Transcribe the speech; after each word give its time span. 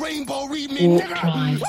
Rainbow 0.00 0.46
read 0.46 0.72
me, 0.72 0.88
Warp 0.88 1.02
nigga. 1.02 1.60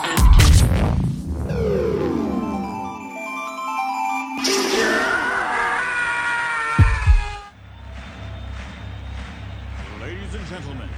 Ladies 10.01 10.33
and 10.33 10.45
gentlemen, 10.47 10.89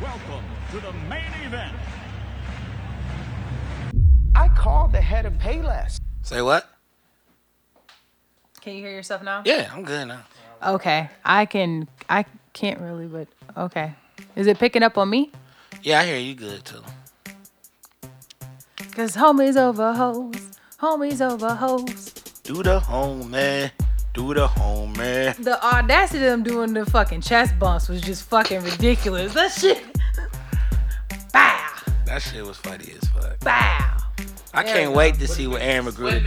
welcome 0.00 0.44
to 0.70 0.80
the 0.80 0.92
main 1.08 1.32
event. 1.44 1.74
I 4.34 4.48
called 4.48 4.92
the 4.92 5.00
head 5.00 5.24
of 5.24 5.32
Payless. 5.34 5.98
Say 6.22 6.42
what? 6.42 6.68
Can 8.60 8.74
you 8.74 8.82
hear 8.82 8.92
yourself 8.92 9.22
now? 9.22 9.42
Yeah, 9.46 9.70
I'm 9.72 9.84
good 9.84 10.08
now. 10.08 10.22
Okay, 10.66 11.08
I 11.24 11.46
can. 11.46 11.88
I 12.10 12.26
can't 12.52 12.78
really, 12.80 13.06
but 13.06 13.26
okay. 13.56 13.94
Is 14.36 14.46
it 14.46 14.58
picking 14.58 14.82
up 14.82 14.98
on 14.98 15.08
me? 15.08 15.32
Yeah, 15.82 16.00
I 16.00 16.04
hear 16.06 16.18
you 16.18 16.34
good 16.34 16.64
too. 16.64 16.82
Cause 18.92 19.16
homies 19.16 19.56
over 19.56 19.92
hoes, 19.94 20.34
homies 20.80 21.20
over 21.20 21.54
hoes. 21.54 22.10
Do 22.42 22.62
the 22.62 22.80
home 22.80 23.30
man. 23.30 23.70
Do 24.12 24.34
the 24.34 24.46
home 24.48 24.92
man. 24.94 25.36
The 25.38 25.64
audacity 25.64 26.24
of 26.24 26.30
them 26.32 26.42
doing 26.42 26.72
the 26.74 26.84
fucking 26.84 27.20
chest 27.20 27.58
bumps 27.58 27.88
was 27.88 28.00
just 28.00 28.24
fucking 28.24 28.62
ridiculous. 28.62 29.32
That 29.34 29.52
shit. 29.52 29.82
Bow, 31.32 31.66
That 32.06 32.20
shit 32.20 32.44
was 32.44 32.56
funny 32.58 32.92
as 33.00 33.08
fuck. 33.10 33.38
bow. 33.40 33.96
I 34.52 34.64
There 34.64 34.74
can't 34.74 34.92
wait 34.92 35.14
to 35.20 35.28
see 35.28 35.46
what 35.46 35.62
Aaron 35.62 35.86
McGruder. 35.86 36.26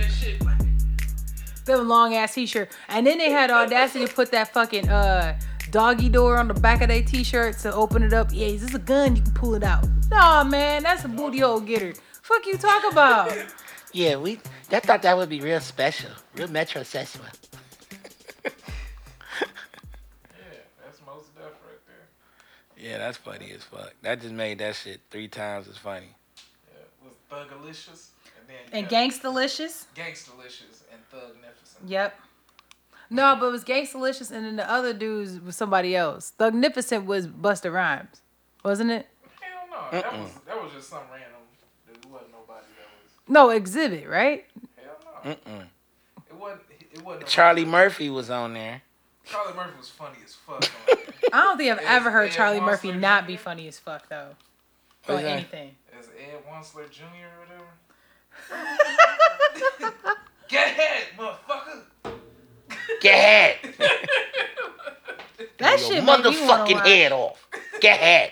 Them 1.66 1.88
long 1.88 2.14
ass 2.16 2.34
t-shirt, 2.36 2.70
and 2.90 3.06
then 3.08 3.18
they 3.18 3.30
had 3.32 3.50
audacity 3.52 4.06
to 4.06 4.14
put 4.14 4.32
that 4.32 4.54
fucking 4.54 4.90
uh 4.90 5.38
doggy 5.74 6.08
door 6.08 6.38
on 6.38 6.48
the 6.48 6.54
back 6.54 6.82
of 6.84 6.88
their 6.88 7.02
t-shirt 7.02 7.58
to 7.58 7.74
open 7.74 8.04
it 8.04 8.14
up. 8.14 8.30
Yeah, 8.32 8.46
is 8.46 8.62
this 8.62 8.76
a 8.76 8.80
gun? 8.80 9.16
You 9.16 9.24
can 9.24 9.34
pull 9.34 9.56
it 9.56 9.64
out. 9.64 9.86
Nah, 10.10 10.44
man, 10.44 10.84
that's 10.84 11.04
a 11.04 11.08
booty 11.08 11.42
old 11.44 11.66
getter. 11.66 11.94
Fuck 12.22 12.46
you 12.46 12.58
talk 12.58 12.84
about? 12.90 13.34
Yeah, 13.96 14.16
we. 14.16 14.40
I 14.72 14.80
thought 14.80 15.04
that 15.04 15.16
would 15.16 15.30
be 15.30 15.40
real 15.40 15.60
special, 15.60 16.10
real 16.36 16.48
metrosexual. 16.48 17.22
Yeah, 18.44 18.50
that's 20.84 21.00
most 21.06 21.36
deaf 21.36 21.52
right 21.64 21.78
there. 21.86 22.84
Yeah, 22.84 22.98
that's 22.98 23.18
funny 23.18 23.52
as 23.52 23.62
fuck. 23.62 23.94
That 24.02 24.20
just 24.20 24.34
made 24.34 24.58
that 24.58 24.74
shit 24.74 25.00
three 25.12 25.28
times 25.28 25.68
as 25.68 25.78
funny. 25.78 26.08
Yeah, 26.74 26.80
was 27.06 27.14
Thugalicious 27.32 28.08
and 28.40 28.50
then 28.50 28.58
And 28.72 28.92
yeah, 28.92 29.06
Gangstalicious. 29.06 29.86
Gangstalicious 29.96 30.82
and 30.92 31.00
Thugnificent. 31.14 31.88
Yep. 31.88 32.20
No, 33.14 33.36
but 33.40 33.46
it 33.48 33.52
was 33.52 33.64
Gangstalicious, 33.64 34.32
and 34.32 34.46
then 34.46 34.56
the 34.56 34.70
other 34.70 34.94
dudes 34.94 35.40
was 35.40 35.56
somebody 35.56 35.96
else. 35.96 36.34
Thugnificent 36.38 37.06
was 37.06 37.28
Busta 37.28 37.72
Rhymes, 37.72 38.22
wasn't 38.64 38.92
it? 38.92 39.08
Hell 39.40 39.68
no, 39.70 39.92
that 40.02 40.12
was 40.20 40.32
that 40.48 40.62
was 40.64 40.72
just 40.74 40.90
some 40.90 41.02
random. 41.12 41.30
There 41.86 41.96
wasn't 42.12 42.32
nobody 42.32 42.66
that 42.78 42.88
was. 43.04 43.12
No, 43.28 43.50
Exhibit, 43.52 44.08
right? 44.10 44.46
Hell 44.78 44.96
no, 45.26 45.32
Mm-mm. 45.32 45.66
it 46.30 46.36
wasn't. 46.36 46.62
It 46.92 47.02
wasn't. 47.06 47.28
Charlie 47.28 47.66
Murphy 47.66 48.10
was 48.10 48.30
on 48.30 48.54
there. 48.54 48.82
Charlie 49.26 49.54
Murphy 49.54 49.78
was 49.78 49.90
funny 49.90 50.18
as 50.26 50.34
fuck. 50.34 50.56
On 50.64 50.70
there. 50.98 51.30
I 51.34 51.44
don't 51.44 51.58
think 51.58 51.72
I've 51.72 51.80
Is 51.80 51.86
ever 51.88 52.12
heard 52.12 52.30
Ed 52.30 52.34
Charlie 52.34 52.60
Murphy 52.60 52.88
Monster 52.90 53.00
not 53.02 53.28
be 53.28 53.38
funny 53.38 53.68
as 53.68 53.80
fuck 53.80 54.10
though. 54.10 54.30
What's 55.06 55.20
On 55.20 55.24
that? 55.24 55.32
anything. 55.32 55.76
As 55.98 56.08
Ed 56.08 56.42
Wuncler 56.50 56.90
Jr. 56.90 57.04
or 57.28 57.46
whatever. 57.46 57.70
Get 60.50 60.68
ahead, 60.68 61.04
motherfucker. 61.18 62.13
Get 63.02 63.16
head. 63.16 63.74
That 65.60 65.80
Your 65.80 65.90
shit 65.92 66.04
made 66.04 66.20
motherfucking 66.24 66.76
watch. 66.76 66.88
head 66.88 67.12
off. 67.12 67.48
Get 67.80 68.00
head. 68.00 68.32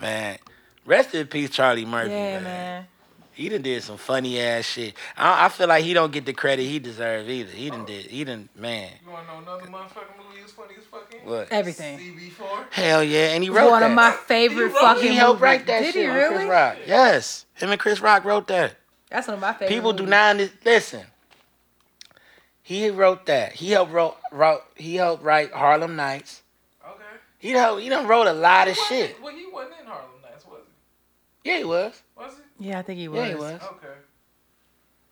man, 0.00 0.38
rest 0.84 1.14
in 1.14 1.26
peace, 1.26 1.50
Charlie 1.50 1.84
Murphy. 1.84 2.10
Yeah, 2.10 2.34
man. 2.40 2.42
man. 2.44 2.86
He 3.32 3.50
done 3.50 3.60
did 3.62 3.82
some 3.82 3.98
funny 3.98 4.40
ass 4.40 4.64
shit. 4.64 4.94
I, 5.16 5.44
I 5.44 5.48
feel 5.50 5.68
like 5.68 5.84
he 5.84 5.92
don't 5.92 6.10
get 6.10 6.24
the 6.24 6.32
credit 6.32 6.62
he 6.64 6.78
deserves 6.78 7.28
either. 7.28 7.50
He 7.50 7.68
done 7.68 7.84
did. 7.84 8.06
He 8.06 8.24
done 8.24 8.48
man. 8.56 8.90
You 9.04 9.12
wanna 9.12 9.26
know 9.26 9.38
another 9.38 9.66
motherfucking 9.70 10.16
movie 10.16 10.42
was 10.42 10.52
funny 10.52 10.74
as 10.78 10.84
fuck 10.84 11.12
in? 11.12 11.28
What? 11.28 11.48
Everything. 11.52 11.98
CB4. 11.98 12.64
Hell 12.72 13.04
yeah, 13.04 13.34
and 13.34 13.44
he 13.44 13.50
wrote 13.50 13.70
One 13.70 13.80
that. 13.82 13.90
of 13.90 13.94
my 13.94 14.12
favorite 14.12 14.68
He 14.68 14.74
fucking 14.74 15.02
he 15.02 15.16
helped 15.16 15.40
movies. 15.40 15.42
write 15.42 15.66
that 15.66 15.80
Did 15.80 15.92
shit 15.92 16.02
he 16.04 16.08
with 16.08 16.16
really? 16.16 16.34
Chris 16.36 16.48
Rock. 16.48 16.76
Yes, 16.86 17.44
him 17.54 17.70
and 17.70 17.78
Chris 17.80 18.00
Rock 18.00 18.24
wrote 18.24 18.46
that. 18.48 18.74
That's 19.10 19.28
one 19.28 19.34
of 19.34 19.40
my 19.40 19.52
favorite. 19.52 19.68
People 19.68 19.92
do 19.92 20.06
not 20.06 20.36
listen. 20.64 21.02
He 22.66 22.90
wrote 22.90 23.26
that. 23.26 23.52
He 23.52 23.70
helped 23.70 23.92
wrote 23.92 24.16
wrote. 24.32 24.64
He 24.74 24.96
helped 24.96 25.22
write 25.22 25.52
Harlem 25.52 25.94
Nights. 25.94 26.42
Okay. 26.84 27.04
He 27.38 27.50
helped. 27.50 27.80
He 27.80 27.88
done 27.88 28.08
wrote 28.08 28.26
a 28.26 28.32
lot 28.32 28.66
of 28.66 28.76
shit. 28.88 29.22
Well, 29.22 29.32
he 29.32 29.46
wasn't 29.46 29.74
in 29.82 29.86
Harlem 29.86 30.10
Nights, 30.20 30.44
was 30.44 30.62
he? 31.44 31.48
Yeah, 31.48 31.58
he 31.58 31.64
was. 31.64 32.02
Was 32.18 32.32
he? 32.58 32.66
Yeah, 32.66 32.80
I 32.80 32.82
think 32.82 32.98
he 32.98 33.06
was. 33.06 33.20
Yeah, 33.20 33.28
he 33.28 33.34
was. 33.36 33.62
Okay. 33.62 33.94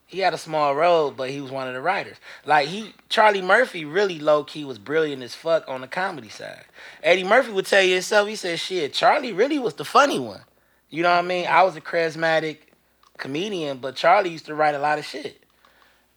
He 0.06 0.19
had 0.19 0.34
a 0.34 0.38
small 0.38 0.75
role, 0.75 1.12
but 1.12 1.31
he 1.31 1.41
was 1.41 1.53
one 1.53 1.69
of 1.69 1.75
the 1.75 1.81
writers. 1.81 2.16
Like 2.44 2.66
he, 2.66 2.93
Charlie 3.09 3.41
Murphy, 3.41 3.84
really 3.84 4.19
low 4.19 4.43
key 4.43 4.64
was 4.64 4.81
brilliant 4.81 5.22
as 5.22 5.37
fuck 5.37 5.62
on 5.69 5.81
the 5.81 5.87
comedy 5.87 6.31
side. 6.31 6.64
Eddie 7.04 7.22
Murphy 7.22 7.53
would 7.53 7.66
tell 7.66 7.84
you 7.84 7.94
himself. 7.94 8.26
He 8.26 8.34
said, 8.34 8.59
"Shit, 8.59 8.94
Charlie 8.94 9.32
really 9.32 9.60
was 9.60 9.75
the 9.75 9.84
funny 9.84 10.19
one." 10.19 10.43
You 10.91 11.04
know 11.04 11.10
what 11.10 11.25
I 11.25 11.28
mean? 11.28 11.47
I 11.47 11.62
was 11.62 11.76
a 11.76 11.81
charismatic 11.81 12.56
comedian, 13.16 13.78
but 13.78 13.94
Charlie 13.94 14.31
used 14.31 14.47
to 14.47 14.56
write 14.56 14.75
a 14.75 14.81
lot 14.81 14.98
of 14.98 15.04
shit, 15.04 15.44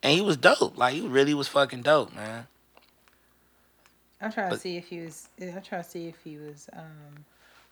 and 0.03 0.13
he 0.13 0.21
was 0.21 0.37
dope. 0.37 0.77
Like 0.77 0.93
he 0.95 1.01
really 1.07 1.33
was 1.33 1.47
fucking 1.47 1.81
dope, 1.83 2.15
man. 2.15 2.47
I'm 4.21 4.31
trying 4.31 4.49
to 4.51 4.57
see 4.57 4.77
if 4.77 4.87
he 4.87 4.99
was. 5.01 5.27
I'm 5.39 5.61
trying 5.61 5.83
to 5.83 5.89
see 5.89 6.07
if 6.07 6.15
he 6.23 6.37
was. 6.37 6.69
um 6.73 7.25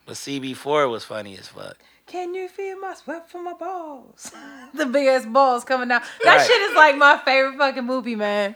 But 0.06 0.16
CB4 0.16 0.90
was 0.90 1.03
funny 1.03 1.38
as 1.38 1.47
fuck. 1.47 1.78
Can 2.06 2.36
you 2.36 2.47
feel 2.47 2.80
my 2.80 2.94
sweat 2.94 3.30
from 3.31 3.46
my 3.46 3.53
balls? 3.53 4.31
the 4.75 4.86
big 4.86 5.08
ass 5.08 5.25
balls 5.25 5.63
coming 5.63 5.90
out. 5.91 6.03
That 6.24 6.38
Right. 6.38 6.46
shit 6.47 6.62
is 6.62 6.75
like 6.75 6.97
my 6.97 7.18
favorite 7.18 7.58
fucking 7.58 7.84
movie, 7.86 8.16
man. 8.16 8.56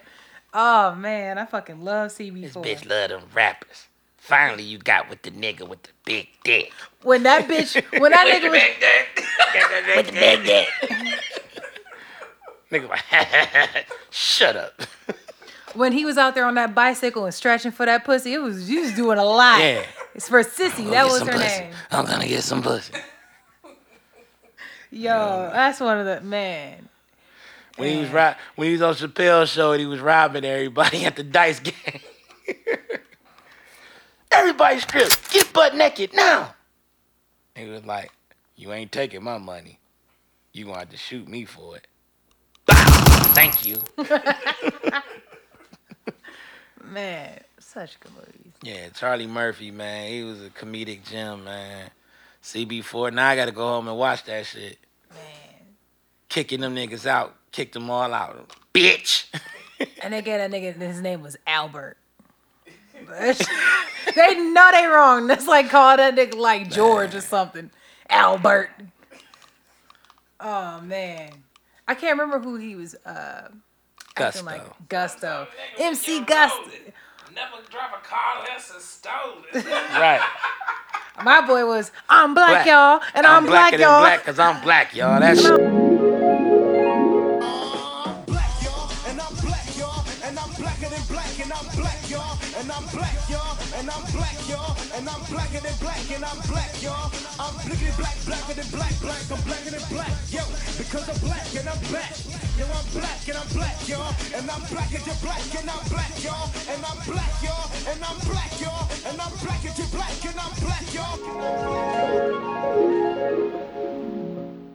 Oh 0.53 0.93
man, 0.95 1.37
I 1.37 1.45
fucking 1.45 1.83
love 1.83 2.11
CB4. 2.11 2.41
This 2.63 2.81
bitch 2.83 2.89
love 2.89 3.09
them 3.09 3.23
rappers. 3.33 3.87
Finally, 4.17 4.63
you 4.63 4.77
got 4.77 5.09
with 5.09 5.23
the 5.23 5.31
nigga 5.31 5.67
with 5.67 5.81
the 5.81 5.89
big 6.05 6.27
dick. 6.43 6.71
When 7.01 7.23
that 7.23 7.47
bitch, 7.47 7.81
when 7.99 8.11
that 8.11 8.27
nigga 8.41 8.51
was, 8.51 9.95
with 9.95 10.05
the 10.07 10.11
big 10.11 10.43
dick. 10.45 10.67
Nigga, 12.71 12.89
like, 12.89 13.87
shut 14.09 14.55
up. 14.55 14.81
when 15.73 15.91
he 15.91 16.05
was 16.05 16.17
out 16.17 16.35
there 16.35 16.45
on 16.45 16.55
that 16.55 16.73
bicycle 16.73 17.25
and 17.25 17.33
stretching 17.33 17.71
for 17.71 17.85
that 17.85 18.03
pussy, 18.03 18.33
it 18.33 18.41
was 18.41 18.69
you 18.69 18.81
was 18.81 18.93
doing 18.93 19.17
a 19.17 19.25
lot. 19.25 19.59
Yeah. 19.59 19.83
It's 20.15 20.27
for 20.27 20.43
Sissy. 20.43 20.89
That 20.91 21.05
was 21.05 21.21
her 21.21 21.31
pussy. 21.31 21.59
name. 21.61 21.73
I'm 21.91 22.05
gonna 22.05 22.27
get 22.27 22.43
some 22.43 22.61
pussy. 22.61 22.93
Yo, 24.91 25.49
that's 25.53 25.79
one 25.79 25.99
of 25.99 26.05
the 26.05 26.21
man. 26.21 26.89
When 27.77 27.93
he 27.93 28.01
was 28.01 28.09
ro- 28.09 28.33
when 28.55 28.67
he 28.67 28.73
was 28.73 28.81
on 28.81 28.95
Chappelle's 28.95 29.49
show 29.49 29.71
and 29.71 29.79
he 29.79 29.85
was 29.85 29.99
robbing 29.99 30.43
everybody 30.43 31.05
at 31.05 31.15
the 31.15 31.23
dice 31.23 31.59
game. 31.59 32.01
Everybody 34.31 34.79
strip, 34.79 35.11
get 35.31 35.51
butt 35.53 35.75
naked 35.75 36.13
now. 36.13 36.53
He 37.55 37.65
was 37.65 37.85
like, 37.85 38.11
"You 38.55 38.71
ain't 38.73 38.91
taking 38.91 39.23
my 39.23 39.37
money. 39.37 39.79
You 40.53 40.65
gonna 40.65 40.79
have 40.79 40.89
to 40.89 40.97
shoot 40.97 41.27
me 41.27 41.45
for 41.45 41.77
it." 41.77 41.87
Bow. 43.39 43.51
Thank 43.51 43.65
you. 43.65 43.77
Man, 46.83 47.39
such 47.59 47.99
good 47.99 48.11
movies. 48.15 48.53
Yeah, 48.63 48.89
Charlie 48.89 49.27
Murphy, 49.27 49.71
man, 49.71 50.11
he 50.11 50.23
was 50.23 50.43
a 50.43 50.49
comedic 50.49 51.07
gem, 51.07 51.45
man. 51.45 51.91
CB4. 52.43 53.13
Now 53.13 53.29
I 53.29 53.35
gotta 53.35 53.51
go 53.51 53.67
home 53.67 53.87
and 53.87 53.97
watch 53.97 54.23
that 54.25 54.45
shit. 54.45 54.77
Man. 55.11 55.67
Kicking 56.27 56.61
them 56.61 56.75
niggas 56.75 57.05
out, 57.05 57.35
kicked 57.51 57.73
them 57.73 57.89
all 57.89 58.13
out, 58.13 58.51
bitch. 58.73 59.25
And 60.01 60.13
they 60.13 60.21
get 60.21 60.39
that 60.39 60.51
nigga, 60.51 60.75
his 60.75 60.99
name 60.99 61.21
was 61.21 61.37
Albert. 61.47 61.95
But 63.07 63.41
they 64.15 64.35
know 64.35 64.69
they 64.73 64.85
wrong. 64.87 65.27
That's 65.27 65.47
like 65.47 65.69
call 65.69 65.95
that 65.95 66.15
nigga 66.15 66.35
like 66.35 66.69
George 66.69 67.15
or 67.15 67.21
something. 67.21 67.71
Albert. 68.09 68.71
Oh 70.41 70.81
man. 70.81 71.31
I 71.89 71.95
can't 71.95 72.19
remember 72.19 72.37
who 72.39 72.55
he 72.57 72.75
was 72.75 72.93
uh 73.03 73.49
Gusto. 74.13 74.43
like 74.45 74.61
Gusto. 74.89 75.47
MC 75.79 76.19
Gusto. 76.21 76.69
Never 77.33 77.57
drive 77.71 77.93
a 77.97 78.05
car 78.05 78.41
unless 78.41 78.71
it's 78.75 78.85
stolen. 78.85 79.43
Right. 79.99 80.21
My 81.23 81.41
boy 81.45 81.65
was, 81.65 81.91
I'm 82.07 82.33
black, 82.35 82.63
Black. 82.63 82.67
y'all, 82.67 83.01
and 83.15 83.25
I'm, 83.25 83.45
black, 83.45 83.77
y'all. 83.77 84.17
because 84.17 84.37
I'm 84.39 84.61
black, 84.63 84.95
y'all. 84.95 85.19
That's 85.19 85.43
I'm 85.43 85.57
black, 88.25 88.53
y'all, 88.63 88.91
I'm 89.19 89.35
black, 89.43 89.77
y'all, 89.77 90.05
and 90.23 90.39
I'm 90.39 90.49
blacker 90.55 90.89
than 90.89 91.03
black, 91.09 91.39
and 91.41 91.51
I'm 91.51 91.65
black, 91.75 92.09
y'all, 92.09 92.37
I'm 92.71 92.85
black, 92.93 93.29
y'all, 93.29 93.57
and 93.75 93.89
I'm 93.89 94.03
black, 94.13 94.37
y'all, 94.47 94.77
and 94.95 95.09
I'm 95.09 95.21
blacker 95.25 95.59
than 95.59 95.75
black, 95.81 96.11
and 96.11 96.23
I'm 96.23 96.39
black, 96.47 96.81
y'all. 96.81 97.11
I'm 97.39 97.53
blickety 97.65 97.91
black, 97.97 98.15
blacker 98.25 98.53
than 98.53 98.69
black, 98.71 98.93
black, 99.01 99.31
I'm 99.31 99.41
blacker 99.43 99.71
than 99.71 99.83
black, 99.89 100.11
yo, 100.91 100.99
because 100.99 101.09
I'm 101.09 101.27
black 101.27 101.55
and 101.55 101.69
I'm 101.69 101.79
black. 101.89 102.13
Yo, 102.57 102.65
I'm 102.65 102.85
black 102.91 103.27
and 103.27 103.37
I'm 103.37 103.47
black, 103.49 103.87
y'all, 103.87 104.13
and 104.35 104.51
I'm 104.51 104.61
blacker 104.67 104.97
than 104.99 105.15
black, 105.21 105.55
and 105.55 105.69
I'm 105.69 105.87
black, 105.87 106.23
y'all, 106.23 106.49
and 106.69 106.85
I'm 106.85 106.97
black, 107.05 107.43
y'all, 107.43 107.71
and 107.87 108.03
I'm 108.03 108.19
black, 108.19 108.61
y'all, 108.61 108.89
and 109.05 109.21
I'm 109.21 109.31
blacker 109.39 109.73
than 109.77 109.89
black, 109.91 110.25
and 110.25 110.39
I'm 110.39 110.53
black, 110.59 110.93
y'all. 110.93 111.17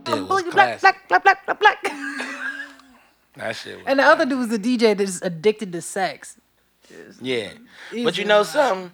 shit 0.06 0.28
was 0.28 0.42
black, 0.54 0.80
black, 0.80 1.08
black, 1.08 1.22
black, 1.22 1.46
black, 1.46 1.58
black. 1.58 1.82
That 3.36 3.56
shit 3.56 3.76
was 3.76 3.86
and 3.86 3.98
the 3.98 4.04
other 4.04 4.24
dude 4.24 4.38
was 4.38 4.52
a 4.52 4.58
DJ 4.58 4.96
that's 4.96 5.20
addicted 5.20 5.72
to 5.72 5.82
sex. 5.82 6.36
Yeah. 7.20 7.50
But 7.92 8.16
you 8.16 8.24
know 8.24 8.44
something? 8.44 8.92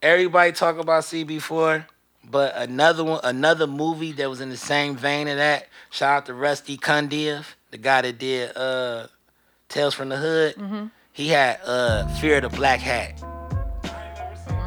Everybody 0.00 0.52
talk 0.52 0.78
about 0.78 1.02
CB4, 1.04 1.84
but 2.30 2.54
another 2.56 3.04
one, 3.04 3.20
another 3.24 3.66
movie 3.66 4.12
that 4.12 4.28
was 4.28 4.40
in 4.40 4.48
the 4.50 4.56
same 4.56 4.96
vein 4.96 5.28
of 5.28 5.36
that. 5.36 5.68
Shout 5.90 6.16
out 6.16 6.26
to 6.26 6.34
Rusty 6.34 6.76
Cundieff, 6.76 7.54
the 7.70 7.78
guy 7.78 8.02
that 8.02 8.18
did 8.18 8.56
uh 8.56 9.06
Tales 9.68 9.94
from 9.94 10.08
the 10.08 10.16
Hood. 10.16 10.56
Mm-hmm. 10.56 10.86
He 11.12 11.28
had 11.28 11.60
uh 11.64 12.06
Fear 12.16 12.38
of 12.38 12.50
the 12.50 12.56
Black 12.56 12.80
Hat. 12.80 13.20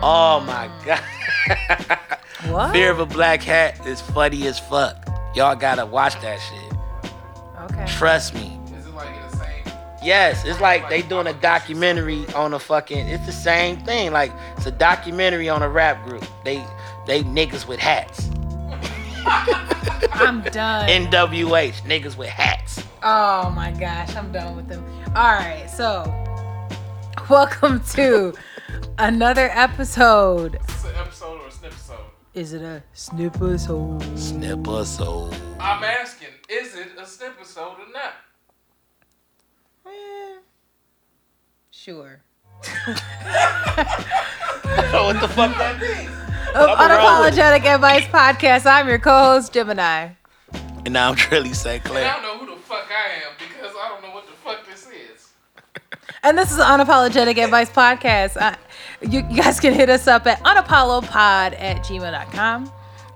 Oh 0.01 0.43
my 0.45 0.69
god. 0.85 1.99
What? 2.49 2.73
Fear 2.73 2.91
of 2.91 2.99
a 2.99 3.05
Black 3.07 3.41
Hat 3.41 3.87
is 3.87 4.01
funny 4.01 4.45
as 4.45 4.59
fuck. 4.59 5.07
Y'all 5.35 5.55
gotta 5.55 5.85
watch 5.85 6.19
that 6.21 6.37
shit. 6.37 7.11
Okay. 7.71 7.85
Trust 7.87 8.35
me. 8.35 8.59
Is 8.77 8.85
it 8.85 8.93
like 8.93 9.07
in 9.07 9.21
the 9.31 9.37
same? 9.37 9.73
Yes, 10.03 10.45
it's 10.45 10.61
like 10.61 10.87
they 10.87 11.01
doing 11.01 11.25
a 11.25 11.33
documentary 11.33 12.27
on 12.33 12.53
a 12.53 12.59
fucking. 12.59 13.07
It's 13.07 13.25
the 13.25 13.31
same 13.31 13.77
thing. 13.77 14.11
Like 14.11 14.31
it's 14.57 14.67
a 14.67 14.71
documentary 14.71 15.49
on 15.49 15.63
a 15.63 15.69
rap 15.69 16.05
group. 16.05 16.23
They 16.43 16.63
they 17.05 17.23
niggas 17.23 17.67
with 17.67 17.79
hats. 17.79 18.29
I'm 20.13 20.41
done. 20.41 20.87
NWH 20.89 21.81
niggas 21.83 22.17
with 22.17 22.29
hats. 22.29 22.83
Oh 23.03 23.49
my 23.51 23.71
gosh, 23.71 24.15
I'm 24.15 24.31
done 24.31 24.55
with 24.55 24.67
them. 24.67 24.83
All 25.15 25.33
right, 25.33 25.67
so 25.69 26.03
welcome 27.29 27.81
to 27.93 28.33
another 28.97 29.49
episode. 29.53 30.59
Is 30.67 30.83
it 30.85 30.91
an 30.91 30.95
episode 30.97 31.41
or 31.41 31.47
a 31.47 31.51
snip 31.51 31.71
episode? 31.71 31.99
Is 32.33 32.53
it 32.53 32.61
a 32.61 32.83
snipper 32.93 33.57
so 33.57 33.99
Snipper 34.15 34.83
so. 34.85 35.29
I'm 35.59 35.83
asking, 35.83 36.29
is 36.49 36.75
it 36.75 36.87
a 36.99 37.05
snip 37.05 37.33
episode 37.39 37.77
or 37.79 37.91
not? 37.93 38.13
Eh, 39.85 40.39
Sure. 41.71 42.21
what 44.91 45.19
the 45.21 45.27
fuck 45.27 45.55
that 45.57 45.79
mean? 45.79 46.09
Of 46.55 46.69
I'ma 46.69 46.95
roll 46.95 47.21
with 47.25 47.37
it. 47.37 47.41
Unapologetic 47.41 47.65
Advice 47.65 48.05
Podcast. 48.05 48.65
I'm 48.65 48.87
your 48.87 48.97
co-host 48.97 49.51
Gemini. 49.51 50.11
And 50.85 50.93
now 50.93 51.09
I'm 51.09 51.15
Trilly 51.15 51.53
St. 51.53 51.85
And 51.85 51.97
I 51.97 52.13
don't 52.13 52.21
know 52.23 52.37
who 52.37 52.45
the 52.55 52.61
fuck 52.61 52.87
I 52.89 53.15
am 53.27 53.33
because 53.37 53.75
I 53.77 53.89
don't 53.89 54.01
know 54.01 54.11
what 54.15 54.25
the 54.25 54.31
fuck 54.33 54.65
this 54.65 54.87
is. 54.87 55.33
And 56.23 56.37
this 56.37 56.51
is 56.51 56.57
the 56.57 56.63
Unapologetic 56.63 57.37
Advice 57.43 57.69
Podcast. 57.69 58.37
Uh, 58.41 58.55
you, 59.01 59.27
you 59.29 59.41
guys 59.41 59.59
can 59.59 59.73
hit 59.73 59.89
us 59.89 60.07
up 60.07 60.25
at 60.27 60.39
unapollopod 60.43 61.59
at 61.59 61.83
gmail.com. 61.83 62.71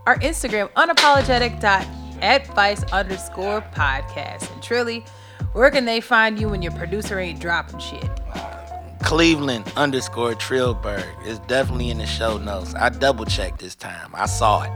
Our 0.06 0.18
Instagram, 0.18 0.68
unapologetic.advice 0.74 2.84
underscore 2.92 3.62
podcast. 3.74 4.52
And 4.52 4.62
Trilly, 4.62 5.08
where 5.54 5.72
can 5.72 5.86
they 5.86 6.02
find 6.02 6.38
you 6.38 6.50
when 6.50 6.62
your 6.62 6.74
producer 6.74 7.18
ain't 7.20 7.40
dropping 7.40 7.80
shit? 7.80 8.04
Cleveland 9.10 9.66
underscore 9.76 10.34
Trillberg 10.36 11.26
is 11.26 11.40
definitely 11.40 11.90
in 11.90 11.98
the 11.98 12.06
show 12.06 12.38
notes. 12.38 12.76
I 12.76 12.90
double 12.90 13.26
checked 13.26 13.58
this 13.58 13.74
time. 13.74 14.12
I 14.14 14.28
saw 14.28 14.62
it. 14.62 14.72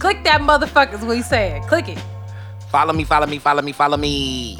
Click 0.00 0.24
that 0.24 0.40
motherfucker 0.40 0.94
is 0.94 1.02
what 1.02 1.14
he's 1.14 1.28
saying. 1.28 1.62
Click 1.68 1.90
it. 1.90 2.02
Follow 2.72 2.92
me, 2.92 3.04
follow 3.04 3.28
me, 3.28 3.38
follow 3.38 3.62
me, 3.62 3.70
follow 3.70 3.96
me. 3.96 4.58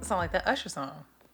Sound 0.00 0.20
like 0.20 0.32
that 0.32 0.48
Usher 0.48 0.70
song. 0.70 0.90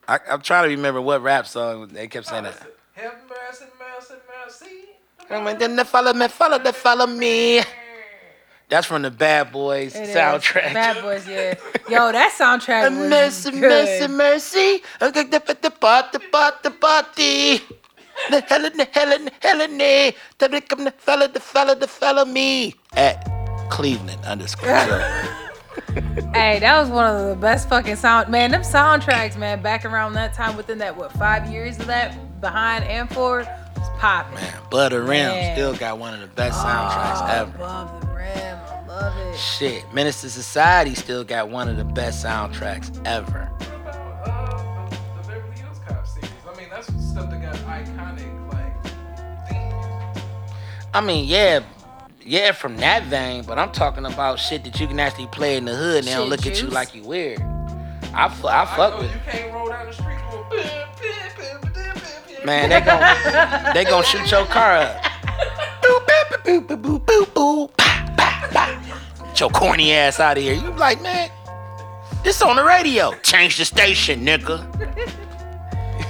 I, 0.09 0.19
I'm 0.29 0.43
trying 0.43 0.65
to 0.65 0.70
remember 0.75 1.00
what 1.00 1.23
rap 1.23 1.47
song 1.47 1.87
they 1.87 2.09
kept 2.09 2.26
saying 2.26 2.43
that. 2.43 2.61
Have 2.94 3.15
mercy, 3.31 3.67
mercy, 3.79 4.15
mercy. 4.44 4.88
And 5.31 5.61
then 5.61 5.76
they 5.76 5.85
follow 5.85 6.12
me, 6.12 6.26
follow 6.26 6.59
they 6.59 6.73
follow 6.73 7.06
me. 7.06 7.61
That's 8.69 8.87
from 8.87 9.03
the 9.03 9.11
Bad 9.11 9.50
Boys 9.53 9.94
It 9.97 10.11
is. 10.11 10.15
soundtrack. 10.17 10.75
Bad 10.75 11.03
Boys, 11.03 11.26
yeah. 11.26 11.55
Yo, 11.88 12.12
that 12.12 12.32
soundtrack 12.38 12.91
was 12.99 13.09
Mercy, 13.11 13.50
good. 13.53 13.62
mercy, 13.62 14.09
mercy. 14.09 14.82
The 15.00 15.56
the 15.62 15.70
party, 15.70 16.19
party, 16.31 16.70
party. 16.70 17.61
The 18.31 18.41
hell, 18.43 18.62
the 18.69 18.88
Helen, 18.93 19.25
the 19.26 19.32
hell, 19.41 19.59
the 20.38 20.49
the 20.49 20.61
come 20.61 20.85
the 20.85 20.91
follow 20.91 21.29
the 21.29 21.41
the 21.79 21.87
follow 21.88 22.25
me 22.25 22.75
at 22.94 23.25
Cleveland 23.70 24.23
underscore. 24.26 24.69
Hey, 26.35 26.59
that 26.59 26.81
was 26.81 26.91
one 26.91 27.06
of 27.06 27.29
the 27.29 27.37
best 27.37 27.69
fucking 27.69 27.97
sound. 27.97 28.29
Man, 28.29 28.50
them 28.50 28.62
soundtracks, 28.62 29.37
man, 29.38 29.62
back 29.62 29.85
around 29.85 30.15
that 30.15 30.35
time, 30.35 30.56
within 30.56 30.79
that 30.79 30.97
what 30.97 31.12
five 31.12 31.50
years 31.50 31.79
of 31.79 31.87
that, 31.87 32.41
behind 32.41 32.85
and 32.85 33.09
forward, 33.09 33.49
popping. 33.99 34.35
Man, 34.37 34.55
Butter 34.71 35.00
Rim 35.03 35.09
Man. 35.29 35.55
still 35.56 35.75
got 35.75 35.99
one 35.99 36.15
of 36.15 36.21
the 36.21 36.27
best 36.29 36.59
soundtracks 36.65 37.21
Oh, 37.23 37.35
ever. 37.35 37.55
Above 37.56 38.00
the 38.00 38.06
rim, 38.09 38.59
I 38.59 38.85
love 38.87 39.17
it. 39.19 39.39
Shit, 39.39 39.93
Menace 39.93 40.23
II 40.25 40.31
Society 40.31 40.95
still 40.95 41.25
got 41.25 41.49
one 41.50 41.69
of 41.69 41.77
the 41.77 41.85
best 41.85 42.25
soundtracks 42.25 42.91
ever. 43.06 43.50
What 43.59 43.75
about 43.75 44.29
uh, 44.29 44.89
the, 44.89 44.97
the 45.23 45.29
Beverly 45.29 45.56
Hills 45.61 45.79
Cop 45.87 46.06
series? 46.06 46.31
I 46.47 46.56
mean, 46.59 46.69
that's 46.71 46.87
stuff 46.87 47.31
that 47.31 47.43
got 47.43 47.55
iconic, 47.56 48.53
like, 48.53 49.49
themes. 49.49 50.23
I 50.94 51.01
mean, 51.01 51.27
yeah, 51.27 51.61
yeah, 52.25 52.53
from 52.53 52.77
that 52.79 53.05
vein, 53.05 53.44
but 53.44 53.59
I'm 53.59 53.73
talking 53.73 54.05
about 54.06 54.39
shit 54.39 54.65
that 54.65 54.79
you 54.81 54.87
can 54.87 55.01
actually 55.01 55.27
play 55.29 55.56
in 55.56 55.65
the 55.65 55.75
hood 55.75 55.99
and 55.99 56.06
they 56.06 56.12
don't 56.12 56.29
Shit, 56.31 56.44
look 56.44 56.47
at 56.47 56.62
you 56.62 56.69
like 56.69 56.94
you 56.94 57.03
weird. 57.05 57.41
I, 58.15 58.29
fu- 58.29 58.49
I 58.49 58.62
I 58.62 58.65
fuck 58.77 58.94
know 58.94 59.01
with 59.03 59.11
you 59.11 59.17
it. 59.19 59.23
can't 59.27 59.53
roll 59.55 59.69
down 59.69 59.87
the 59.87 59.93
street 59.93 60.19
going, 60.31 61.68
Man, 62.44 62.70
they 62.70 62.81
gon' 62.81 63.75
they 63.75 63.85
gon' 63.85 64.05
shoot 64.05 64.31
your 64.31 64.46
car 64.46 64.77
up. 64.77 65.03
Boo, 65.82 66.01
boo, 66.06 66.60
boo, 66.60 66.60
boo, 66.60 66.77
boo, 66.77 66.98
boo, 66.98 67.27
boo, 67.34 67.69
pa, 67.77 68.15
pa, 68.17 68.48
pa. 68.53 69.24
Get 69.27 69.41
your 69.41 69.51
corny 69.51 69.93
ass 69.93 70.20
out 70.20 70.36
of 70.39 70.43
here. 70.43 70.55
You 70.55 70.70
like, 70.72 71.01
man, 71.03 71.31
this 72.24 72.41
on 72.43 72.56
the 72.56 72.65
radio. 72.65 73.13
Change 73.22 73.58
the 73.58 73.65
station, 73.65 74.24
nigga. 74.24 74.65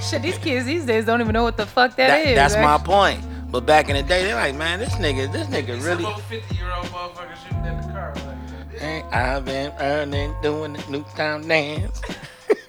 Shit, 0.02 0.22
these 0.22 0.38
kids 0.38 0.66
these 0.66 0.84
days 0.86 1.04
don't 1.06 1.20
even 1.20 1.32
know 1.32 1.42
what 1.42 1.56
the 1.56 1.66
fuck 1.66 1.96
That, 1.96 2.08
that 2.08 2.26
is. 2.26 2.34
that's 2.36 2.54
man. 2.54 2.64
my 2.64 2.78
point. 2.78 3.20
But 3.50 3.64
back 3.66 3.88
in 3.88 3.96
the 3.96 4.02
day, 4.02 4.24
they're 4.24 4.34
like, 4.34 4.54
man, 4.54 4.78
this 4.78 4.94
nigga, 4.96 5.32
this 5.32 5.46
nigga 5.48 5.74
These 5.76 5.84
really. 5.84 6.04
50 6.28 6.54
year 6.54 6.70
old 6.72 6.86
motherfuckers 6.86 7.42
shooting 7.42 7.58
at 7.64 7.82
the 7.86 7.92
car. 7.92 8.14
Like, 8.14 8.82
Ain't 8.82 9.06
I've 9.12 9.44
been 9.44 9.72
earning, 9.80 10.34
doing 10.42 10.74
the 10.74 10.84
Newtown 10.90 11.48
dance. 11.48 12.00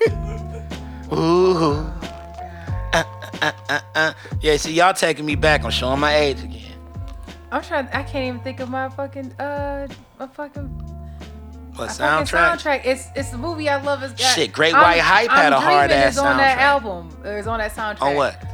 Ooh. 1.13 1.85
Uh, 3.41 3.79
uh. 3.95 4.13
Yeah, 4.41 4.57
see, 4.57 4.73
y'all 4.73 4.93
taking 4.93 5.25
me 5.25 5.35
back. 5.35 5.63
I'm 5.63 5.71
showing 5.71 5.99
my 5.99 6.15
age 6.15 6.43
again. 6.43 6.73
I'm 7.51 7.61
trying. 7.63 7.87
I 7.87 8.03
can't 8.03 8.25
even 8.27 8.39
think 8.41 8.59
of 8.59 8.69
my 8.69 8.89
fucking 8.89 9.31
uh, 9.39 9.87
my 10.19 10.27
fucking 10.27 10.67
What 11.75 11.89
soundtrack? 11.89 12.57
soundtrack. 12.57 12.81
It's 12.85 13.07
it's 13.15 13.29
the 13.31 13.37
movie 13.37 13.69
I 13.69 13.81
love. 13.81 14.03
Is 14.03 14.11
got, 14.11 14.19
Shit, 14.35 14.51
Great 14.53 14.73
I'm- 14.73 14.83
White 14.83 14.99
Hype 15.01 15.29
had 15.31 15.53
I'm 15.53 15.61
a 15.61 15.65
hard 15.65 15.91
ass 15.91 16.13
is 16.13 16.19
on 16.19 16.37
that 16.37 16.57
album. 16.59 17.09
Is 17.23 17.47
on 17.47 17.59
that 17.59 17.73
soundtrack. 17.73 18.01
On 18.01 18.15
what? 18.15 18.45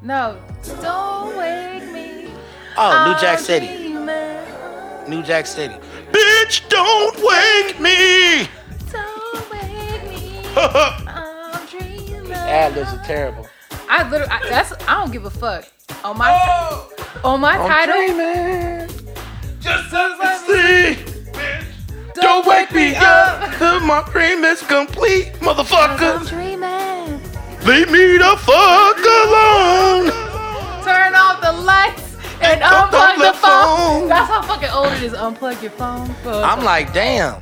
No. 0.00 0.36
Don't 0.80 1.36
wake 1.36 1.92
me. 1.92 2.30
Oh, 2.76 3.04
New 3.06 3.12
I'm 3.14 3.20
Jack 3.20 3.38
City. 3.38 3.66
dreaming. 3.66 5.08
New 5.08 5.22
Jack 5.22 5.46
City. 5.46 5.74
Bitch, 6.10 6.68
don't 6.68 7.16
wake 7.18 7.78
me. 7.80 8.48
Don't 8.90 9.50
wake 9.50 10.08
me. 10.08 10.40
I'm 10.56 11.66
dreaming. 11.68 12.32
Ad 12.32 12.74
libs 12.74 12.92
are 12.92 13.04
terrible. 13.04 13.46
I 13.88 14.08
literally. 14.08 14.32
I, 14.32 14.48
that's. 14.48 14.72
I 14.86 15.00
don't 15.00 15.12
give 15.12 15.24
a 15.24 15.30
fuck. 15.30 15.64
On 16.04 16.16
my 16.16 16.30
Oh! 16.32 16.90
on 17.24 17.40
my 17.40 17.56
title. 17.56 17.94
dreaming. 17.94 18.88
Just 19.60 19.92
as 19.92 20.18
I 20.20 20.42
See, 20.46 21.02
bitch. 21.32 22.14
don't 22.14 22.46
wake 22.46 22.72
me 22.72 22.94
up. 22.96 23.56
till 23.58 23.80
My 23.80 24.02
dream 24.10 24.42
is 24.44 24.60
complete, 24.62 25.32
motherfucker. 25.34 26.18
I'm 26.20 26.26
dreaming. 26.26 27.20
Leave 27.64 27.90
me 27.92 28.18
the 28.18 28.36
fuck 28.38 28.98
alone. 28.98 30.10
Turn 30.82 31.14
off 31.14 31.40
the 31.40 31.52
lights 31.52 32.16
and 32.40 32.60
Unplug 32.60 32.90
unplug 32.90 33.16
the 33.18 33.22
the 33.22 33.32
phone. 33.34 34.00
phone. 34.00 34.08
That's 34.08 34.28
how 34.30 34.42
fucking 34.42 34.70
old 34.70 34.92
it 34.94 35.02
is. 35.04 35.12
Unplug 35.12 35.62
your 35.62 35.70
phone. 35.72 36.08
Fuck. 36.24 36.44
I'm 36.44 36.64
like, 36.64 36.92
damn. 36.92 37.40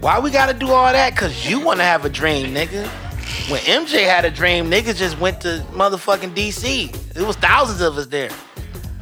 Why 0.00 0.20
we 0.20 0.30
gotta 0.30 0.54
do 0.54 0.70
all 0.70 0.92
that? 0.92 1.16
Cause 1.16 1.46
you 1.48 1.58
wanna 1.60 1.82
have 1.84 2.04
a 2.04 2.08
dream, 2.08 2.54
nigga. 2.54 2.88
When 3.48 3.60
MJ 3.62 4.04
had 4.04 4.24
a 4.24 4.30
dream, 4.30 4.70
niggas 4.70 4.96
just 4.96 5.18
went 5.18 5.40
to 5.42 5.64
motherfucking 5.72 6.34
DC. 6.34 7.16
It 7.16 7.22
was 7.26 7.36
thousands 7.36 7.80
of 7.80 7.96
us 7.98 8.06
there. 8.06 8.30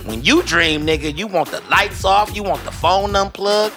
When 0.04 0.22
you 0.24 0.42
dream, 0.42 0.86
nigga, 0.86 1.16
you 1.16 1.26
want 1.26 1.50
the 1.50 1.60
lights 1.68 2.04
off, 2.04 2.34
you 2.34 2.42
want 2.42 2.64
the 2.64 2.72
phone 2.72 3.14
unplugged. 3.14 3.74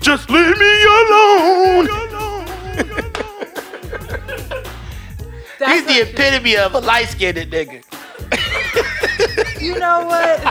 Just 0.00 0.28
leave 0.28 0.58
me 0.58 0.84
alone. 0.84 1.88
That's 5.58 5.72
He's 5.72 5.84
the 5.86 5.92
not 5.92 6.02
true. 6.02 6.12
epitome 6.12 6.56
of 6.56 6.74
a 6.74 6.80
light 6.80 7.08
skinned 7.08 7.38
nigga. 7.38 7.82
You 9.62 9.78
know 9.78 10.04
what? 10.04 10.42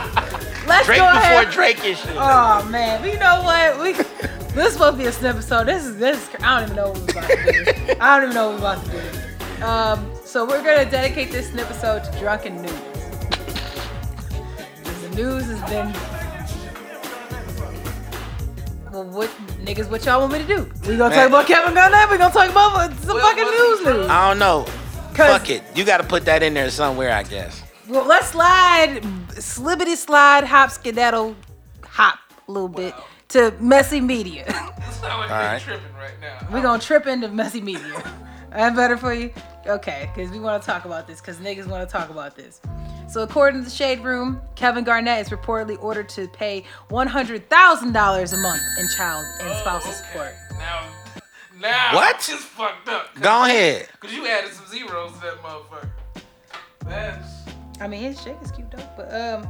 Let's 0.66 0.88
Drake 0.88 0.98
go 1.00 1.08
ahead. 1.08 1.46
before 1.46 1.54
Drake 1.54 1.86
and 1.86 1.98
shit. 1.98 2.16
Oh 2.18 2.68
man, 2.72 3.04
you 3.06 3.20
know 3.20 3.42
what? 3.44 3.80
We 3.80 3.94
this 4.54 4.68
is 4.68 4.74
supposed 4.74 4.98
to 4.98 5.04
be 5.04 5.06
a 5.06 5.12
snip 5.12 5.36
episode. 5.36 5.66
This 5.68 5.86
is 5.86 5.98
this. 5.98 6.18
Is, 6.30 6.36
I 6.42 6.60
don't 6.62 6.64
even 6.72 6.76
know 6.76 6.90
what 6.92 6.98
we're 7.00 7.12
about 7.12 7.28
to 7.30 7.64
do. 7.64 7.94
I 8.00 8.20
don't 8.20 8.24
even 8.24 8.36
know 8.36 8.52
what 8.52 8.54
we're 8.54 8.60
about 8.60 8.86
to 8.86 8.92
do. 8.92 9.20
Um, 9.62 10.10
so 10.26 10.46
we're 10.46 10.64
gonna 10.64 10.90
dedicate 10.90 11.32
this 11.32 11.56
episode 11.56 12.04
to 12.04 12.20
drunken 12.20 12.62
news. 12.62 12.72
The 15.02 15.10
news 15.16 15.46
has 15.46 15.70
been. 15.70 15.94
Well, 18.92 19.06
what 19.06 19.30
niggas? 19.64 19.90
What 19.90 20.06
y'all 20.06 20.20
want 20.22 20.34
me 20.34 20.40
to 20.40 20.46
do? 20.48 20.72
We 20.88 20.98
gonna 20.98 21.16
talk 21.16 21.28
about 21.28 21.48
Kevin 21.48 21.74
Garnett? 21.74 22.10
We 22.12 22.18
gonna 22.18 22.34
talk 22.34 22.50
about 22.50 22.92
some 23.02 23.16
What- 23.16 23.24
fucking 23.24 23.44
what's 23.46 23.84
news 23.86 23.96
news? 23.96 24.10
I 24.10 24.30
don't 24.30 24.40
know. 24.40 24.66
'Cause- 25.14 25.32
Fuck 25.40 25.50
it. 25.50 25.64
You 25.76 25.84
got 25.86 25.98
to 25.98 26.04
put 26.04 26.26
that 26.26 26.42
in 26.44 26.54
there 26.56 26.70
somewhere, 26.72 27.14
I 27.14 27.22
guess. 27.24 27.62
Well, 27.88 28.04
let's 28.06 28.30
slide, 28.30 29.02
slibbity 29.36 29.96
slide, 29.96 30.44
hop 30.44 30.72
skedaddle, 30.72 31.36
hop 31.86 32.18
a 32.48 32.52
little 32.52 32.68
bit 32.68 32.96
to 33.30 33.54
messy 33.60 34.02
media. 34.02 34.46
You 34.48 34.54
sound 34.54 34.72
like 35.04 35.12
All 35.14 35.28
you're 35.28 35.30
right. 35.30 35.62
tripping 35.62 35.94
right 35.96 36.20
now. 36.22 36.48
We're 36.52 36.62
gonna 36.64 36.82
trip 36.82 37.06
into 37.08 37.28
messy 37.30 37.62
media. 37.62 38.02
That 38.54 38.76
better 38.76 38.98
for 38.98 39.14
you? 39.14 39.32
Okay, 39.66 40.10
because 40.14 40.32
we 40.32 40.40
want 40.40 40.62
to 40.62 40.66
talk 40.66 40.86
about 40.86 41.08
this, 41.08 41.22
because 41.22 41.38
niggas 41.38 41.66
want 41.68 41.88
to 41.88 41.92
talk 41.92 42.10
about 42.10 42.36
this. 42.36 42.62
So, 43.08 43.22
according 43.22 43.62
to 43.62 43.66
the 43.66 43.72
Shade 43.76 44.00
Room, 44.04 44.42
Kevin 44.56 44.84
Garnett 44.84 45.20
is 45.26 45.30
reportedly 45.30 45.82
ordered 45.82 46.10
to 46.10 46.28
pay 46.30 46.64
$100,000 46.90 48.34
a 48.34 48.38
month 48.38 48.62
in 48.80 48.88
child 48.98 49.26
and 49.42 49.56
spousal 49.60 49.92
Oh, 49.92 49.96
okay. 49.98 50.08
support. 50.08 50.34
Now, 50.58 50.88
now 51.60 51.96
What? 51.96 52.16
It's 52.16 52.30
fucked 52.44 52.90
up. 52.90 53.14
Go 53.22 53.44
ahead. 53.46 53.88
Cause 54.00 54.12
you 54.14 54.26
added 54.28 54.52
some 54.52 54.68
zeros 54.68 55.14
to 55.14 55.20
that 55.22 55.42
motherfucker. 55.44 55.90
That's 56.86 57.28
I 57.80 57.88
mean, 57.88 58.02
his 58.02 58.24
chick 58.24 58.38
is 58.42 58.52
cute 58.52 58.70
though, 58.72 58.88
but 58.98 59.14
um, 59.14 59.48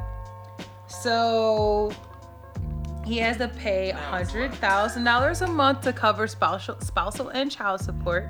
so 0.88 1.92
he 3.06 3.18
has 3.18 3.38
to 3.38 3.48
pay 3.48 3.92
hundred 3.92 4.54
thousand 4.56 5.04
dollars 5.04 5.42
a 5.42 5.48
month 5.48 5.82
to 5.82 5.94
cover 5.94 6.28
spousal, 6.28 6.80
spousal 6.82 7.30
and 7.30 7.52
child 7.52 7.82
support. 7.82 8.30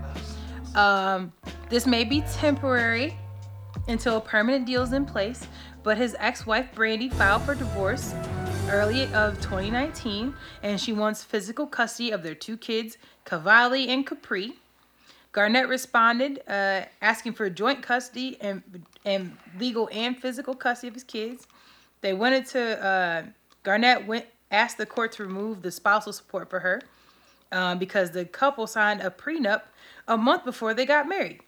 Um, 0.76 1.32
this 1.70 1.86
may 1.86 2.04
be 2.04 2.22
temporary 2.34 3.18
until 3.88 4.18
a 4.18 4.22
permanent 4.22 4.66
deal 4.66 4.82
is 4.84 4.94
in 4.94 5.06
place, 5.06 5.48
but 5.84 5.98
his 5.98 6.16
ex-wife 6.20 6.74
Brandy 6.74 7.10
filed 7.10 7.44
for 7.44 7.56
divorce 7.56 8.14
early 8.70 9.04
of 9.14 9.36
2019, 9.42 10.34
and 10.64 10.80
she 10.80 10.94
wants 10.94 11.24
physical 11.24 11.68
custody 11.68 12.12
of 12.12 12.24
their 12.24 12.36
two 12.36 12.58
kids, 12.58 12.98
Cavalli 13.26 13.90
and 13.90 14.06
Capri. 14.08 14.54
Garnett 15.32 15.68
responded, 15.68 16.42
uh, 16.48 16.82
asking 17.02 17.34
for 17.34 17.50
joint 17.50 17.82
custody 17.82 18.38
and 18.40 18.62
and 19.04 19.36
legal 19.60 19.90
and 19.92 20.18
physical 20.18 20.54
custody 20.54 20.88
of 20.88 20.94
his 20.94 21.04
kids. 21.04 21.48
They 22.02 22.14
went 22.14 22.36
into 22.36 22.84
uh, 22.84 23.24
Garnett 23.64 24.06
went 24.06 24.26
asked 24.52 24.78
the 24.78 24.86
court 24.86 25.12
to 25.14 25.24
remove 25.24 25.64
the 25.64 25.72
spousal 25.72 26.14
support 26.14 26.50
for 26.50 26.60
her 26.60 26.82
um, 27.52 27.80
because 27.80 28.12
the 28.12 28.26
couple 28.26 28.68
signed 28.68 29.02
a 29.02 29.10
prenup 29.10 29.64
a 30.08 30.18
month 30.18 30.46
before 30.46 30.74
they 30.74 30.86
got 30.86 31.08
married. 31.08 31.42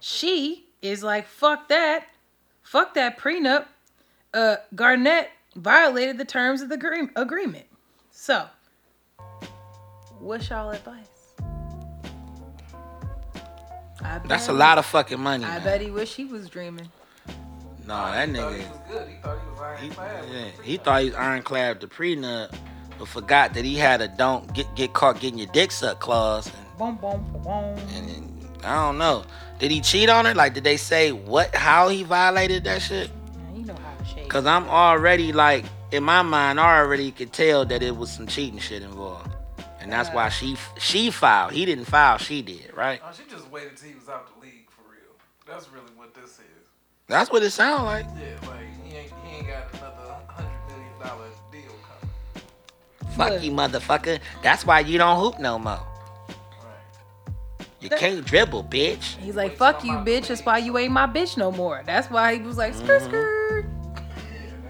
She 0.00 0.66
is 0.82 1.02
like, 1.02 1.26
"Fuck 1.26 1.68
that, 1.68 2.06
fuck 2.62 2.94
that 2.94 3.18
prenup." 3.18 3.66
Uh, 4.34 4.56
Garnett 4.74 5.30
violated 5.56 6.18
the 6.18 6.24
terms 6.24 6.60
of 6.62 6.68
the 6.68 6.74
agree- 6.74 7.08
agreement. 7.16 7.66
So, 8.10 8.46
what's 10.18 10.48
y'all 10.50 10.70
advice? 10.70 11.06
I 14.02 14.18
That's 14.26 14.48
a 14.48 14.52
lot 14.52 14.76
of 14.78 14.84
fucking 14.86 15.20
money. 15.20 15.44
I 15.44 15.48
man. 15.56 15.64
bet 15.64 15.80
he 15.80 15.90
wish 15.90 16.14
he 16.14 16.24
was 16.24 16.48
dreaming. 16.50 16.90
No, 17.86 17.94
that 17.96 18.28
he 18.28 18.34
thought 18.34 18.52
nigga. 18.52 18.56
he 18.56 18.66
was 18.66 18.78
good. 18.88 19.08
He 19.08 19.16
thought 19.16 19.38
he 19.40 19.48
was 19.48 19.58
He, 19.80 19.86
ironclad. 20.00 20.24
yeah, 20.32 20.62
he 20.62 20.76
thought 20.76 21.00
he 21.02 21.06
was 21.06 21.14
ironclad 21.16 21.80
the 21.80 21.86
prenup, 21.86 22.54
but 22.98 23.08
forgot 23.08 23.54
that 23.54 23.64
he 23.64 23.76
had 23.76 24.00
a 24.00 24.08
don't 24.08 24.52
get 24.52 24.74
get 24.74 24.92
caught 24.92 25.20
getting 25.20 25.38
your 25.38 25.48
dick 25.52 25.70
sucked 25.70 26.00
clause. 26.00 26.50
And, 26.78 26.78
Boom, 26.78 26.96
boom, 26.96 27.42
boom. 27.42 27.78
and, 27.94 28.10
and 28.10 28.48
I 28.64 28.74
don't 28.86 28.98
know. 28.98 29.24
Did 29.58 29.70
he 29.70 29.80
cheat 29.80 30.08
on 30.08 30.24
her? 30.24 30.34
Like, 30.34 30.54
did 30.54 30.64
they 30.64 30.76
say 30.76 31.12
what? 31.12 31.54
How 31.54 31.88
he 31.88 32.02
violated 32.02 32.64
that 32.64 32.82
shit? 32.82 33.10
Man, 33.36 33.56
you 33.56 33.64
know 33.66 33.74
how 33.74 33.94
to 33.96 34.04
shake. 34.04 34.28
Cause 34.28 34.46
I'm 34.46 34.68
already 34.68 35.32
like 35.32 35.64
in 35.92 36.02
my 36.02 36.22
mind, 36.22 36.58
I 36.58 36.78
already 36.78 37.10
could 37.12 37.32
tell 37.32 37.64
that 37.66 37.82
it 37.82 37.96
was 37.96 38.10
some 38.10 38.26
cheating 38.26 38.58
shit 38.58 38.82
involved, 38.82 39.30
and 39.80 39.92
that's 39.92 40.08
why 40.10 40.28
she 40.28 40.56
she 40.78 41.10
filed. 41.10 41.52
He 41.52 41.64
didn't 41.64 41.84
file. 41.84 42.18
She 42.18 42.42
did, 42.42 42.72
right? 42.74 43.00
Oh, 43.04 43.10
she 43.16 43.22
just 43.30 43.48
waited 43.50 43.76
till 43.76 43.90
he 43.90 43.94
was 43.94 44.08
out 44.08 44.26
the 44.34 44.40
league 44.44 44.68
for 44.70 44.82
real. 44.90 45.14
That's 45.46 45.68
really 45.70 45.92
what 45.96 46.12
this 46.14 46.24
is. 46.24 46.40
That's 47.06 47.30
what 47.30 47.42
it 47.44 47.50
sounds 47.50 47.84
like. 47.84 48.06
Yeah, 48.18 48.48
like 48.48 48.66
he 48.84 48.96
ain't 48.96 49.12
he 49.24 49.36
ain't 49.36 49.46
got 49.46 49.72
another 49.74 50.16
hundred 50.26 50.50
million 50.68 50.98
dollar 51.00 51.28
deal 51.52 51.62
coming. 51.86 53.14
Fuck 53.16 53.30
Look. 53.30 53.42
you, 53.44 53.52
motherfucker. 53.52 54.18
That's 54.42 54.66
why 54.66 54.80
you 54.80 54.98
don't 54.98 55.20
hoop 55.20 55.38
no 55.38 55.58
more. 55.60 55.80
Right. 57.90 57.92
You 57.92 57.98
can't 57.98 58.24
dribble, 58.26 58.64
bitch. 58.64 59.16
He's 59.18 59.36
like, 59.36 59.56
fuck 59.56 59.84
you, 59.84 59.92
bitch. 59.92 60.28
That's 60.28 60.44
why 60.44 60.58
you 60.58 60.76
ain't 60.78 60.92
my 60.92 61.06
bitch 61.06 61.36
no 61.36 61.52
more. 61.52 61.82
That's 61.84 62.10
why 62.10 62.36
he 62.36 62.40
was 62.42 62.56
like, 62.56 62.74
skirt, 62.74 63.02
Mm-hmm. 63.02 63.08
skirt. 63.10 63.66
Yeah, 63.94 64.00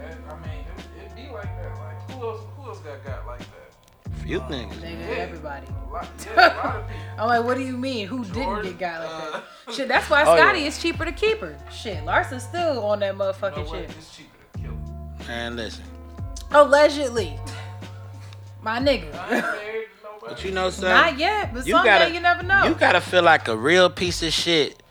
that, 0.00 0.35
I 0.35 0.40
mean, 0.40 0.64
it, 0.99 1.11
it 1.11 1.16
be 1.16 1.33
like 1.33 1.44
that. 1.44 1.78
Like 1.78 2.11
who 2.11 2.23
else? 2.26 2.40
Who 2.56 2.64
else 2.68 2.78
got 2.80 3.04
got 3.04 3.26
like 3.26 3.38
that? 3.40 4.16
Few 4.18 4.40
niggas. 4.40 4.73
Nigga, 4.75 5.16
everybody. 5.18 5.66
Lot, 5.92 6.09
yeah, 6.26 6.35
a 6.35 6.66
lot 6.66 6.76
of 6.76 6.88
people. 6.88 7.02
I'm 7.18 7.28
like, 7.28 7.44
what 7.44 7.56
do 7.56 7.62
you 7.62 7.76
mean? 7.76 8.06
Who 8.09 8.25
didn't 8.25 8.62
get 8.64 8.78
got 8.78 9.00
like 9.04 9.11
uh, 9.35 9.40
that? 9.66 9.75
Shit, 9.75 9.87
that's 9.88 10.11
why 10.11 10.23
Oh, 10.26 10.37
Scottie 10.37 10.61
yeah. 10.61 10.66
is 10.66 10.78
cheaper 10.83 11.04
to 11.04 11.12
keep 11.12 11.38
her. 11.38 11.56
Shit, 11.71 12.04
Larsa's 12.04 12.42
still 12.42 12.85
on 12.85 12.99
that 13.00 13.12
You 13.12 13.18
know 13.18 13.33
motherfucking 13.33 13.71
shit. 13.71 13.90
It's 13.90 14.16
cheaper 14.16 14.30
to 14.54 14.59
kill. 14.59 14.71
him. 14.73 15.26
Man, 15.28 15.56
listen. 15.56 15.85
Allegedly. 16.50 17.38
My 18.62 18.80
nigga. 18.80 19.85
I 20.23 20.26
ain't 20.26 20.26
married 20.26 20.26
to 20.26 20.26
nobody. 20.26 20.35
But 20.35 20.44
you 20.44 20.50
know 20.52 20.71
something? 20.71 20.88
Not 20.90 21.18
yet, 21.18 21.54
but 21.54 21.66
you 21.66 21.73
someday 21.73 21.88
gotta, 21.99 22.14
you 22.14 22.21
never 22.21 22.42
know. 22.42 22.64
You 22.64 22.75
gotta 22.75 23.00
feel 23.00 23.23
like 23.23 23.49
a 23.49 23.56
real 23.56 23.90
piece 23.90 24.23
of 24.23 24.33
shit 24.33 24.83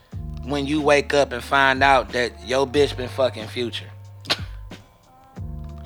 when 0.43 0.65
you 0.65 0.81
wake 0.81 1.13
up 1.13 1.31
and 1.31 1.43
find 1.43 1.81
out 1.83 2.09
that 2.13 2.45
your 2.47 2.67
bitch 2.67 2.95
been 2.97 3.09
fucking 3.09 3.47
future. 3.47 3.89
Cheaper 4.29 4.41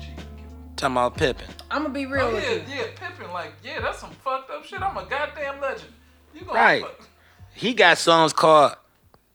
kill. 0.00 0.48
him. 0.48 0.74
Talking 0.76 0.94
about 0.94 1.16
Pippen. 1.16 1.46
I'm 1.70 1.82
gonna 1.82 1.94
be 1.94 2.06
real 2.06 2.26
Oh 2.26 2.34
with 2.34 2.44
yeah, 2.44 2.52
you. 2.52 2.62
yeah, 2.68 2.84
Pippen. 2.96 3.30
Like, 3.32 3.52
yeah, 3.62 3.80
that's 3.80 3.98
some 3.98 4.10
fucked 4.10 4.50
up 4.50 4.64
shit. 4.64 4.80
I'm 4.82 4.96
a 4.96 5.04
goddamn 5.04 5.60
legend. 5.60 5.92
You 6.34 6.40
gonna 6.44 6.58
Right. 6.58 6.82
fuck- 6.82 7.08
He 7.54 7.74
got 7.74 7.98
songs 7.98 8.32
called 8.32 8.74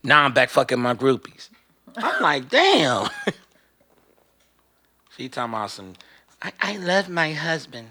Now 0.04 0.24
I'm 0.24 0.34
Back 0.34 0.50
Fucking 0.50 0.80
My 0.80 0.94
Groupies. 0.96 1.50
I'm 1.96 2.22
like, 2.24 2.50
damn. 2.50 3.08
she 5.18 5.30
talking 5.30 5.54
about 5.54 5.70
some, 5.72 5.94
I, 6.42 6.52
I 6.60 6.78
love 6.78 7.08
my 7.10 7.34
husband. 7.34 7.90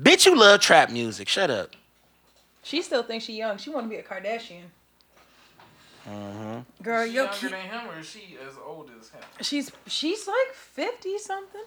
Bitch, 0.00 0.26
you 0.26 0.36
love 0.36 0.60
trap 0.60 0.90
music. 0.90 1.28
Shut 1.28 1.50
up. 1.50 1.70
She 2.62 2.82
still 2.82 3.02
thinks 3.02 3.24
she 3.24 3.34
young. 3.36 3.56
She 3.58 3.70
want 3.70 3.86
to 3.86 3.90
be 3.90 3.96
a 3.96 4.02
Kardashian. 4.02 4.64
Mm-hmm. 6.08 6.82
Girl, 6.82 7.06
She 7.06 7.12
yo, 7.12 7.22
younger 7.24 7.36
keep, 7.38 7.50
than 7.50 7.60
him, 7.60 7.80
or 7.88 7.98
is 7.98 8.08
she 8.08 8.36
as 8.46 8.54
old 8.64 8.90
as 9.00 9.08
him? 9.08 9.20
she's 9.40 9.72
she's 9.86 10.26
like 10.28 10.54
fifty 10.54 11.18
something. 11.18 11.62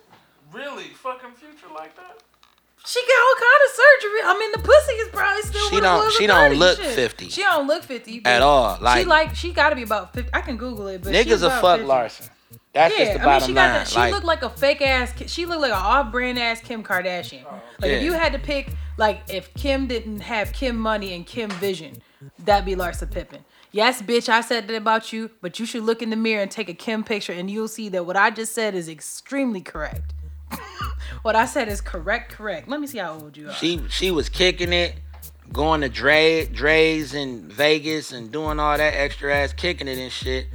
Really, 0.53 0.85
fucking 0.85 1.31
future 1.31 1.67
like 1.75 1.95
that? 1.97 2.17
She 2.85 3.01
got 3.01 3.19
all 3.19 3.35
kind 3.35 3.61
of 3.65 3.71
surgery. 3.75 4.19
I 4.23 4.39
mean, 4.39 4.51
the 4.53 4.59
pussy 4.59 4.93
is 4.93 5.09
probably 5.09 5.41
still. 5.43 5.69
She 5.69 5.79
don't- 5.81 6.13
she 6.13 6.27
don't 6.27 6.53
look 6.55 6.79
shit. 6.79 6.95
50. 6.95 7.29
She 7.29 7.41
don't 7.41 7.67
look 7.67 7.83
fifty 7.83 8.21
At 8.23 8.41
all. 8.41 8.77
Like, 8.81 8.99
she 8.99 9.05
like 9.05 9.35
she 9.35 9.51
got 9.51 9.71
to 9.71 9.75
be 9.75 9.83
about 9.83 10.13
fifty. 10.13 10.29
I 10.33 10.39
can 10.41 10.55
Google 10.55 10.87
it, 10.87 11.03
but 11.03 11.13
she's 11.13 11.25
niggas 11.25 11.43
a 11.43 11.49
fuck 11.61 11.79
50. 11.79 11.85
Larsa. 11.91 12.29
That's 12.73 12.97
yeah, 12.97 13.05
just 13.05 13.13
the 13.13 13.19
I 13.19 13.21
mean, 13.21 13.25
bottom 13.25 13.47
she 13.47 13.53
got 13.53 13.61
line. 13.63 13.73
that. 13.73 13.87
She 13.87 13.97
like, 13.97 14.13
looked 14.13 14.25
like 14.25 14.43
a 14.43 14.49
fake 14.49 14.81
ass. 14.81 15.13
She 15.27 15.45
looked 15.45 15.61
like 15.61 15.71
an 15.71 15.77
off-brand 15.77 16.37
ass 16.37 16.61
Kim 16.61 16.83
Kardashian. 16.83 17.43
Oh, 17.45 17.61
like 17.81 17.91
if 17.91 18.03
you 18.03 18.13
had 18.13 18.31
to 18.33 18.39
pick, 18.39 18.71
like 18.97 19.21
if 19.27 19.53
Kim 19.55 19.87
didn't 19.87 20.19
have 20.19 20.53
Kim 20.53 20.77
money 20.77 21.13
and 21.13 21.25
Kim 21.25 21.49
vision, 21.51 22.01
that'd 22.37 22.65
be 22.65 22.75
Larsa 22.75 23.09
Pippen. 23.09 23.43
Yes, 23.71 24.01
bitch, 24.01 24.29
I 24.29 24.41
said 24.41 24.67
that 24.67 24.75
about 24.75 25.13
you, 25.13 25.29
but 25.41 25.59
you 25.59 25.65
should 25.65 25.83
look 25.83 26.01
in 26.01 26.09
the 26.09 26.15
mirror 26.15 26.41
and 26.41 26.49
take 26.49 26.69
a 26.69 26.73
Kim 26.73 27.03
picture, 27.03 27.33
and 27.33 27.49
you'll 27.49 27.67
see 27.67 27.89
that 27.89 28.05
what 28.05 28.17
I 28.17 28.31
just 28.31 28.53
said 28.53 28.73
is 28.73 28.89
extremely 28.89 29.61
correct. 29.61 30.13
what 31.21 31.35
I 31.35 31.45
said 31.45 31.67
is 31.69 31.79
correct, 31.79 32.31
correct. 32.31 32.67
Let 32.67 32.79
me 32.79 32.87
see 32.87 32.97
how 32.97 33.13
old 33.13 33.37
you 33.37 33.49
are. 33.49 33.53
she 33.53 33.81
she 33.89 34.09
was 34.09 34.27
kicking 34.27 34.73
it, 34.73 34.95
going 35.53 35.81
to 35.81 35.89
Dre 35.89 36.45
Dre's 36.45 37.13
in 37.13 37.47
Vegas 37.47 38.11
and 38.11 38.31
doing 38.31 38.59
all 38.59 38.77
that 38.77 38.93
extra 38.93 39.35
ass 39.35 39.53
kicking 39.53 39.87
it 39.87 39.97
and 39.97 40.11
shit. 40.11 40.47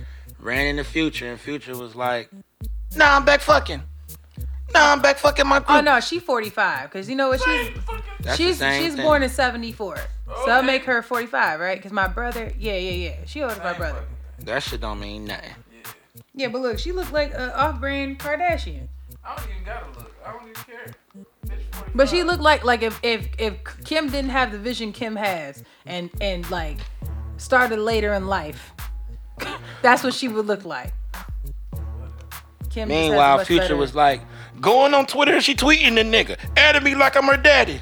Ran 0.44 0.66
in 0.66 0.76
the 0.76 0.84
future 0.84 1.26
and 1.30 1.40
future 1.40 1.74
was 1.76 1.96
like, 1.96 2.30
Nah, 2.94 3.16
I'm 3.16 3.24
back 3.24 3.40
fucking. 3.40 3.82
Nah, 4.74 4.92
I'm 4.92 5.00
back 5.00 5.16
fucking 5.18 5.46
my 5.46 5.56
oh, 5.56 5.60
group. 5.60 5.70
oh 5.70 5.80
no, 5.80 6.00
she 6.00 6.18
45, 6.18 6.90
cause 6.90 7.08
you 7.08 7.16
know 7.16 7.28
what 7.30 7.40
she's 7.42 7.70
That's 8.20 8.36
she's 8.36 8.58
the 8.58 8.64
same 8.64 8.82
she's 8.84 8.94
thing. 8.94 9.04
born 9.04 9.22
in 9.22 9.30
74. 9.30 9.96
So 9.96 10.50
I'll 10.50 10.58
Okay. 10.58 10.66
make 10.66 10.84
her 10.84 11.00
45, 11.02 11.60
right? 11.60 11.78
Because 11.78 11.92
my 11.92 12.06
brother, 12.08 12.52
yeah, 12.58 12.76
yeah, 12.76 12.90
yeah. 12.90 13.16
She 13.24 13.42
older 13.42 13.54
than 13.54 13.64
my 13.64 13.72
brother. 13.72 14.04
That 14.40 14.62
shit 14.62 14.80
don't 14.82 15.00
mean 15.00 15.24
nothing. 15.24 15.50
Yeah, 16.34 16.48
but 16.48 16.60
look, 16.60 16.78
she 16.78 16.92
looked 16.92 17.12
like 17.12 17.32
an 17.34 17.50
off-brand 17.50 18.18
Kardashian. 18.18 18.88
I 19.24 19.36
don't 19.36 19.48
even 19.50 19.64
gotta 19.64 19.86
look. 19.98 20.12
I 20.26 20.32
don't 20.32 20.42
even 20.42 20.54
care. 20.54 20.94
Bitch, 21.46 21.62
45. 21.72 21.94
But 21.94 22.08
she 22.10 22.22
looked 22.22 22.42
like 22.42 22.64
like 22.64 22.82
if 22.82 23.00
if 23.02 23.28
if 23.38 23.54
Kim 23.84 24.10
didn't 24.10 24.30
have 24.30 24.52
the 24.52 24.58
vision 24.58 24.92
Kim 24.92 25.16
has 25.16 25.62
and 25.86 26.10
and 26.20 26.50
like 26.50 26.78
started 27.38 27.78
later 27.78 28.12
in 28.14 28.26
life, 28.26 28.72
that's 29.82 30.02
what 30.02 30.14
she 30.14 30.28
would 30.28 30.46
look 30.46 30.64
like. 30.64 30.92
Kim 32.70 32.88
Meanwhile, 32.88 33.44
Future 33.44 33.62
better- 33.62 33.76
was 33.76 33.94
like, 33.94 34.20
going 34.60 34.94
on 34.94 35.06
Twitter, 35.06 35.34
and 35.34 35.44
she 35.44 35.54
tweeting 35.54 35.94
the 35.94 36.02
nigga, 36.02 36.38
added 36.56 36.82
me 36.82 36.94
like 36.94 37.16
I'm 37.16 37.24
her 37.24 37.36
daddy. 37.36 37.80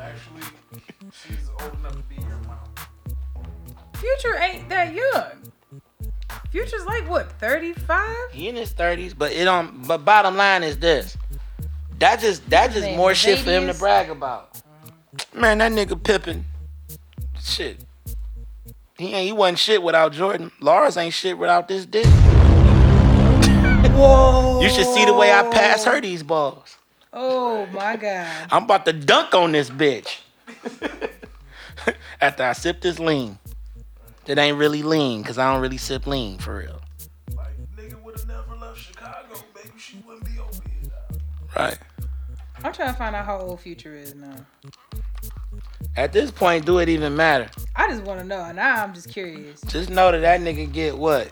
Actually, 0.00 0.42
she's 1.12 1.48
old 1.60 1.74
enough 1.74 1.92
to 1.92 2.02
be 2.08 2.16
your 2.16 2.38
mom. 2.46 2.58
Future 3.94 4.36
ain't 4.36 4.68
that 4.68 4.94
young. 4.94 5.50
Future's 6.50 6.86
like 6.86 7.08
what 7.08 7.30
35? 7.32 8.08
He 8.32 8.48
in 8.48 8.56
his 8.56 8.72
thirties, 8.72 9.12
but 9.14 9.32
it 9.32 9.44
don't. 9.44 9.86
But 9.86 10.04
bottom 10.04 10.36
line 10.36 10.62
is 10.62 10.78
this: 10.78 11.16
that 11.98 12.20
just 12.20 12.48
that 12.50 12.72
just 12.72 12.86
Man, 12.86 12.96
more 12.96 13.14
shit 13.14 13.38
for 13.38 13.50
him 13.50 13.66
to 13.66 13.74
brag 13.74 14.08
about. 14.08 14.54
Mm-hmm. 14.54 15.40
Man, 15.40 15.58
that 15.58 15.72
nigga 15.72 16.02
Pippen, 16.02 16.46
shit. 17.40 17.84
He 18.98 19.14
ain't. 19.14 19.26
He 19.26 19.32
wasn't 19.32 19.60
shit 19.60 19.82
without 19.82 20.12
Jordan. 20.12 20.50
Lars 20.60 20.96
ain't 20.96 21.14
shit 21.14 21.38
without 21.38 21.68
this 21.68 21.86
dick. 21.86 22.06
Whoa! 23.94 24.60
You 24.60 24.68
should 24.68 24.86
see 24.86 25.04
the 25.04 25.14
way 25.14 25.32
I 25.32 25.48
pass 25.50 25.84
her 25.84 26.00
these 26.00 26.24
balls. 26.24 26.76
Oh 27.12 27.66
my 27.66 27.96
god! 27.96 28.48
I'm 28.50 28.64
about 28.64 28.84
to 28.86 28.92
dunk 28.92 29.34
on 29.34 29.52
this 29.52 29.70
bitch. 29.70 30.18
After 32.20 32.42
I 32.42 32.52
sip 32.52 32.80
this 32.80 32.98
lean. 32.98 33.38
It 34.26 34.36
ain't 34.36 34.58
really 34.58 34.82
lean, 34.82 35.22
cause 35.24 35.38
I 35.38 35.50
don't 35.50 35.62
really 35.62 35.78
sip 35.78 36.06
lean 36.06 36.38
for 36.38 36.58
real. 36.58 36.80
Like, 37.34 37.56
nigga 37.76 38.02
would 38.02 38.18
have 38.18 38.28
never 38.28 38.56
left 38.56 38.78
Chicago, 38.78 39.42
baby. 39.54 39.70
She 39.78 40.02
wouldn't 40.06 40.26
be 40.26 40.38
over 40.38 40.62
here. 40.68 40.90
Right. 41.56 41.78
I'm 42.62 42.72
trying 42.72 42.92
to 42.92 42.98
find 42.98 43.16
out 43.16 43.24
how 43.24 43.38
old 43.38 43.60
Future 43.60 43.96
is 43.96 44.14
now. 44.16 44.44
At 45.96 46.12
this 46.12 46.30
point, 46.30 46.66
do 46.66 46.78
it 46.78 46.88
even 46.88 47.16
matter? 47.16 47.48
I 47.78 47.86
just 47.88 48.02
want 48.02 48.20
to 48.20 48.26
know. 48.26 48.50
Now 48.52 48.82
I'm 48.82 48.92
just 48.92 49.08
curious. 49.10 49.60
Just 49.62 49.88
know 49.88 50.10
that 50.12 50.18
that 50.18 50.40
nigga 50.40 50.70
get 50.70 50.98
what? 50.98 51.30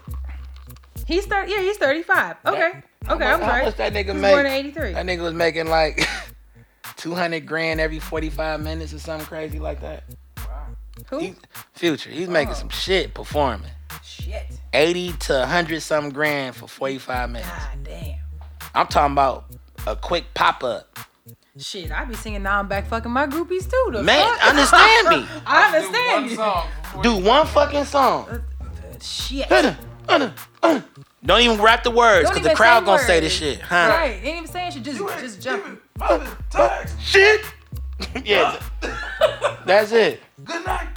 He's 1.07 1.27
30. 1.27 1.51
Yeah, 1.53 1.61
he's 1.61 1.77
35. 1.77 2.37
Okay. 2.47 2.73
Okay, 3.09 3.25
I'm 3.25 3.41
How 3.41 3.47
sorry. 3.49 3.65
much 3.67 3.77
that 3.77 3.93
nigga 3.93 4.19
make? 4.19 4.33
born 4.33 4.47
in 4.47 4.53
83. 4.53 4.93
That 4.95 5.07
nigga 5.07 5.23
was 5.23 5.35
making 5.35 5.67
like 5.67 6.07
200 6.97 7.47
grand 7.47 7.81
every 7.81 7.99
45 7.99 8.61
minutes 8.63 8.93
or 8.95 8.99
something 8.99 9.27
crazy 9.27 9.59
like 9.59 9.81
that. 9.83 10.05
Who? 11.09 11.19
He, 11.19 11.35
future, 11.75 12.11
he's 12.11 12.29
making 12.29 12.53
Oh. 12.55 12.57
some 12.59 12.69
shit 12.71 13.13
performing. 13.13 13.71
Shit. 14.03 14.47
80 14.73 15.13
to 15.13 15.33
100 15.41 15.81
something 15.83 16.13
grand 16.13 16.57
for 16.57 16.67
45 16.69 17.31
minutes. 17.31 17.49
God 17.51 17.85
damn. 17.85 18.15
I'm 18.75 18.87
talking 18.87 19.13
about 19.13 19.45
a 19.87 19.95
quick 19.97 20.25
pop 20.35 20.65
up. 20.65 20.99
Shit, 21.59 21.91
I 21.91 22.05
be 22.05 22.15
singing 22.15 22.43
now 22.43 22.59
I'm 22.59 22.69
back 22.69 22.87
fucking 22.87 23.11
my 23.11 23.27
groupies 23.27 23.69
too. 23.71 23.91
The 23.93 24.03
Man, 24.03 24.27
fuck? 24.39 24.49
understand 24.49 25.09
me. 25.09 25.27
I 25.47 25.71
Do 25.71 25.77
understand 25.77 26.23
one 26.23 26.31
you. 26.31 26.37
song 26.37 26.69
Do 27.03 27.17
one 27.17 27.47
fucking 27.47 27.85
song. 27.87 28.43
Shit. 29.01 29.51
Uh, 29.51 29.75
uh, 30.09 30.31
uh. 30.63 30.81
Don't 31.25 31.41
even 31.41 31.61
rap 31.61 31.83
the 31.83 31.91
words, 31.91 32.29
Don't 32.29 32.35
cause 32.37 32.45
the 32.45 32.55
crowd 32.55 32.81
say 32.81 32.87
gonna 32.87 33.03
say 33.03 33.21
this 33.21 33.33
shit, 33.33 33.61
huh? 33.61 33.89
Right. 33.91 34.21
Ain't 34.23 34.37
even 34.37 34.47
saying 34.49 34.73
shit. 34.73 34.83
Just, 34.83 34.99
just 35.19 35.41
jump. 35.43 35.81
Mother. 35.99 36.27
Shit. 37.01 37.41
yeah, 38.25 38.61
that's 39.65 39.91
it. 39.93 40.21
Good 40.45 40.65
night. 40.67 40.89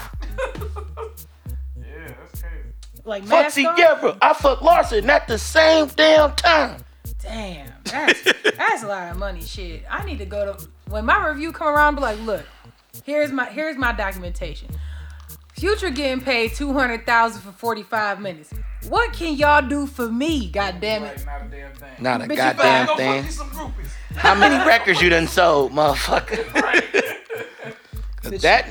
yeah, 1.78 2.14
that's 2.20 2.42
crazy. 2.42 2.64
Like 3.06 3.24
Fuck 3.24 3.30
mask 3.46 3.58
on? 3.60 3.78
Ciara. 3.78 4.18
I 4.22 4.34
fuck 4.34 4.60
Larsa 4.60 5.08
at 5.08 5.28
the 5.28 5.38
same 5.38 5.88
damn 5.88 6.36
time. 6.36 6.84
Damn. 7.30 7.68
That's, 7.84 8.24
that's 8.24 8.84
a 8.84 8.88
lot 8.88 9.12
of 9.12 9.18
money. 9.18 9.42
Shit. 9.42 9.84
I 9.90 10.04
need 10.04 10.18
to 10.18 10.26
go 10.26 10.54
to 10.54 10.68
when 10.90 11.06
my 11.06 11.28
review 11.28 11.52
come 11.52 11.68
around. 11.68 11.96
Be 11.96 12.02
like, 12.02 12.20
look, 12.22 12.44
here's 13.06 13.32
my 13.32 13.46
here's 13.46 13.78
my 13.78 13.92
documentation. 13.92 14.68
Future 15.54 15.90
getting 15.92 16.22
paid 16.24 16.54
two 16.54 16.74
hundred 16.74 17.06
thousand 17.06 17.42
for 17.42 17.52
forty 17.52 17.84
five 17.84 18.20
minutes. 18.20 18.52
What 18.88 19.14
can 19.14 19.36
y'all 19.36 19.62
do 19.62 19.86
for 19.86 20.10
me? 20.10 20.50
God 20.50 20.80
damn 20.82 21.04
it. 21.04 21.18
Like, 21.18 21.26
not 21.26 21.42
a 21.46 21.50
damn 21.50 21.74
thing. 21.76 21.90
Not 22.00 22.22
a 22.22 22.26
Bitch, 22.26 22.36
goddamn 22.38 22.86
Go 22.88 22.96
thing. 22.96 23.24
some. 23.30 23.74
How 24.16 24.34
many 24.36 24.56
records 24.68 25.02
you 25.02 25.10
done 25.10 25.28
sold, 25.28 25.72
motherfucker? 25.72 26.46
'Cause 28.24 28.42
that 28.42 28.66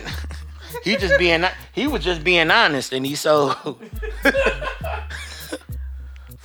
he 0.83 0.96
just 0.96 1.16
being 1.18 1.44
he 1.72 1.87
was 1.87 2.02
just 2.02 2.24
being 2.24 2.50
honest 2.50 2.92
and 2.92 3.06
he 3.06 3.14
sold. 3.14 3.56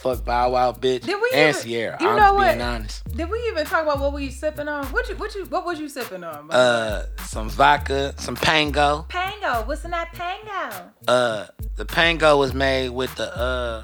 Fuck 0.04 0.26
Bow 0.26 0.50
Wow, 0.52 0.74
bitch, 0.74 1.04
Did 1.06 1.16
we 1.22 1.30
and 1.34 1.56
even- 1.56 1.70
Ciara. 1.72 1.98
you 2.02 2.10
I'm 2.10 2.18
know 2.18 2.34
what? 2.34 2.50
being 2.50 2.62
honest. 2.62 3.04
Did 3.16 3.30
we 3.30 3.40
even 3.48 3.66
talk 3.66 3.84
about 3.84 4.00
what 4.00 4.12
we 4.12 4.30
sipping 4.32 4.68
on? 4.68 4.86
What 4.88 5.08
you 5.08 5.16
what 5.16 5.34
you 5.34 5.46
what 5.46 5.66
was 5.66 5.80
you 5.80 5.88
sipping 5.88 6.26
on? 6.26 6.48
bro? 6.48 6.58
Uh, 6.58 7.06
some 7.26 7.50
vodka, 7.50 8.14
some 8.18 8.36
Pango. 8.36 9.06
Pango. 9.08 9.64
What's 9.66 9.86
in 9.86 9.92
that 9.92 10.12
Pango? 10.12 10.92
Uh, 11.08 11.46
the 11.78 11.86
Pango 11.86 12.38
was 12.38 12.54
made 12.54 12.90
with 12.90 13.16
the 13.16 13.34
uh, 13.34 13.84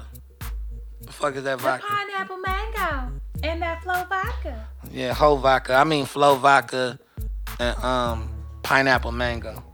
the 1.00 1.10
fuck 1.12 1.36
is 1.36 1.44
that 1.44 1.56
The 1.58 1.62
vodka? 1.64 1.86
pineapple 1.88 2.36
mango 2.36 3.12
and 3.42 3.62
that 3.62 3.82
flow 3.82 4.04
vodka. 4.06 4.66
Yeah, 4.92 5.14
whole 5.14 5.38
vodka. 5.38 5.72
I 5.74 5.84
mean, 5.84 6.04
flow 6.04 6.34
vodka 6.36 6.98
and 7.58 7.76
um, 7.82 8.28
pineapple 8.62 9.12
mango. 9.12 9.64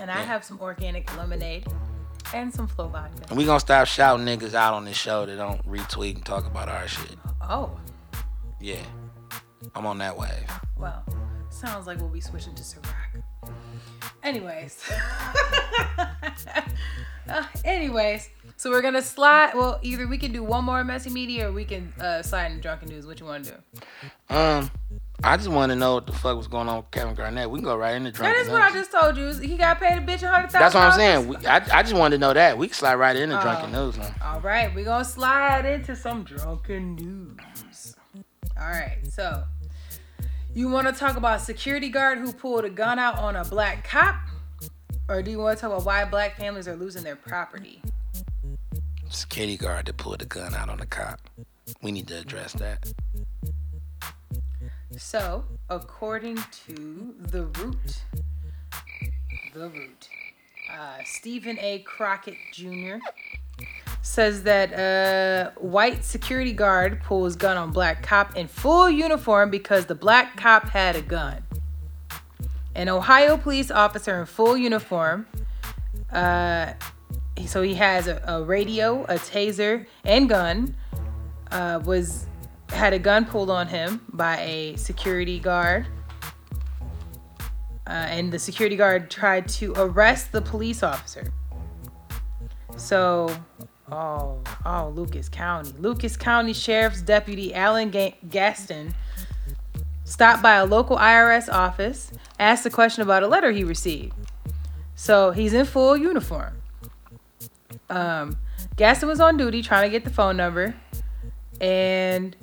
And 0.00 0.08
I 0.10 0.20
have 0.22 0.44
some 0.44 0.60
organic 0.60 1.14
lemonade 1.16 1.66
and 2.34 2.52
some 2.52 2.66
flow 2.66 2.88
vodka. 2.88 3.24
And 3.28 3.38
we 3.38 3.44
gonna 3.44 3.60
stop 3.60 3.86
shouting 3.86 4.24
niggas 4.26 4.54
out 4.54 4.74
on 4.74 4.84
this 4.84 4.96
show 4.96 5.26
that 5.26 5.36
don't 5.36 5.64
retweet 5.68 6.14
and 6.16 6.24
talk 6.24 6.46
about 6.46 6.68
our 6.68 6.86
shit. 6.88 7.16
Oh, 7.42 7.70
Yeah, 8.60 8.82
I'm 9.74 9.86
on 9.86 9.98
that 9.98 10.16
wave. 10.16 10.50
well, 10.78 11.04
sounds 11.50 11.86
like 11.86 11.98
we'll 11.98 12.08
be 12.08 12.20
switching 12.20 12.54
to 12.54 12.62
Ciroc. 12.62 13.22
Anyways. 14.22 14.82
Uh, 17.28 17.44
anyways, 17.64 18.28
so 18.56 18.70
we're 18.70 18.82
gonna 18.82 19.02
slide. 19.02 19.52
Well, 19.54 19.78
either 19.82 20.08
we 20.08 20.18
can 20.18 20.32
do 20.32 20.42
one 20.42 20.64
more 20.64 20.82
messy 20.82 21.10
media 21.10 21.48
or 21.48 21.52
we 21.52 21.64
can 21.64 21.92
uh, 22.00 22.22
slide 22.22 22.46
into 22.46 22.60
drunken 22.60 22.88
news. 22.88 23.06
What 23.06 23.20
you 23.20 23.26
want 23.26 23.44
to 23.44 23.52
do? 23.52 24.34
Um, 24.34 24.68
I 25.22 25.36
just 25.36 25.48
want 25.48 25.70
to 25.70 25.76
know 25.76 25.94
what 25.94 26.06
the 26.06 26.12
fuck 26.12 26.36
was 26.36 26.46
going 26.48 26.68
on 26.68 26.78
with 26.78 26.90
Kevin 26.90 27.14
Garnett. 27.14 27.50
We 27.50 27.58
can 27.58 27.64
go 27.64 27.76
right 27.76 27.94
into 27.94 28.10
That 28.10 28.16
drunken 28.16 28.40
is 28.42 28.48
what 28.48 28.62
I 28.62 28.72
just 28.72 28.90
told 28.90 29.16
you. 29.18 29.32
He 29.34 29.56
got 29.56 29.78
paid 29.78 29.98
a 29.98 30.00
bitch 30.00 30.22
a 30.22 30.28
hundred 30.28 30.50
thousand. 30.50 30.60
That's 30.60 30.74
what 30.74 30.82
I'm 30.84 30.92
saying. 30.92 31.28
We, 31.28 31.36
I, 31.46 31.56
I 31.78 31.82
just 31.82 31.94
wanted 31.94 32.16
to 32.16 32.20
know 32.20 32.32
that. 32.32 32.56
We 32.56 32.68
can 32.68 32.74
slide 32.74 32.94
right 32.94 33.14
into 33.14 33.38
drunken 33.40 33.74
Oh. 33.74 33.86
news 33.86 33.98
now. 33.98 34.14
All 34.24 34.40
right, 34.40 34.74
we're 34.74 34.84
gonna 34.84 35.04
slide 35.04 35.66
into 35.66 35.94
some 35.94 36.22
drunken 36.24 36.94
news. 36.96 37.96
All 38.58 38.68
right, 38.68 38.98
so 39.10 39.44
you 40.54 40.68
want 40.70 40.86
to 40.86 40.92
talk 40.94 41.16
about 41.16 41.40
a 41.40 41.42
security 41.42 41.90
guard 41.90 42.18
who 42.18 42.32
pulled 42.32 42.64
a 42.64 42.70
gun 42.70 42.98
out 42.98 43.18
on 43.18 43.36
a 43.36 43.44
black 43.44 43.86
cop, 43.86 44.16
or 45.08 45.22
do 45.22 45.30
you 45.30 45.38
want 45.38 45.58
to 45.58 45.60
talk 45.60 45.70
about 45.70 45.84
why 45.84 46.04
black 46.06 46.38
families 46.38 46.66
are 46.66 46.76
losing 46.76 47.02
their 47.04 47.16
property? 47.16 47.82
Security 49.10 49.56
guard 49.58 49.86
that 49.86 49.96
pulled 49.98 50.20
the 50.20 50.24
gun 50.26 50.54
out 50.54 50.68
on 50.70 50.78
the 50.78 50.86
cop. 50.86 51.20
We 51.82 51.92
need 51.92 52.08
to 52.08 52.18
address 52.18 52.52
that. 52.54 52.92
So, 54.96 55.44
according 55.68 56.36
to 56.66 57.14
the 57.20 57.44
root, 57.44 58.02
the 59.54 59.68
root, 59.68 60.08
uh, 60.72 60.98
Stephen 61.04 61.58
A. 61.60 61.78
Crockett 61.80 62.36
Jr. 62.52 62.96
says 64.02 64.42
that 64.42 64.72
a 64.72 65.52
white 65.60 66.04
security 66.04 66.52
guard 66.52 67.02
pulls 67.02 67.36
gun 67.36 67.56
on 67.56 67.70
black 67.70 68.02
cop 68.02 68.36
in 68.36 68.48
full 68.48 68.90
uniform 68.90 69.48
because 69.50 69.86
the 69.86 69.94
black 69.94 70.36
cop 70.36 70.68
had 70.68 70.96
a 70.96 71.02
gun. 71.02 71.44
An 72.74 72.88
Ohio 72.88 73.36
police 73.36 73.70
officer 73.70 74.18
in 74.18 74.26
full 74.26 74.56
uniform. 74.56 75.26
Uh, 76.12 76.72
so 77.46 77.62
he 77.62 77.74
has 77.74 78.08
a, 78.08 78.22
a 78.26 78.42
radio, 78.42 79.04
a 79.04 79.14
taser, 79.14 79.86
and 80.04 80.28
gun. 80.28 80.74
Uh, 81.50 81.80
was 81.84 82.26
had 82.72 82.92
a 82.92 82.98
gun 82.98 83.24
pulled 83.24 83.50
on 83.50 83.66
him 83.66 84.00
by 84.12 84.38
a 84.40 84.76
security 84.76 85.38
guard. 85.38 85.86
Uh, 87.86 87.90
and 87.90 88.32
the 88.32 88.38
security 88.38 88.76
guard 88.76 89.10
tried 89.10 89.48
to 89.48 89.72
arrest 89.76 90.32
the 90.32 90.40
police 90.40 90.82
officer. 90.82 91.32
So, 92.76 93.34
oh, 93.90 94.40
oh, 94.64 94.92
Lucas 94.94 95.28
County. 95.28 95.72
Lucas 95.78 96.16
County 96.16 96.52
Sheriff's 96.52 97.02
Deputy 97.02 97.52
Alan 97.52 97.90
Ga- 97.90 98.16
Gaston 98.28 98.94
stopped 100.04 100.42
by 100.42 100.54
a 100.54 100.64
local 100.64 100.96
IRS 100.96 101.52
office, 101.52 102.12
asked 102.38 102.64
a 102.66 102.70
question 102.70 103.02
about 103.02 103.22
a 103.22 103.28
letter 103.28 103.50
he 103.50 103.64
received. 103.64 104.14
So 104.94 105.30
he's 105.30 105.52
in 105.52 105.66
full 105.66 105.96
uniform. 105.96 106.60
Um, 107.88 108.36
Gaston 108.76 109.08
was 109.08 109.20
on 109.20 109.36
duty 109.36 109.62
trying 109.62 109.84
to 109.84 109.90
get 109.90 110.04
the 110.04 110.10
phone 110.10 110.36
number, 110.36 110.74
and 111.60 112.36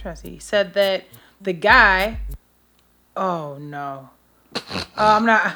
trying 0.00 0.14
to 0.14 0.20
see, 0.20 0.30
he 0.30 0.38
said 0.38 0.74
that 0.74 1.04
the 1.40 1.52
guy 1.52 2.18
Oh 3.16 3.58
no. 3.60 4.08
Oh, 4.56 4.82
I'm 4.96 5.26
not. 5.26 5.54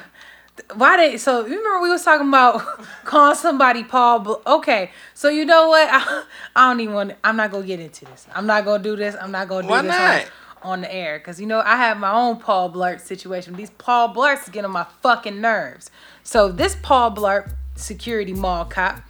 Why 0.75 0.97
they? 0.97 1.17
So 1.17 1.47
you 1.47 1.57
remember 1.57 1.83
we 1.83 1.91
was 1.91 2.05
talking 2.05 2.29
about 2.29 2.61
calling 3.05 3.37
somebody 3.37 3.85
Paul? 3.85 4.21
Bl- 4.21 4.35
okay, 4.47 4.91
so 5.15 5.29
you 5.29 5.45
know 5.45 5.69
what? 5.69 5.89
I, 5.91 6.25
I 6.57 6.71
don't 6.71 6.81
even 6.81 6.95
want. 6.95 7.13
I'm 7.25 7.37
not 7.37 7.51
gonna 7.51 7.67
get 7.67 7.81
into 7.81 8.05
this. 8.05 8.27
I'm 8.35 8.47
not 8.47 8.65
gonna 8.65 8.83
do 8.83 8.97
this. 8.97 9.17
I'm 9.21 9.31
not 9.31 9.49
gonna 9.49 9.63
do 9.63 9.69
Why 9.69 9.83
this 9.83 9.89
not? 9.89 10.25
On, 10.63 10.73
on 10.73 10.81
the 10.83 10.95
air 10.95 11.19
because 11.19 11.41
you 11.41 11.47
know 11.47 11.61
I 11.61 11.77
have 11.77 11.99
my 11.99 12.13
own 12.13 12.39
Paul 12.39 12.71
Blart 12.71 13.01
situation. 13.01 13.55
These 13.55 13.71
Paul 13.71 14.15
Blarts 14.15 14.51
get 14.53 14.65
on 14.65 14.71
my 14.71 14.87
fucking 15.01 15.41
nerves. 15.41 15.91
So 16.23 16.51
this 16.51 16.77
Paul 16.83 17.13
Blart 17.13 17.53
security 17.77 18.35
mall 18.35 18.65
cop, 18.67 19.01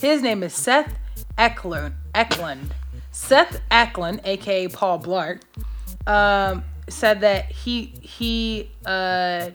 his 0.00 0.20
name 0.20 0.42
is 0.42 0.54
Seth 0.54 0.96
Eklund. 1.38 1.94
Eklund. 2.14 2.74
Seth 3.12 3.60
Eklund, 3.70 4.20
aka 4.24 4.68
Paul 4.68 5.00
Blart, 5.00 5.40
um, 6.06 6.64
said 6.88 7.20
that 7.20 7.50
he 7.50 7.92
he 8.00 8.70
uh, 8.86 9.50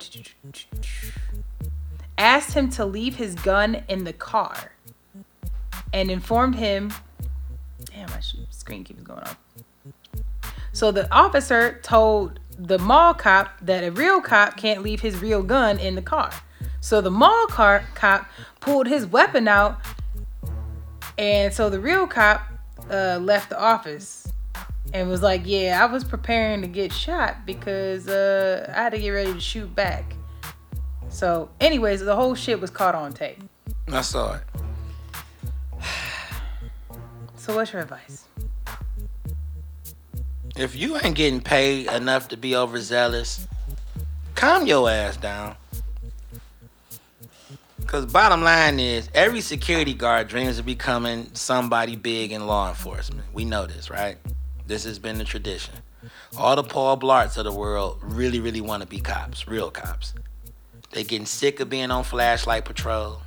asked 2.18 2.54
him 2.54 2.70
to 2.72 2.86
leave 2.86 3.16
his 3.16 3.36
gun 3.36 3.84
in 3.88 4.04
the 4.04 4.14
car 4.14 4.74
and 5.94 6.12
informed 6.12 6.56
him. 6.56 6.92
Damn, 7.86 8.10
my 8.10 8.20
screen 8.50 8.84
keeps 8.84 9.02
going 9.02 9.22
off. 9.22 9.38
So 10.74 10.92
the 10.92 11.12
officer 11.14 11.80
told 11.84 12.40
the 12.58 12.78
mall 12.78 13.14
cop 13.14 13.60
that 13.62 13.84
a 13.84 13.92
real 13.92 14.22
cop 14.22 14.58
can't 14.58 14.82
leave 14.82 15.02
his 15.02 15.22
real 15.22 15.42
gun 15.42 15.80
in 15.80 15.96
the 15.96 16.02
car. 16.02 16.32
So 16.82 17.02
the 17.02 17.12
mall 17.12 17.48
car 17.48 17.86
cop 17.96 18.28
pulled 18.60 18.88
his 18.88 19.06
weapon 19.06 19.48
out, 19.48 19.80
and 21.18 21.54
so 21.54 21.70
the 21.70 21.80
real 21.80 22.08
cop 22.08 22.42
uh, 22.90 23.20
left 23.22 23.50
the 23.50 23.60
office 23.60 24.28
and 24.94 25.10
was 25.10 25.22
like, 25.22 25.42
"Yeah, 25.46 25.84
I 25.84 25.92
was 25.92 26.04
preparing 26.04 26.62
to 26.62 26.68
get 26.68 26.92
shot 26.92 27.46
because 27.46 28.08
uh, 28.08 28.72
I 28.76 28.84
had 28.84 28.92
to 28.92 29.00
get 29.00 29.10
ready 29.10 29.34
to 29.34 29.40
shoot 29.40 29.74
back." 29.76 30.16
So, 31.10 31.50
anyways, 31.62 32.02
the 32.02 32.16
whole 32.16 32.36
shit 32.36 32.60
was 32.60 32.70
caught 32.70 32.96
on 32.96 33.14
tape. 33.14 33.42
I 33.88 34.02
saw 34.02 34.36
it. 34.36 34.44
So, 37.38 37.56
what's 37.56 37.72
your 37.74 37.84
advice? 37.84 38.26
If 40.58 40.76
you 40.76 40.98
ain't 40.98 41.16
getting 41.16 41.42
paid 41.42 41.86
enough 41.92 42.30
to 42.30 42.38
be 42.38 42.56
overzealous, 42.56 43.48
calm 44.34 44.66
your 44.66 44.90
ass 44.90 45.16
down. 45.18 45.56
Cause 47.88 48.06
bottom 48.08 48.44
line 48.44 48.80
is 48.80 49.10
every 49.14 49.42
security 49.42 49.94
guard 49.94 50.28
dreams 50.28 50.58
of 50.58 50.66
becoming 50.66 51.30
somebody 51.34 51.96
big 51.96 52.32
in 52.32 52.48
law 52.48 52.68
enforcement. 52.68 53.24
We 53.32 53.46
know 53.46 53.68
this, 53.68 53.90
right? 53.92 54.18
This 54.66 54.84
has 54.86 54.98
been 54.98 55.20
the 55.20 55.24
tradition. 55.24 55.76
All 56.36 56.56
the 56.56 56.64
Paul 56.64 56.98
Blarts 56.98 57.38
of 57.38 57.46
the 57.46 57.52
world 57.52 58.00
really, 58.02 58.40
really 58.40 58.60
want 58.60 58.82
to 58.82 58.88
be 58.88 59.00
cops, 59.00 59.48
real 59.48 59.70
cops. 59.70 60.14
They 60.92 61.04
getting 61.04 61.28
sick 61.28 61.60
of 61.60 61.70
being 61.70 61.92
on 61.92 62.04
flashlight 62.04 62.66
patrol. 62.66 63.22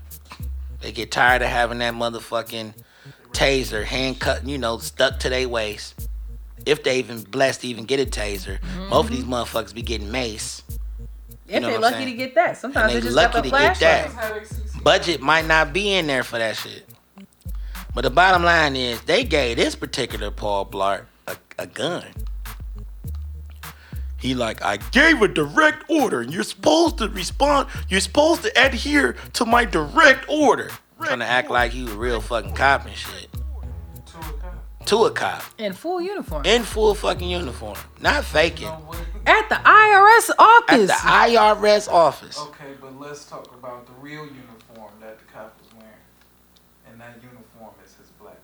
They 0.80 0.90
get 0.90 1.12
tired 1.12 1.42
of 1.42 1.48
having 1.48 1.78
that 1.78 1.94
motherfucking 1.94 2.74
taser 3.30 3.84
hand 3.84 4.20
cut, 4.20 4.46
you 4.46 4.58
know, 4.58 4.78
stuck 4.78 5.20
to 5.20 5.28
their 5.28 5.48
waist. 5.48 6.08
If 6.66 6.82
they 6.82 6.98
even 6.98 7.22
blessed 7.22 7.60
to 7.60 7.68
even 7.68 7.84
get 7.84 8.00
a 8.00 8.06
taser, 8.06 8.58
mm-hmm. 8.60 8.88
most 8.88 9.10
of 9.10 9.16
these 9.16 9.24
motherfuckers 9.24 9.72
be 9.72 9.82
getting 9.82 10.10
mace. 10.10 10.62
If 11.48 11.62
know 11.62 11.70
they're 11.70 11.78
lucky 11.78 12.04
to 12.04 12.12
get 12.12 12.34
that, 12.34 12.58
sometimes 12.58 12.92
they 12.92 13.00
just 13.00 13.16
lucky 13.16 13.42
to 13.42 13.50
get 13.50 13.78
that. 13.78 14.10
flashlight. 14.10 14.24
How 14.24 14.38
they 14.38 14.44
succeed. 14.44 14.84
Budget 14.84 15.20
might 15.20 15.46
not 15.46 15.72
be 15.72 15.94
in 15.94 16.06
there 16.06 16.22
for 16.22 16.38
that 16.38 16.56
shit. 16.56 16.84
But 17.94 18.02
the 18.02 18.10
bottom 18.10 18.44
line 18.44 18.76
is 18.76 19.00
they 19.02 19.24
gave 19.24 19.56
this 19.56 19.74
particular 19.74 20.30
Paul 20.30 20.66
Blart 20.66 21.06
a, 21.26 21.36
a 21.58 21.66
gun. 21.66 22.04
He 24.18 24.34
like, 24.34 24.62
I 24.62 24.76
gave 24.76 25.22
a 25.22 25.28
direct 25.28 25.88
order, 25.88 26.20
and 26.20 26.32
you're 26.32 26.42
supposed 26.42 26.98
to 26.98 27.08
respond. 27.08 27.68
You're 27.88 28.00
supposed 28.00 28.42
to 28.42 28.52
adhere 28.56 29.14
to 29.34 29.44
my 29.44 29.64
direct 29.64 30.28
order. 30.28 30.70
Trying 31.00 31.20
to 31.20 31.24
act 31.24 31.50
like 31.50 31.70
he 31.70 31.84
was 31.84 31.92
a 31.92 31.98
real 31.98 32.20
fucking 32.20 32.54
cop 32.54 32.84
and 32.84 32.94
shit. 32.94 33.27
To 34.88 35.04
a 35.04 35.10
cop. 35.10 35.40
To 35.40 35.44
a 35.44 35.50
cop. 35.50 35.60
In 35.60 35.72
full 35.72 36.00
uniform. 36.00 36.44
In 36.44 36.62
full 36.62 36.94
fucking 36.94 37.28
uniform. 37.28 37.76
Not 38.00 38.24
faking. 38.24 38.66
You 38.66 38.72
know 38.72 38.78
what? 38.86 38.98
At 39.26 39.48
the 39.48 39.56
IRS 39.56 40.30
office. 40.38 40.90
At 40.90 40.90
office. 40.90 41.02
the 41.02 41.36
IRS 41.36 41.88
office. 41.92 42.38
Okay, 42.38 42.74
but 42.80 42.98
let's 42.98 43.24
talk 43.24 43.54
about 43.54 43.86
the 43.86 43.92
real 44.00 44.24
uniform 44.24 44.92
that 45.00 45.18
the 45.18 45.24
cop 45.32 45.54
was 45.60 45.72
wearing. 45.74 45.90
And 46.90 47.00
that 47.00 47.16
uniform 47.22 47.74
is 47.84 47.94
his 47.96 48.08
blackness. 48.18 48.42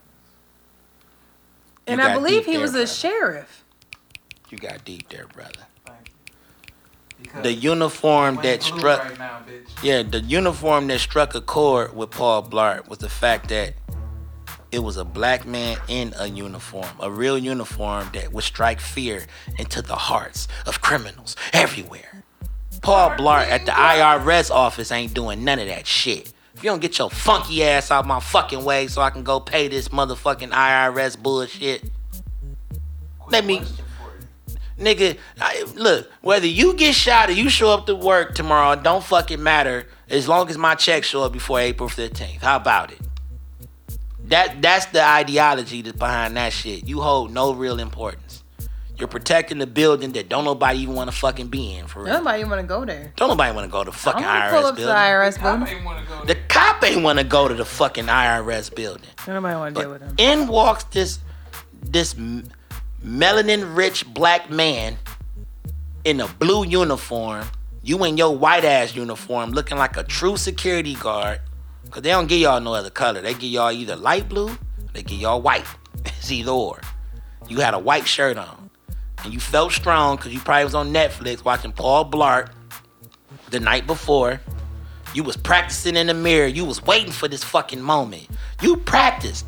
and 1.87 2.03
I 2.03 2.15
believe 2.15 2.45
he 2.47 2.53
there, 2.53 2.61
was 2.61 2.75
a 2.75 2.87
sheriff. 2.87 3.65
You 4.51 4.59
got 4.59 4.85
deep 4.85 5.09
there, 5.09 5.27
brother. 5.27 5.67
Because 7.21 7.43
The 7.43 7.53
uniform 7.53 8.37
that 8.43 8.63
struck 8.63 9.05
right 9.05 9.19
now, 9.19 9.41
bitch. 9.49 9.83
Yeah, 9.83 10.03
the 10.03 10.21
uniform 10.21 10.89
that 10.89 11.01
struck 11.01 11.35
a 11.35 11.41
chord 11.41 11.97
with 11.97 12.11
Paul 12.11 12.43
Blart 12.43 12.89
was 12.89 12.99
the 12.99 13.09
fact 13.09 13.49
that 13.49 13.75
it 14.75 14.83
was 14.83 14.97
a 14.97 15.05
black 15.05 15.47
man 15.47 15.79
in 15.89 16.13
a 16.19 16.27
uniform, 16.27 16.89
a 17.01 17.11
real 17.11 17.39
uniform 17.39 18.11
that 18.13 18.33
would 18.33 18.45
strike 18.45 18.81
fear 18.81 19.25
into 19.59 19.81
the 19.81 19.95
hearts 19.95 20.49
of 20.67 20.81
criminals 20.81 21.37
everywhere. 21.53 22.23
Paul 22.83 23.11
Blart 23.11 23.49
at 23.49 23.65
the 23.65 23.73
IRS 23.73 24.51
office 24.51 24.91
ain't 24.93 25.15
doing 25.15 25.45
none 25.45 25.59
of 25.59 25.69
that 25.69 25.87
shit. 25.87 26.33
If 26.55 26.63
you 26.63 26.71
don't 26.71 26.81
get 26.81 26.99
your 26.99 27.09
funky 27.11 27.65
ass 27.65 27.91
out 27.91 28.07
my 28.07 28.21
fucking 28.21 28.65
way 28.65 28.87
so 28.89 29.01
I 29.01 29.11
can 29.11 29.23
go 29.25 29.41
pay 29.41 29.69
this 29.69 29.89
motherfucking 29.89 30.51
IRS 30.51 31.17
bullshit, 31.21 31.83
Quick 33.19 33.33
Let 33.33 33.45
me- 33.47 33.59
question 33.59 33.85
for 33.99 34.53
you. 34.83 34.85
nigga, 34.95 35.19
I, 35.41 35.65
look, 35.75 36.11
whether 36.21 36.47
you 36.47 36.75
get 36.75 36.95
shot 36.95 37.31
or 37.31 37.33
you 37.33 37.49
show 37.49 37.71
up 37.71 37.87
to 37.87 37.95
work 37.95 38.35
tomorrow, 38.35 38.81
don't 38.81 39.03
fucking 39.03 39.43
matter 39.43 39.87
as 40.11 40.29
long 40.29 40.51
as 40.51 40.59
my 40.59 40.75
check 40.75 41.05
show 41.05 41.23
up 41.23 41.33
before 41.33 41.59
April 41.61 41.89
15th. 41.89 42.41
How 42.43 42.57
about 42.57 42.93
it? 42.93 42.99
That 44.29 44.63
that's 44.63 44.87
the 44.87 45.05
ideology 45.05 45.83
that's 45.83 45.99
behind 45.99 46.37
that 46.37 46.53
shit. 46.53 46.87
You 46.87 47.01
hold 47.01 47.31
no 47.33 47.53
real 47.53 47.79
importance. 47.79 48.43
You're 48.97 49.09
protecting 49.09 49.59
the 49.59 49.67
building 49.67 50.13
that 50.13 50.29
don't 50.29 50.45
nobody 50.45 50.79
even 50.79 50.95
want 50.95 51.11
to 51.11 51.17
fucking 51.17 51.49
be 51.49 51.75
in 51.75 51.87
for 51.89 52.05
real. 52.05 52.15
Nobody 52.15 52.45
want 52.45 52.61
to 52.61 52.67
go 52.67 52.85
there. 52.85 53.13
Don't 53.17 53.29
nobody 53.29 53.53
want 53.55 53.67
to 53.67 53.71
go 53.73 53.83
to 53.83 53.91
the 53.91 53.97
fucking 53.97 54.25
I'm 54.25 54.51
gonna 54.51 54.51
pull 54.51 54.63
IRS 54.63 54.69
up 54.69 54.75
to 54.77 54.81
the 54.81 54.87
building. 54.87 55.03
IRS 55.03 55.43
building. 55.43 55.77
ain't 55.77 55.85
want 55.85 56.05
to 56.07 56.13
go 56.13 56.25
The 56.25 56.35
cop 56.49 56.85
ain't 56.85 57.03
want 57.03 57.19
to 57.19 57.25
go 57.25 57.49
to 57.49 57.55
the 57.55 57.65
fucking 57.65 58.07
IRS 58.07 58.75
building. 58.75 59.09
Nobody 59.27 59.57
want 59.57 59.75
to 59.75 59.81
deal 59.83 59.91
with 59.91 60.03
him. 60.03 60.15
in 60.19 60.47
walks 60.47 60.85
this 60.85 61.19
this 61.83 62.15
m- 62.15 62.45
melanin 63.05 63.77
rich 63.77 64.07
black 64.15 64.49
man 64.49 64.97
in 66.05 66.21
a 66.21 66.29
blue 66.29 66.65
uniform. 66.65 67.47
You 67.83 68.03
in 68.05 68.17
your 68.17 68.35
white 68.37 68.65
ass 68.65 68.95
uniform, 68.95 69.51
looking 69.51 69.77
like 69.77 69.97
a 69.97 70.05
true 70.05 70.37
security 70.37 70.95
guard. 70.95 71.41
Cause 71.91 72.03
they 72.03 72.11
don't 72.11 72.27
give 72.27 72.41
y'all 72.41 72.61
no 72.61 72.75
other 72.75 72.91
color. 72.91 73.21
They 73.21 73.35
give 73.35 73.45
y'all 73.45 73.71
either 73.71 73.97
light 73.97 74.29
blue, 74.29 74.57
they 74.93 75.03
give 75.03 75.19
y'all 75.21 75.41
white. 75.41 75.67
It's 76.07 76.31
either 76.31 76.51
or. 76.51 76.81
You 77.49 77.61
had 77.61 77.75
a 77.75 77.79
white 77.79 78.07
shirt 78.07 78.37
on, 78.37 78.71
and 79.23 79.33
you 79.33 79.41
felt 79.41 79.73
strong 79.73 80.17
because 80.17 80.33
you 80.33 80.41
probably 80.41 80.65
was 80.65 80.75
on 80.75 80.93
Netflix 80.93 81.45
watching 81.45 81.73
Paul 81.73 82.11
Blart 82.11 82.51
the 83.51 83.61
night 83.61 83.87
before. 83.87 84.41
You 85.15 85.23
was 85.23 85.37
practicing 85.37 85.97
in 85.97 86.09
the 86.09 86.15
mirror. 86.15 86.47
You 86.47 86.65
was 86.65 86.83
waiting 86.83 87.13
for 87.13 87.29
this 87.29 87.45
fucking 87.45 87.81
moment. 87.81 88.27
You 88.61 88.77
practiced. 88.79 89.47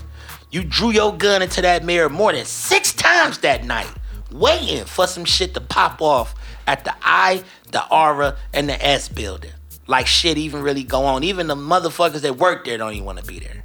You 0.51 0.63
drew 0.63 0.91
your 0.91 1.17
gun 1.17 1.43
into 1.43 1.61
that 1.63 1.85
mirror 1.85 2.09
more 2.09 2.33
than 2.33 2.45
six 2.45 2.93
times 2.93 3.39
that 3.39 3.65
night, 3.65 3.91
waiting 4.31 4.85
for 4.85 5.07
some 5.07 5.25
shit 5.25 5.55
to 5.55 5.61
pop 5.61 6.01
off 6.01 6.35
at 6.67 6.85
the 6.85 6.95
I, 7.03 7.43
the 7.73 7.87
Aura, 7.91 8.37
and 8.55 8.69
the 8.69 8.85
S 8.85 9.09
building. 9.09 9.53
Like 9.87 10.07
shit 10.07 10.37
even 10.39 10.63
really 10.63 10.83
go 10.83 11.05
on. 11.05 11.23
Even 11.25 11.47
the 11.47 11.55
motherfuckers 11.55 12.23
that 12.23 12.37
work 12.37 12.65
there 12.65 12.79
don't 12.79 12.93
even 12.93 13.05
want 13.05 13.19
to 13.19 13.25
be 13.25 13.39
there. 13.39 13.65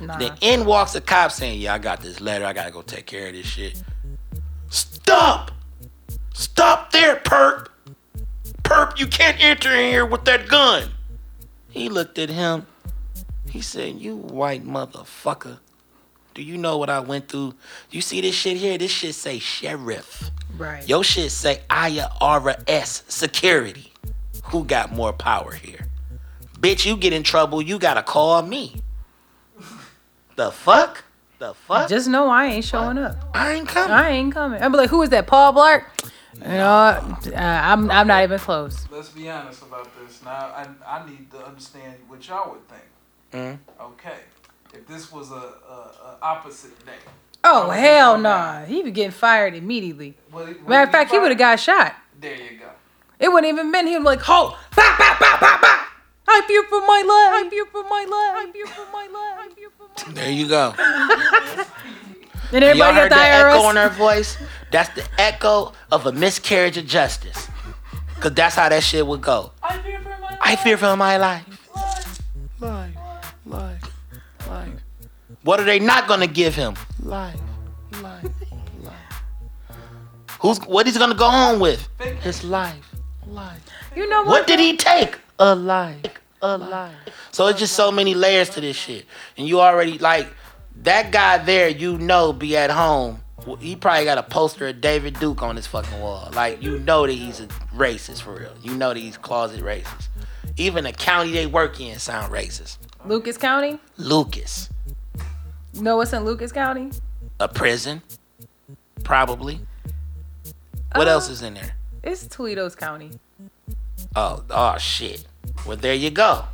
Nah. 0.00 0.18
Then 0.18 0.32
in 0.40 0.64
walks 0.64 0.94
a 0.94 1.00
cop 1.00 1.32
saying, 1.32 1.60
Yeah, 1.60 1.74
I 1.74 1.78
got 1.78 2.00
this 2.00 2.20
letter. 2.20 2.44
I 2.44 2.52
gotta 2.52 2.70
go 2.70 2.82
take 2.82 3.06
care 3.06 3.28
of 3.28 3.34
this 3.34 3.46
shit. 3.46 3.82
Stop! 4.68 5.50
Stop 6.34 6.92
there, 6.92 7.16
perp! 7.16 7.68
Perp, 8.62 8.98
you 8.98 9.06
can't 9.06 9.42
enter 9.42 9.72
in 9.72 9.90
here 9.90 10.04
with 10.04 10.24
that 10.24 10.48
gun. 10.48 10.90
He 11.70 11.88
looked 11.88 12.18
at 12.18 12.28
him. 12.28 12.66
He 13.50 13.60
said, 13.60 13.96
You 13.96 14.16
white 14.16 14.64
motherfucker. 14.64 15.58
Do 16.34 16.42
you 16.42 16.58
know 16.58 16.76
what 16.76 16.90
I 16.90 17.00
went 17.00 17.28
through? 17.28 17.54
You 17.90 18.02
see 18.02 18.20
this 18.20 18.34
shit 18.34 18.58
here? 18.58 18.76
This 18.76 18.90
shit 18.90 19.14
say 19.14 19.38
sheriff. 19.38 20.30
right. 20.58 20.86
Your 20.86 21.02
shit 21.02 21.30
say 21.32 21.62
IRS 21.70 23.10
security. 23.10 23.92
Who 24.50 24.64
got 24.64 24.92
more 24.92 25.12
power 25.12 25.52
here? 25.52 25.86
Bitch, 26.58 26.86
you 26.86 26.96
get 26.96 27.12
in 27.12 27.22
trouble, 27.22 27.60
you 27.60 27.78
gotta 27.78 28.02
call 28.02 28.42
me. 28.42 28.76
The 30.36 30.50
fuck? 30.50 31.04
The 31.38 31.54
fuck? 31.54 31.88
Just 31.88 32.08
know 32.08 32.28
I 32.28 32.46
ain't 32.46 32.64
showing 32.64 32.98
up. 32.98 33.16
I 33.34 33.52
ain't 33.54 33.68
coming. 33.68 33.90
I 33.92 34.10
ain't 34.10 34.32
coming. 34.32 34.62
I'm 34.62 34.72
like, 34.72 34.88
who 34.90 35.02
is 35.02 35.10
that? 35.10 35.26
Paul 35.26 35.52
Blart? 35.52 35.84
You 36.34 36.48
know, 36.48 36.66
uh, 36.66 37.12
I'm 37.34 37.90
I'm 37.90 38.06
not 38.06 38.22
even 38.22 38.38
close. 38.38 38.86
Let's 38.90 39.08
be 39.08 39.28
honest 39.30 39.62
about 39.62 39.88
this. 39.98 40.22
Now, 40.22 40.30
I, 40.30 40.66
I 40.86 41.06
need 41.08 41.30
to 41.30 41.46
understand 41.46 41.94
what 42.08 42.26
y'all 42.28 42.50
would 42.52 42.68
think. 42.68 42.82
Mhm. 43.32 43.58
Okay. 43.80 44.18
If 44.74 44.86
this 44.86 45.10
was 45.10 45.30
a, 45.30 45.34
a, 45.34 45.38
a 45.38 46.18
opposite 46.20 46.84
day. 46.84 46.92
Oh 47.42 47.70
hell 47.70 48.18
no! 48.18 48.22
Nah. 48.30 48.64
He 48.66 48.82
be 48.82 48.90
getting 48.90 49.12
fired 49.12 49.54
immediately. 49.54 50.14
What, 50.30 50.46
what 50.48 50.68
Matter 50.68 50.82
of 50.82 50.88
did 50.88 50.92
fact, 50.92 51.10
he 51.12 51.18
would 51.18 51.30
have 51.30 51.38
got 51.38 51.58
shot. 51.58 51.94
There 52.20 52.34
you 52.36 52.58
go. 52.58 52.66
It 53.18 53.32
wouldn't 53.32 53.52
even 53.52 53.72
been 53.72 53.86
him 53.86 54.04
like, 54.04 54.20
ho, 54.20 54.56
bop, 54.74 54.98
bop, 54.98 55.18
bop, 55.20 55.40
bop, 55.40 55.60
bop. 55.60 55.86
I 56.28 56.42
fear 56.46 56.62
for 56.64 56.80
my 56.80 57.02
life. 57.06 57.46
I 57.46 57.48
fear 57.50 57.66
for 57.66 57.82
my 57.84 58.04
life. 58.04 58.48
I 58.48 58.52
fear 58.52 58.66
for 58.66 58.86
my 58.92 59.06
life. 59.06 59.38
I 59.38 59.54
fear 59.54 59.68
for 59.76 59.88
my 59.88 60.04
life. 60.04 60.14
There 60.14 60.30
you 60.30 60.48
go. 60.48 60.74
And 62.52 62.62
Y'all 62.62 62.92
heard 62.92 63.10
got 63.10 63.16
the 63.16 63.16
that 63.16 63.46
echo 63.56 63.70
in 63.70 63.76
her 63.76 63.88
voice? 63.88 64.38
That's 64.70 64.88
the 64.94 65.04
echo 65.18 65.72
of 65.90 66.06
a 66.06 66.12
miscarriage 66.12 66.76
of 66.76 66.86
justice. 66.86 67.48
Cause 68.20 68.32
that's 68.34 68.54
how 68.54 68.68
that 68.68 68.82
shit 68.82 69.04
would 69.06 69.20
go. 69.20 69.50
I 69.62 69.78
fear 69.78 69.98
for 70.00 70.08
my 70.08 70.20
life. 70.20 70.38
I 70.40 70.56
fear 70.56 70.76
for 70.76 70.96
my 70.96 71.16
life. 71.16 71.44
Life, 72.60 72.96
life, 73.44 73.82
life. 74.48 74.68
What 75.42 75.60
are 75.60 75.64
they 75.64 75.78
not 75.80 76.06
gonna 76.08 76.26
give 76.26 76.54
him? 76.54 76.74
Life, 77.02 77.36
life, 78.00 78.24
life. 78.82 78.94
Who's 80.40 80.58
what 80.60 80.86
he's 80.86 80.96
gonna 80.96 81.14
go 81.14 81.28
home 81.28 81.58
with? 81.58 81.88
His 82.22 82.44
life, 82.44 82.85
life. 83.26 83.62
You 83.94 84.08
know 84.08 84.18
what? 84.22 84.28
What 84.28 84.46
did 84.46 84.60
he 84.60 84.76
take? 84.76 85.18
A 85.38 85.54
life, 85.54 86.04
a 86.42 86.56
life. 86.58 86.94
So 87.32 87.46
it's 87.48 87.58
just 87.58 87.74
so 87.74 87.90
many 87.92 88.14
layers 88.14 88.48
to 88.50 88.60
this 88.60 88.76
shit, 88.76 89.04
and 89.36 89.46
you 89.46 89.60
already 89.60 89.98
like 89.98 90.28
that 90.82 91.10
guy 91.12 91.38
there. 91.38 91.68
You 91.68 91.98
know, 91.98 92.32
be 92.32 92.56
at 92.56 92.70
home. 92.70 93.20
He 93.60 93.76
probably 93.76 94.04
got 94.04 94.18
a 94.18 94.22
poster 94.24 94.66
of 94.68 94.80
David 94.80 95.20
Duke 95.20 95.42
on 95.42 95.54
his 95.56 95.66
fucking 95.66 96.00
wall. 96.00 96.30
Like 96.34 96.62
you 96.62 96.78
know 96.80 97.06
that 97.06 97.12
he's 97.12 97.40
a 97.40 97.46
racist 97.76 98.22
for 98.22 98.34
real. 98.34 98.52
You 98.62 98.74
know 98.76 98.88
that 98.94 98.98
he's 98.98 99.16
closet 99.18 99.60
racist. 99.62 100.08
Even 100.56 100.84
the 100.84 100.92
county 100.92 101.32
they 101.32 101.46
work 101.46 101.78
in 101.80 101.98
sound 101.98 102.32
racist. 102.32 102.78
Lucas 103.04 103.36
County? 103.36 103.78
Lucas, 103.98 104.68
You 105.74 105.82
know 105.82 105.96
what's 105.98 106.12
in 106.12 106.24
Lucas 106.24 106.50
County? 106.50 106.90
a 107.38 107.46
prison, 107.46 108.02
probably. 109.04 109.60
What 110.94 111.06
Uh, 111.06 111.10
else 111.12 111.28
is 111.28 111.42
in 111.42 111.54
there? 111.54 111.75
It's 112.06 112.24
Toledo's 112.24 112.76
County. 112.76 113.10
Oh, 114.14 114.44
oh 114.48 114.78
shit. 114.78 115.26
Well, 115.66 115.76
there 115.76 115.92
you 115.92 116.10
go. 116.10 116.44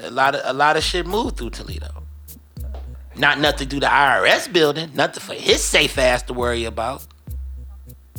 A 0.00 0.10
lot 0.10 0.34
of 0.34 0.40
a 0.44 0.54
lot 0.54 0.78
of 0.78 0.82
shit 0.82 1.06
moved 1.06 1.36
through 1.36 1.50
Toledo. 1.50 2.02
Not 3.14 3.38
nothing 3.40 3.68
through 3.68 3.80
the 3.80 3.88
IRS 3.88 4.50
building. 4.50 4.92
Nothing 4.94 5.20
for 5.20 5.34
his 5.34 5.62
safe 5.62 5.98
ass 5.98 6.22
to 6.22 6.32
worry 6.32 6.64
about. 6.64 7.06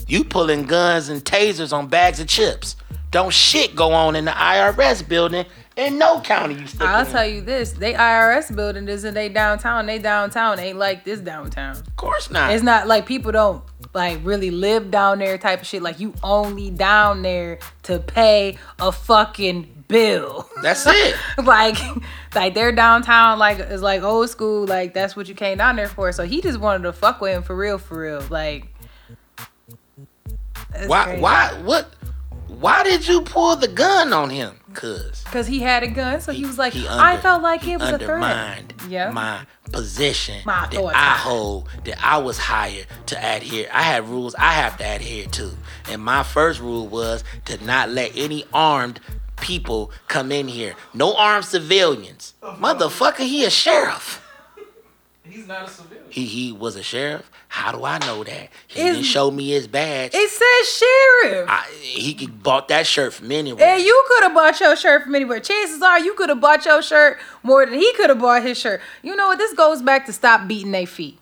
You 0.08 0.24
pulling 0.24 0.66
guns 0.66 1.10
and 1.10 1.26
tasers 1.26 1.74
on 1.74 1.88
bags 1.88 2.20
of 2.20 2.28
chips. 2.28 2.76
Don't 3.10 3.34
shit 3.34 3.76
go 3.76 3.92
on 3.92 4.16
in 4.16 4.26
the 4.26 4.32
IRS 4.32 5.08
building 5.08 5.46
in 5.76 5.98
no 5.98 6.20
county 6.22 6.56
you 6.56 6.68
stick 6.68 6.82
I'll 6.82 7.06
in. 7.06 7.12
tell 7.12 7.26
you 7.26 7.42
this: 7.42 7.74
they 7.74 7.94
IRS 7.94 8.54
building 8.56 8.88
isn't 8.88 9.14
they 9.14 9.30
downtown? 9.30 9.86
They 9.86 10.00
downtown 10.00 10.60
ain't 10.60 10.78
like 10.78 11.04
this 11.04 11.20
downtown. 11.20 11.78
Of 11.78 11.96
course 11.96 12.30
not. 12.30 12.54
It's 12.54 12.64
not 12.64 12.88
like 12.88 13.06
people 13.06 13.32
don't 13.32 13.64
like 13.94 14.20
really 14.24 14.52
live 14.52 14.92
down 14.92 15.20
there 15.20 15.38
type 15.38 15.62
of 15.62 15.68
shit. 15.68 15.82
Like 15.82 16.00
you 16.00 16.14
only 16.24 16.70
down 16.70 17.22
there 17.22 17.60
to 17.84 18.00
pay 18.00 18.58
a 18.80 18.92
fucking 18.92 19.86
bill. 19.88 20.50
That's 20.62 20.86
it. 20.88 21.16
like 21.44 21.78
like 22.36 22.54
they're 22.54 22.72
downtown 22.72 23.40
like 23.40 23.60
it's 23.60 23.82
like 23.82 24.04
old 24.04 24.30
school. 24.30 24.66
Like 24.66 24.94
that's 24.94 25.16
what 25.16 25.28
you 25.30 25.36
came 25.36 25.58
down 25.58 25.76
there 25.76 25.88
for. 25.88 26.12
So 26.12 26.24
he 26.26 26.42
just 26.42 26.60
wanted 26.60 26.84
to 26.84 26.94
fuck 26.94 27.22
with 27.22 27.36
him 27.36 27.44
for 27.44 27.56
real, 27.56 27.78
for 27.78 28.00
real. 28.00 28.24
Like 28.30 28.68
Why? 30.88 31.04
crazy. 31.06 31.22
Why? 31.22 31.62
What? 31.64 31.94
Why 32.48 32.84
did 32.84 33.08
you 33.08 33.22
pull 33.22 33.56
the 33.56 33.68
gun 33.68 34.12
on 34.12 34.30
him? 34.30 34.59
Cause 34.74 35.24
Cause 35.26 35.48
he 35.48 35.60
had 35.60 35.84
a 35.84 35.88
gun, 35.88 36.22
so 36.22 36.32
he, 36.32 36.46
was 36.46 36.58
like, 36.58 36.74
he 36.74 36.88
I 36.88 37.18
felt 37.18 37.42
like 37.42 37.62
he 37.62 37.74
it 37.74 37.80
was 37.80 37.90
a 37.92 38.00
threat. 38.00 38.74
Yeah. 38.88 39.12
my 39.12 39.46
position 39.72 40.42
My 40.46 40.68
that. 40.72 40.96
I 40.96 41.18
hold, 41.18 41.70
that 41.86 42.04
I 42.04 42.18
was 42.18 42.38
hired 42.38 42.88
to 43.08 43.18
adhere. 43.18 43.70
I 43.74 43.84
have 43.84 44.10
rules 44.10 44.36
I 44.36 44.54
have 44.54 44.78
to 44.78 44.84
adhere 44.84 45.26
to, 45.28 45.52
and 45.90 46.04
my 46.04 46.24
first 46.24 46.60
rule 46.60 46.88
was 46.88 47.24
to 47.46 47.64
not 47.64 47.90
let 47.90 48.12
any 48.16 48.46
armed 48.54 49.00
people 49.38 49.92
come 50.08 50.32
in 50.32 50.48
here. 50.48 50.76
No 50.94 51.16
armed 51.16 51.46
civilians. 51.46 52.34
Oh, 52.42 52.56
Motherfucker, 52.60 53.26
he 53.26 53.46
a 53.46 53.50
sheriff. 53.50 54.26
He's 55.30 55.48
not 55.48 55.68
a 55.68 55.70
civilian. 55.70 56.06
He 56.10 56.26
he 56.26 56.52
was 56.52 56.76
a 56.76 56.84
sheriff. 56.84 57.30
How 57.48 57.72
do 57.72 57.84
I 57.84 57.98
know 58.00 58.24
that? 58.24 58.50
He 58.68 58.82
Is- 58.82 58.96
didn't 58.96 59.06
show 59.06 59.32
me 59.32 59.50
his 59.50 59.68
badge. 59.68 60.12
It 60.14 60.30
says 60.30 60.84
sheriff. 61.24 61.50
I, 61.50 61.66
he 61.82 62.14
could 62.14 62.42
bought 62.44 62.68
that 62.70 62.86
shirt 62.88 63.14
from 63.14 63.32
anywhere. 63.32 63.64
And 63.66 63.84
you 63.84 64.06
could 64.08 64.24
have 64.24 64.34
bought 64.34 64.60
your 64.60 64.76
shirt 64.76 65.04
from 65.04 65.16
anywhere. 65.16 65.40
Chances 65.40 65.82
are 65.82 66.00
you 66.00 66.14
could 66.16 66.30
have 66.30 66.42
bought 66.42 66.66
your 66.66 66.82
shirt 66.82 67.18
more 67.44 67.66
than 67.66 67.76
he 67.76 67.92
could 67.94 68.10
have 68.10 68.20
bought 68.20 68.44
his 68.44 68.58
shirt. 68.60 68.82
You 69.02 69.16
know 69.16 69.28
what? 69.28 69.38
This 69.38 69.54
goes 69.54 69.82
back 69.82 70.06
to 70.08 70.14
stop 70.14 70.48
beating 70.48 70.72
their 70.72 70.86
feet. 70.88 71.18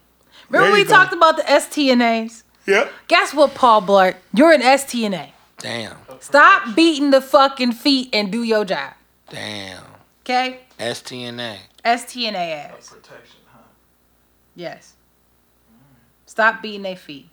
Remember 0.49 0.67
There 0.67 0.73
we 0.73 0.79
you 0.79 0.85
go. 0.85 0.91
talked 0.91 1.13
about 1.13 1.35
the 1.37 1.43
STNAs? 1.43 2.43
Yep. 2.65 2.91
Guess 3.07 3.33
what, 3.33 3.53
Paul 3.55 3.81
Blart? 3.81 4.15
You're 4.33 4.51
an 4.51 4.61
STNA. 4.61 5.29
Damn. 5.59 5.97
Stop 6.19 6.75
beating 6.75 7.11
the 7.11 7.21
fucking 7.21 7.71
feet 7.73 8.09
and 8.13 8.31
do 8.31 8.43
your 8.43 8.65
job. 8.65 8.93
Damn. 9.29 9.83
Okay? 10.23 10.59
STNA. 10.79 11.57
STNA 11.85 12.35
ass. 12.35 12.89
Protection, 12.89 13.36
huh? 13.36 13.36
Yes. 14.57 14.95
Stop 16.25 16.61
beating 16.61 16.81
their 16.81 16.95
feet. 16.95 17.29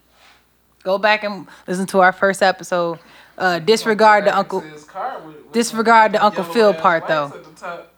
Go 0.84 0.98
back 0.98 1.24
and 1.24 1.48
listen 1.66 1.86
to 1.86 2.00
our 2.00 2.12
first 2.12 2.42
episode. 2.42 2.98
Uh, 3.36 3.58
disregard 3.58 4.26
the 4.26 4.36
Uncle. 4.36 4.60
into 4.60 4.72
his 4.74 4.84
car 4.84 5.18
with- 5.20 5.34
with 5.36 5.52
Disregard 5.52 6.12
the 6.12 6.22
Uncle 6.24 6.44
Phil 6.44 6.74
part, 6.74 7.08
though. 7.08 7.32
at 7.34 7.44
the 7.44 7.50
top. 7.60 7.90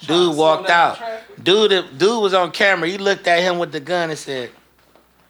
Dude 0.00 0.36
walked 0.36 0.68
out. 0.70 0.98
Dude, 1.42 1.98
dude 1.98 2.22
was 2.22 2.34
on 2.34 2.52
camera. 2.52 2.86
He 2.88 2.98
looked 2.98 3.26
at 3.26 3.40
him 3.40 3.58
with 3.58 3.72
the 3.72 3.80
gun 3.80 4.10
and 4.10 4.18
said, 4.18 4.50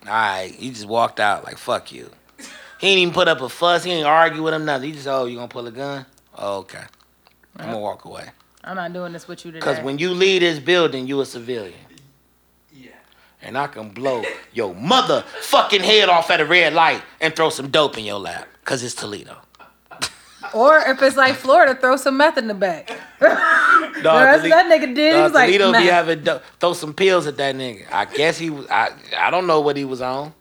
"All 0.06 0.12
right." 0.12 0.52
He 0.54 0.68
just 0.70 0.84
walked 0.86 1.20
out 1.20 1.44
like 1.44 1.56
"fuck 1.56 1.90
you." 1.92 2.10
He 2.78 2.88
ain't 2.88 2.98
even 2.98 3.14
put 3.14 3.28
up 3.28 3.40
a 3.40 3.48
fuss. 3.48 3.84
He 3.84 3.92
ain't 3.92 4.06
argue 4.06 4.42
with 4.42 4.52
him 4.52 4.66
nothing. 4.66 4.88
He 4.88 4.92
just, 4.92 5.04
said, 5.04 5.14
"Oh, 5.14 5.24
you 5.24 5.36
gonna 5.36 5.48
pull 5.48 5.66
a 5.66 5.70
gun? 5.70 6.04
Oh, 6.36 6.58
okay. 6.58 6.82
I'm 7.56 7.66
gonna 7.66 7.78
walk 7.78 8.04
away." 8.04 8.28
I'm 8.62 8.76
not 8.76 8.92
doing 8.92 9.12
this 9.14 9.26
with 9.26 9.46
you 9.46 9.52
today. 9.52 9.64
Cause 9.64 9.80
when 9.80 9.98
you 9.98 10.10
leave 10.10 10.40
this 10.42 10.58
building, 10.58 11.06
you 11.06 11.18
a 11.22 11.24
civilian, 11.24 11.72
Yeah. 11.87 11.87
And 13.42 13.56
I 13.56 13.66
can 13.68 13.90
blow 13.90 14.24
your 14.52 14.74
motherfucking 14.74 15.80
head 15.80 16.08
off 16.08 16.30
at 16.30 16.40
a 16.40 16.44
red 16.44 16.74
light 16.74 17.02
and 17.20 17.34
throw 17.34 17.50
some 17.50 17.70
dope 17.70 17.96
in 17.98 18.04
your 18.04 18.18
lap. 18.18 18.46
Cause 18.64 18.82
it's 18.82 18.94
Toledo. 18.94 19.36
or 20.54 20.78
if 20.78 21.00
it's 21.02 21.16
like 21.16 21.34
Florida, 21.34 21.74
throw 21.74 21.96
some 21.96 22.16
meth 22.16 22.36
in 22.38 22.48
the 22.48 22.54
back. 22.54 22.88
Dog, 23.20 23.32
That's 24.04 24.42
Tole- 24.42 24.50
what 24.50 24.68
that 24.68 24.80
nigga 24.80 24.94
did. 24.94 25.12
He 25.14 25.20
dog, 25.20 25.22
was 25.24 25.32
like, 25.32 25.46
Toledo 25.52 25.72
be 25.72 25.86
having 25.86 26.22
do- 26.22 26.40
throw 26.60 26.72
some 26.74 26.92
pills 26.94 27.26
at 27.26 27.36
that 27.38 27.54
nigga. 27.56 27.90
I 27.90 28.04
guess 28.04 28.38
he 28.38 28.50
was. 28.50 28.66
I 28.68 28.90
I 29.16 29.30
don't 29.30 29.46
know 29.46 29.60
what 29.60 29.76
he 29.76 29.84
was 29.84 30.00
on. 30.02 30.32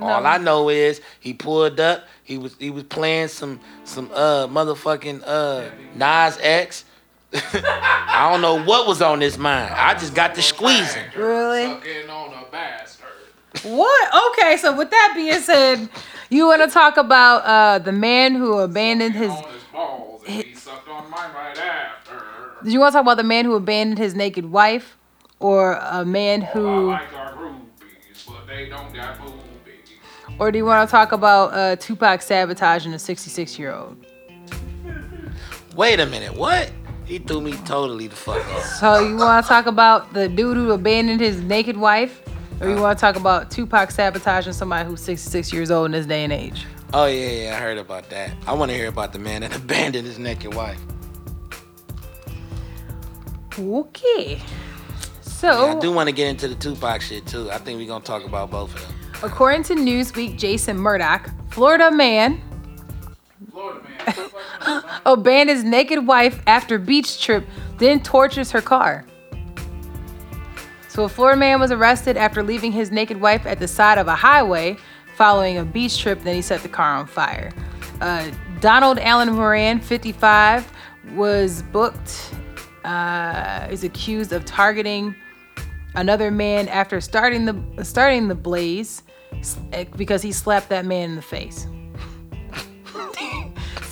All 0.00 0.26
I 0.26 0.38
know 0.38 0.70
is 0.70 1.00
he 1.20 1.34
pulled 1.34 1.78
up. 1.78 2.06
He 2.22 2.38
was 2.38 2.56
he 2.58 2.70
was 2.70 2.84
playing 2.84 3.28
some 3.28 3.60
some 3.84 4.10
uh 4.14 4.46
motherfucking 4.46 5.22
uh 5.26 5.68
Nas 5.94 6.38
X. 6.40 6.84
I 7.52 8.28
don't 8.30 8.40
know 8.40 8.62
what 8.62 8.86
was 8.86 9.02
on 9.02 9.20
his 9.20 9.36
mind. 9.36 9.74
I 9.74 9.94
just 9.94 10.14
got 10.14 10.34
the 10.34 10.42
squeezing. 10.42 11.02
Really? 11.16 11.64
Sucking 11.64 12.08
on 12.08 12.32
a 12.32 12.50
bastard. 12.50 13.06
What? 13.64 14.32
Okay, 14.38 14.56
so 14.56 14.76
with 14.76 14.90
that 14.90 15.12
being 15.16 15.40
said, 15.40 15.88
you 16.30 16.46
want 16.46 16.62
to 16.62 16.68
talk 16.68 16.96
about 16.96 17.44
uh, 17.44 17.78
the 17.80 17.92
man 17.92 18.34
who 18.34 18.58
abandoned 18.58 19.14
his. 19.14 19.30
On 19.30 19.52
his 19.52 19.64
balls 19.72 20.22
and 20.26 20.44
he 20.44 20.54
sucked 20.54 20.88
on 20.88 21.10
mine 21.10 21.34
right 21.34 21.58
after. 21.58 22.22
Do 22.62 22.70
you 22.70 22.78
want 22.80 22.92
to 22.92 22.96
talk 22.96 23.02
about 23.02 23.16
the 23.16 23.24
man 23.24 23.44
who 23.44 23.54
abandoned 23.54 23.98
his 23.98 24.14
naked 24.14 24.46
wife, 24.46 24.96
or 25.40 25.74
a 25.74 26.04
man 26.04 26.42
I 26.42 26.46
who, 26.46 26.90
like 26.90 27.12
our 27.14 27.32
groupies, 27.34 28.26
but 28.26 28.46
they 28.46 28.68
don't 28.68 28.94
got 28.94 29.18
boobies. 29.18 29.90
or 30.38 30.50
do 30.52 30.58
you 30.58 30.64
want 30.64 30.88
to 30.88 30.90
talk 30.90 31.12
about 31.12 31.52
uh, 31.52 31.76
Tupac 31.76 32.22
sabotaging 32.22 32.92
a 32.94 32.98
66 32.98 33.58
year 33.58 33.74
old? 33.74 34.06
Wait 35.76 35.98
a 35.98 36.06
minute, 36.06 36.34
what? 36.36 36.70
He 37.06 37.18
threw 37.18 37.40
me 37.40 37.52
totally 37.64 38.06
the 38.06 38.16
fuck 38.16 38.46
off. 38.54 38.64
So 38.80 39.00
you 39.00 39.16
want 39.16 39.44
to 39.44 39.48
talk 39.48 39.66
about 39.66 40.12
the 40.14 40.28
dude 40.28 40.56
who 40.56 40.72
abandoned 40.72 41.20
his 41.20 41.40
naked 41.40 41.76
wife, 41.76 42.22
or 42.60 42.68
you 42.70 42.76
want 42.80 42.98
to 42.98 43.00
talk 43.00 43.16
about 43.16 43.50
Tupac 43.50 43.90
sabotaging 43.90 44.52
somebody 44.54 44.88
who's 44.88 45.00
66 45.00 45.52
years 45.52 45.70
old 45.70 45.86
in 45.86 45.92
this 45.92 46.06
day 46.06 46.24
and 46.24 46.32
age? 46.32 46.64
Oh 46.94 47.06
yeah, 47.06 47.28
yeah, 47.28 47.56
I 47.56 47.60
heard 47.60 47.76
about 47.78 48.08
that. 48.10 48.30
I 48.46 48.52
want 48.54 48.70
to 48.70 48.76
hear 48.76 48.88
about 48.88 49.12
the 49.12 49.18
man 49.18 49.42
that 49.42 49.54
abandoned 49.62 50.06
his 50.06 50.18
naked 50.18 50.54
wife. 50.54 50.80
Okay. 53.58 54.36
Yeah, 54.36 54.42
So, 55.20 55.76
I 55.76 55.80
do 55.80 55.92
want 55.92 56.08
to 56.08 56.14
get 56.14 56.28
into 56.28 56.48
the 56.48 56.54
Tupac 56.54 57.02
shit 57.02 57.26
too. 57.26 57.50
I 57.50 57.58
think 57.58 57.78
we're 57.78 57.86
gonna 57.86 58.04
talk 58.04 58.24
about 58.24 58.50
both 58.50 58.74
of 58.74 58.80
them. 58.80 58.94
according 59.22 59.62
to 59.64 59.74
Newsweek, 59.74 60.38
Jason 60.38 60.78
Murdoch, 60.78 61.28
Florida 61.50 61.90
man, 61.90 62.40
abandons 65.06 65.64
naked 65.64 66.06
wife 66.06 66.40
after 66.46 66.78
beach 66.78 67.20
trip, 67.22 67.46
then 67.78 68.02
tortures 68.02 68.50
her 68.50 68.60
car. 68.60 69.04
So, 70.88 71.04
a 71.04 71.08
Florida 71.08 71.38
man 71.38 71.58
was 71.58 71.72
arrested 71.72 72.16
after 72.16 72.42
leaving 72.42 72.70
his 72.70 72.92
naked 72.92 73.20
wife 73.20 73.46
at 73.46 73.58
the 73.58 73.66
side 73.66 73.98
of 73.98 74.06
a 74.06 74.14
highway 74.14 74.76
following 75.16 75.58
a 75.58 75.64
beach 75.64 76.00
trip. 76.00 76.22
Then 76.22 76.36
he 76.36 76.42
set 76.42 76.62
the 76.62 76.68
car 76.68 76.94
on 76.94 77.06
fire. 77.06 77.50
Uh, 78.00 78.30
Donald 78.60 78.98
Allen 79.00 79.32
Moran, 79.32 79.80
55, 79.80 80.70
was 81.14 81.62
booked. 81.62 82.34
Uh, 82.84 83.66
is 83.70 83.82
accused 83.82 84.32
of 84.32 84.44
targeting 84.44 85.14
another 85.94 86.30
man 86.30 86.68
after 86.68 87.00
starting 87.00 87.46
the 87.46 87.84
starting 87.84 88.28
the 88.28 88.34
blaze 88.34 89.02
eh, 89.72 89.84
because 89.96 90.20
he 90.22 90.32
slapped 90.32 90.68
that 90.68 90.84
man 90.84 91.10
in 91.10 91.16
the 91.16 91.22
face. 91.22 91.66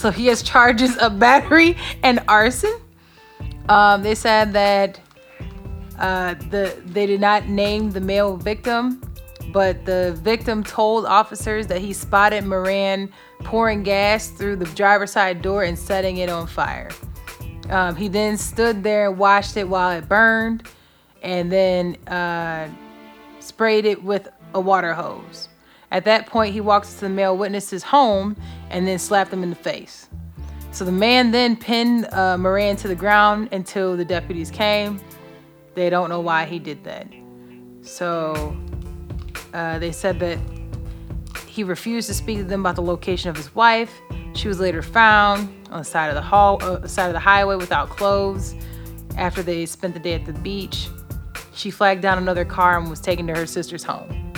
So 0.03 0.11
he 0.11 0.27
has 0.27 0.43
charges 0.43 0.97
of 0.97 1.21
battery 1.21 1.77
and 2.03 2.19
arson. 2.27 2.77
Um, 3.69 4.03
they 4.03 4.17
said 4.17 4.53
that 4.53 4.99
uh, 5.97 6.35
the 6.51 6.77
they 6.87 7.07
did 7.07 7.21
not 7.21 7.47
name 7.47 7.93
the 7.93 8.01
male 8.01 8.37
victim, 8.37 9.01
but 9.53 9.85
the 9.85 10.19
victim 10.21 10.65
told 10.65 11.07
officers 11.07 11.69
that 11.69 11.81
he 11.81 11.93
spotted 11.93 12.45
Moran 12.45 13.13
pouring 13.45 13.85
gas 13.85 14.27
through 14.31 14.57
the 14.57 14.65
driver's 14.75 15.13
side 15.13 15.41
door 15.41 15.63
and 15.63 15.79
setting 15.79 16.17
it 16.17 16.29
on 16.29 16.49
fire. 16.49 16.91
Um, 17.71 17.95
he 17.95 18.09
then 18.09 18.37
stood 18.37 18.83
there 18.83 19.09
and 19.09 19.17
watched 19.17 19.57
it 19.57 19.69
while 19.69 19.97
it 19.97 20.09
burned, 20.09 20.69
and 21.23 21.53
then 21.53 21.95
uh, 22.09 22.69
sprayed 23.39 23.85
it 23.85 24.03
with 24.03 24.29
a 24.53 24.61
water 24.61 24.95
hose. 24.95 25.49
At 25.93 26.07
that 26.07 26.27
point, 26.27 26.55
he 26.55 26.61
walks 26.61 26.95
to 26.95 27.01
the 27.03 27.11
male 27.11 27.37
witness's 27.37 27.83
home 27.83 28.35
and 28.71 28.89
then 28.89 28.99
slapped 28.99 29.31
him 29.31 29.43
in 29.43 29.51
the 29.51 29.57
face. 29.57 30.09
So 30.71 30.87
the 30.87 30.93
man 30.93 31.33
then 31.33 31.55
pinned 31.55 32.07
uh, 32.15 32.39
Moran 32.39 32.77
to 32.77 32.89
the 32.89 32.95
ground 32.95 33.51
until 33.53 33.95
the 33.95 34.05
deputies 34.05 34.51
came. 34.51 34.99
They 35.75 35.91
don't 35.91 36.09
know 36.09 36.21
why 36.21 36.47
he 36.47 36.59
did 36.59 36.83
that. 36.85 37.07
So 37.83 38.57
uh, 39.53 39.79
they 39.81 39.93
said 39.93 40.19
that 40.21 40.39
he 41.47 41.63
refused 41.63 42.09
to 42.09 42.15
speak 42.15 42.39
to 42.39 42.45
them 42.45 42.61
about 42.61 42.77
the 42.77 42.83
location 42.83 43.29
of 43.29 43.37
his 43.37 43.55
wife. 43.55 43.93
She 44.33 44.49
was 44.49 44.59
later 44.59 44.81
found 44.81 45.55
on 45.71 45.81
the 45.81 45.85
side 45.85 46.09
of 46.09 46.15
the 46.15 46.23
hall, 46.23 46.59
uh, 46.63 46.87
side 46.87 47.09
of 47.09 47.13
the 47.13 47.21
highway 47.21 47.57
without 47.57 47.91
clothes. 47.91 48.55
After 49.19 49.43
they 49.43 49.67
spent 49.67 49.93
the 49.93 50.01
day 50.01 50.15
at 50.15 50.25
the 50.25 50.33
beach, 50.33 50.89
she 51.53 51.71
flagged 51.71 52.01
down 52.01 52.17
another 52.17 52.47
car 52.47 52.79
and 52.79 52.89
was 52.89 53.01
taken 53.01 53.27
to 53.27 53.35
her 53.35 53.45
sister's 53.45 53.85
home. 53.85 54.32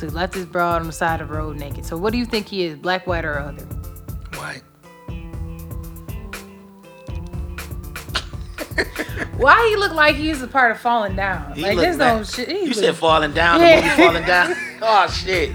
So 0.00 0.06
left 0.08 0.34
his 0.34 0.46
broad 0.46 0.80
on 0.80 0.86
the 0.86 0.92
side 0.94 1.20
of 1.20 1.28
the 1.28 1.34
road 1.34 1.58
naked. 1.58 1.84
So 1.84 1.94
what 1.96 2.12
do 2.12 2.18
you 2.18 2.24
think 2.24 2.48
he 2.48 2.62
is, 2.64 2.76
black, 2.76 3.06
white, 3.06 3.24
or 3.26 3.38
other? 3.38 3.64
White. 4.36 4.62
Why 9.36 9.66
he 9.68 9.76
look 9.76 9.92
like 9.92 10.16
he's 10.16 10.42
a 10.42 10.46
part 10.48 10.70
of 10.70 10.78
falling 10.80 11.16
down? 11.16 11.52
He 11.54 11.62
like 11.62 11.76
this 11.76 11.96
no 11.96 12.16
like- 12.18 12.26
shit. 12.26 12.48
You 12.48 12.66
look- 12.66 12.74
said 12.74 12.94
falling 12.96 13.32
down, 13.32 13.60
Yeah. 13.60 13.80
the 13.80 13.86
movie 13.88 14.02
falling 14.06 14.24
down. 14.26 14.54
Oh 14.82 15.06
shit. 15.08 15.50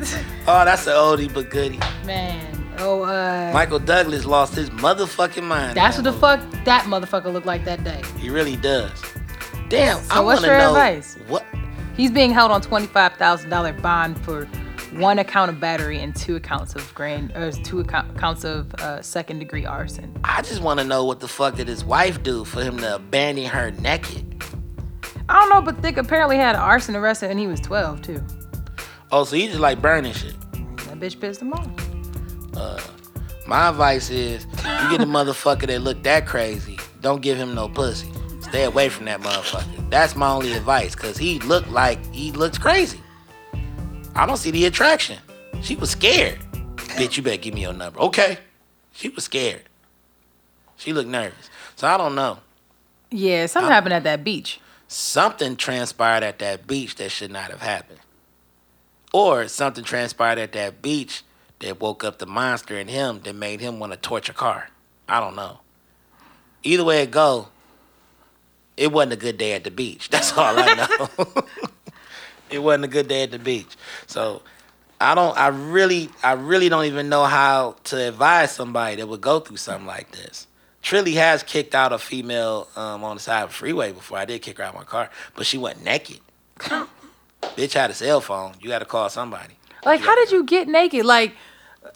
Oh, 0.48 0.64
that's 0.66 0.86
an 0.86 0.94
oldie 0.94 1.34
but 1.34 1.50
goodie. 1.50 1.80
man. 2.06 2.52
Oh, 2.78 3.02
uh, 3.02 3.50
Michael 3.52 3.80
Douglas 3.80 4.24
lost 4.24 4.54
his 4.54 4.70
motherfucking 4.70 5.42
mind. 5.42 5.76
that's 5.76 5.98
that 5.98 6.06
what 6.06 6.12
the 6.12 6.20
fuck 6.52 6.66
that 6.66 6.84
motherfucker 6.84 7.34
looked 7.34 7.48
like 7.48 7.66
that 7.66 7.84
day. 7.84 8.04
He 8.20 8.30
really 8.30 8.56
does. 8.56 8.92
Damn, 9.70 9.98
So 10.04 10.14
I 10.14 10.20
what's 10.20 10.42
want 10.42 10.46
to 10.46 10.48
your 10.52 10.58
know 10.60 10.70
advice? 10.76 11.18
what. 11.28 11.44
He's 11.96 12.12
being 12.12 12.32
held 12.32 12.52
on 12.52 12.62
twenty 12.62 12.88
five 12.88 13.14
thousand 13.14 13.50
dollar 13.50 13.74
bond 13.74 14.20
for 14.24 14.46
one 14.94 15.20
account 15.20 15.50
of 15.50 15.60
battery 15.60 16.00
and 16.00 16.16
two 16.16 16.36
accounts 16.36 16.76
of 16.76 16.94
grand, 16.94 17.32
or 17.36 17.52
two 17.52 17.80
account, 17.80 18.18
counts 18.18 18.44
of 18.44 18.74
uh, 18.76 19.02
second 19.02 19.40
degree 19.40 19.66
arson. 19.66 20.16
I 20.24 20.42
just 20.42 20.62
want 20.62 20.80
to 20.80 20.86
know 20.86 21.06
what 21.06 21.20
the 21.20 21.28
fuck 21.28 21.56
did 21.56 21.68
his 21.68 21.84
wife 21.84 22.24
do 22.24 22.46
for 22.46 22.64
him 22.64 22.78
to 22.78 22.96
abandon 22.96 23.46
her 23.46 23.72
naked? 23.72 24.44
I 25.28 25.40
don't 25.40 25.50
know, 25.50 25.62
but 25.62 25.82
Thick 25.82 25.98
apparently 25.98 26.38
had 26.38 26.56
arson 26.56 26.96
arrested 26.96 27.32
and 27.32 27.40
he 27.40 27.48
was 27.48 27.60
twelve 27.60 28.02
too. 28.02 28.22
Oh, 29.12 29.24
so 29.24 29.36
he 29.36 29.48
just 29.48 29.60
like 29.60 29.82
burning 29.82 30.14
shit. 30.14 30.36
That 30.52 31.00
bitch 31.00 31.20
pissed 31.20 31.42
him 31.42 31.54
off. 31.54 31.68
My 33.48 33.70
advice 33.70 34.10
is, 34.10 34.46
you 34.46 34.90
get 34.90 35.02
a 35.02 35.06
motherfucker 35.06 35.68
that 35.68 35.82
look 35.82 36.02
that 36.04 36.26
crazy, 36.26 36.80
don't 37.02 37.22
give 37.22 37.38
him 37.38 37.54
no 37.54 37.70
pussy. 37.70 38.12
Stay 38.56 38.64
away 38.64 38.88
from 38.88 39.04
that 39.04 39.20
motherfucker. 39.20 39.90
That's 39.90 40.16
my 40.16 40.30
only 40.30 40.54
advice, 40.54 40.96
cause 40.96 41.18
he 41.18 41.40
looked 41.40 41.70
like 41.72 42.00
he 42.14 42.32
looks 42.32 42.58
crazy. 42.58 43.02
I 44.16 44.26
don't 44.26 44.38
see 44.38 44.50
the 44.50 44.64
attraction. 44.64 45.20
She 45.62 45.76
was 45.76 45.90
scared. 45.90 46.40
Bitch, 46.78 47.18
you 47.18 47.24
better 47.24 47.36
give 47.36 47.54
me 47.54 47.64
your 47.64 47.74
number. 47.74 48.00
Okay. 48.00 48.38
She 48.94 49.10
was 49.10 49.26
scared. 49.26 49.64
She 50.78 50.94
looked 50.94 51.10
nervous. 51.10 51.50
So 51.76 51.86
I 51.86 51.98
don't 51.98 52.16
know. 52.16 52.40
Yeah, 53.12 53.46
something 53.48 53.70
happened 53.70 53.94
at 53.94 54.06
that 54.06 54.24
beach. 54.24 54.62
Something 54.88 55.58
transpired 55.58 56.24
at 56.24 56.40
that 56.40 56.66
beach 56.66 56.96
that 56.96 57.12
should 57.12 57.32
not 57.32 57.52
have 57.52 57.62
happened. 57.62 58.00
Or 59.12 59.50
something 59.50 59.84
transpired 59.84 60.40
at 60.40 60.54
that 60.54 60.82
beach 60.82 61.24
that 61.60 61.82
woke 61.82 62.06
up 62.06 62.20
the 62.20 62.26
monster 62.26 62.80
in 62.80 62.88
him 62.88 63.20
that 63.26 63.36
made 63.36 63.60
him 63.60 63.80
want 63.80 63.92
to 63.92 63.98
torch 63.98 64.30
a 64.30 64.34
car. 64.34 64.70
I 65.10 65.20
don't 65.20 65.36
know. 65.36 65.60
Either 66.64 66.86
way 66.86 67.02
it 67.02 67.12
go, 67.12 67.50
it 68.78 68.92
wasn't 68.92 69.14
a 69.14 69.18
good 69.18 69.38
day 69.38 69.54
at 69.54 69.64
the 69.64 69.72
beach. 69.72 70.10
That's 70.10 70.36
all 70.38 70.56
I 70.58 70.74
know. 70.74 71.28
it 72.50 72.60
wasn't 72.60 72.86
a 72.86 72.90
good 72.90 73.08
day 73.08 73.24
at 73.24 73.32
the 73.32 73.40
beach. 73.40 73.76
So 74.08 74.42
I 75.00 75.16
don't 75.16 75.38
I 75.38 75.48
really 75.48 76.10
I 76.24 76.34
really 76.34 76.70
don't 76.70 76.86
even 76.86 77.10
know 77.10 77.24
how 77.24 77.76
to 77.86 78.08
advise 78.08 78.52
somebody 78.52 78.98
that 78.98 79.08
would 79.08 79.22
go 79.22 79.40
through 79.40 79.58
something 79.58 79.88
like 79.88 80.12
this. 80.12 80.48
Trilly 80.82 81.16
has 81.16 81.42
kicked 81.42 81.74
out 81.74 81.92
a 81.94 81.98
female 81.98 82.68
um, 82.76 83.04
on 83.04 83.16
the 83.16 83.22
side 83.22 83.42
of 83.42 83.50
the 83.50 83.56
freeway 83.56 83.92
before. 83.92 84.20
I 84.20 84.26
did 84.26 84.44
kick 84.44 84.60
her 84.60 84.64
out 84.64 84.76
of 84.76 84.80
my 84.80 84.86
car, 84.86 85.10
but 85.36 85.48
she 85.48 85.58
went 85.58 85.84
naked. 85.84 86.20
Bitch 86.60 87.74
had 87.74 87.90
a 87.90 87.94
cell 87.96 88.22
phone. 88.22 88.54
You 88.62 88.70
got 88.70 88.80
to 88.80 88.86
call 88.86 89.10
somebody. 89.10 89.56
Like, 89.84 90.02
how 90.02 90.16
did 90.16 90.32
you 90.32 90.44
get 90.44 90.68
naked? 90.68 91.04
Like, 91.04 91.34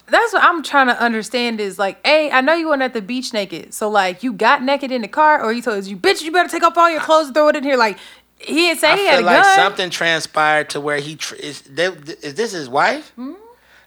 that's 0.06 0.32
what 0.32 0.42
I'm 0.42 0.62
trying 0.62 0.86
to 0.88 1.00
understand 1.00 1.60
is 1.60 1.78
like, 1.78 2.04
hey, 2.06 2.30
I 2.30 2.40
know 2.40 2.54
you 2.54 2.68
weren't 2.68 2.82
at 2.82 2.92
the 2.94 3.02
beach 3.02 3.32
naked. 3.32 3.74
So 3.74 3.88
like, 3.88 4.22
you 4.22 4.32
got 4.32 4.62
naked 4.62 4.90
in 4.90 5.02
the 5.02 5.08
car, 5.08 5.42
or 5.42 5.52
he 5.52 5.60
told 5.60 5.84
you, 5.86 5.96
bitch, 5.96 6.22
you 6.22 6.32
better 6.32 6.48
take 6.48 6.62
off 6.62 6.76
all 6.76 6.90
your 6.90 7.00
clothes 7.00 7.26
and 7.26 7.34
throw 7.34 7.48
it 7.48 7.56
in 7.56 7.64
here. 7.64 7.76
Like, 7.76 7.98
he 8.38 8.54
didn't 8.54 8.80
say 8.80 8.92
I 8.92 8.96
he 8.96 9.04
had 9.06 9.14
a 9.14 9.16
feel 9.18 9.26
like 9.26 9.42
gun. 9.42 9.56
something 9.56 9.90
transpired 9.90 10.70
to 10.70 10.80
where 10.80 10.98
he 10.98 11.16
tr- 11.16 11.34
is. 11.36 11.60
They, 11.62 11.86
is 11.86 12.34
this 12.34 12.52
his 12.52 12.68
wife? 12.68 13.10
Hmm? 13.10 13.32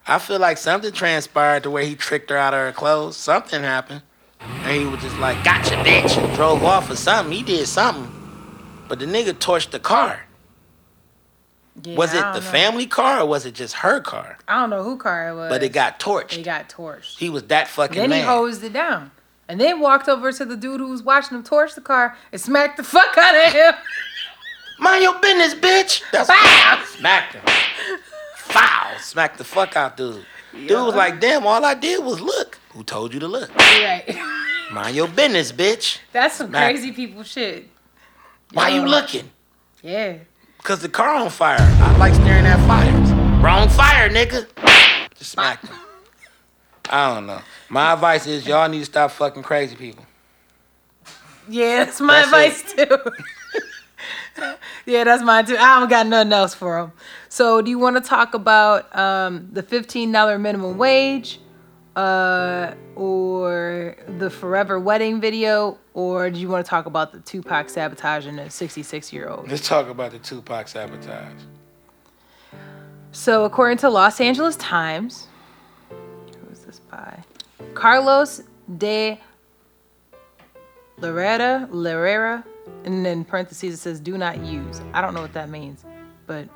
I 0.06 0.20
feel 0.20 0.38
like 0.40 0.58
something 0.58 0.92
transpired 0.92 1.64
to 1.64 1.72
where 1.72 1.84
he 1.84 1.96
tricked 1.96 2.30
her 2.30 2.38
out 2.38 2.54
of 2.54 2.60
her 2.60 2.72
clothes. 2.72 3.16
Something 3.18 3.64
happened, 3.64 4.02
and 4.40 4.80
he 4.80 4.86
was 4.86 5.02
just 5.02 5.18
like, 5.18 5.44
"Gotcha, 5.44 5.76
bitch," 5.76 6.18
and 6.24 6.36
drove 6.36 6.64
off 6.64 6.90
or 6.90 6.96
something. 6.96 7.34
He 7.36 7.42
did 7.42 7.66
something, 7.68 8.12
but 8.88 9.00
the 9.00 9.06
nigga 9.06 9.34
torched 9.34 9.72
the 9.72 9.80
car. 9.80 10.26
Yeah, 11.82 11.96
was 11.98 12.14
it 12.14 12.22
the 12.22 12.34
know. 12.36 12.42
family 12.42 12.86
car 12.86 13.20
or 13.22 13.26
was 13.26 13.46
it 13.48 13.56
just 13.56 13.74
her 13.76 14.00
car? 14.00 14.38
I 14.48 14.60
don't 14.60 14.70
know 14.70 14.84
who 14.84 14.96
car 14.98 15.30
it 15.30 15.36
was. 15.36 15.50
But 15.50 15.64
it 15.64 15.70
got 15.70 16.00
torched. 16.00 16.38
It 16.38 16.44
got 16.44 16.70
torched. 16.70 17.18
he 17.18 17.30
was 17.30 17.44
that 17.46 17.68
fucking 17.68 17.98
then 17.98 18.12
man. 18.12 18.20
he 18.20 18.26
hosed 18.26 18.64
it 18.64 18.74
down. 18.74 19.10
And 19.48 19.60
then 19.60 19.80
walked 19.80 20.08
over 20.08 20.32
to 20.32 20.46
the 20.46 20.56
dude 20.56 20.80
who 20.80 20.90
was 20.90 21.02
watching 21.04 21.36
him 21.38 21.44
torch 21.44 21.74
the 21.76 21.82
car 21.82 22.16
and 22.32 22.40
smacked 22.40 22.78
the 22.78 22.84
fuck 22.84 23.18
out 23.18 23.36
of 23.48 23.54
him. 23.54 23.74
Mind 24.80 25.04
your 25.04 25.20
business, 25.20 25.54
bitch. 25.56 26.04
That's 26.12 26.30
Foul. 26.30 26.86
smacked 26.86 27.34
him. 27.36 27.44
Foul. 28.36 29.00
Smacked 29.00 29.38
the 29.38 29.44
fuck 29.44 29.76
out 29.76 29.98
dude. 29.98 30.26
Dude 30.54 30.70
was 30.72 30.96
like, 30.96 31.20
damn, 31.20 31.46
all 31.48 31.64
I 31.66 31.74
did 31.74 32.04
was 32.04 32.22
look. 32.22 32.60
Who 32.74 32.84
told 32.84 33.14
you 33.14 33.20
to 33.20 33.28
look? 33.28 33.56
right. 33.58 34.04
Mind 34.72 34.96
your 34.96 35.08
business, 35.08 35.52
bitch. 35.52 36.00
That's 36.12 36.36
some 36.36 36.50
Smack. 36.50 36.72
crazy 36.72 36.92
people 36.92 37.24
shit. 37.24 37.68
Why 38.54 38.70
you 38.70 38.82
Yeah. 38.82 38.88
looking? 38.88 39.30
Yeah. 39.82 40.16
Cause 40.64 40.80
the 40.80 40.88
car 40.88 41.16
on 41.16 41.30
fire. 41.30 41.58
I 41.60 41.98
like 41.98 42.14
staring 42.14 42.46
at 42.46 42.58
fires. 42.66 43.12
Wrong 43.44 43.68
fire, 43.68 44.10
nigga. 44.10 44.48
Just 45.18 45.32
smack 45.32 45.62
him. 45.68 45.76
I 46.90 47.14
don't 47.14 47.28
know. 47.28 47.42
My 47.68 47.92
advice 47.92 48.26
is 48.28 48.48
y'all 48.48 48.70
need 48.70 48.80
to 48.80 48.86
stop 48.86 49.12
fucking 49.12 49.44
crazy 49.44 49.76
people. 49.76 50.06
Yeah, 51.50 51.84
that's 51.84 52.00
my 52.00 52.26
That's 52.26 52.72
advice 52.74 53.12
too. 54.36 54.46
yeah, 54.86 55.04
that's 55.04 55.22
mine 55.22 55.46
too. 55.46 55.58
I 55.58 55.82
don't 55.82 55.90
got 55.90 56.08
nothing 56.08 56.32
else 56.32 56.54
for 56.54 56.80
them. 56.80 56.94
So, 57.28 57.62
do 57.62 57.70
you 57.70 57.78
want 57.78 58.02
to 58.02 58.02
talk 58.02 58.34
about 58.34 58.96
um, 58.98 59.50
the 59.52 59.64
fifteen 59.64 60.14
dollar 60.14 60.40
minimum 60.40 60.78
wage, 60.78 61.42
uh, 61.96 62.74
or 62.96 63.96
the 64.18 64.30
forever 64.30 64.80
wedding 64.80 65.22
video, 65.22 65.78
or 65.94 66.30
do 66.30 66.40
you 66.40 66.50
want 66.50 66.66
to 66.66 66.70
talk 66.70 66.86
about 66.86 67.12
the 67.12 67.20
Tupac 67.20 67.70
sabotaging 67.70 68.40
a 68.40 68.50
sixty 68.50 68.84
six 68.84 69.14
year 69.14 69.30
old? 69.30 69.50
Let's 69.50 69.68
talk 69.68 69.88
about 69.88 70.12
the 70.12 70.20
Tupac 70.20 70.68
sabotage. 70.68 71.42
So, 73.12 73.46
according 73.46 73.78
to 73.80 73.90
Los 73.90 74.20
Angeles 74.20 74.56
Times, 74.56 75.28
who 75.90 76.52
is 76.52 76.62
this 76.62 76.80
by? 76.80 77.24
Carlos 77.76 78.42
de 78.78 79.20
Loretta, 80.98 81.68
Lorera, 81.72 82.44
and 82.86 83.06
then 83.06 83.24
parentheses 83.24 83.76
it 83.76 83.78
says 83.78 84.00
"do 84.00 84.18
not 84.18 84.40
use." 84.44 84.82
I 84.94 85.02
don't 85.02 85.14
know 85.14 85.22
what 85.22 85.34
that 85.34 85.50
means, 85.50 85.86
but 86.26 86.48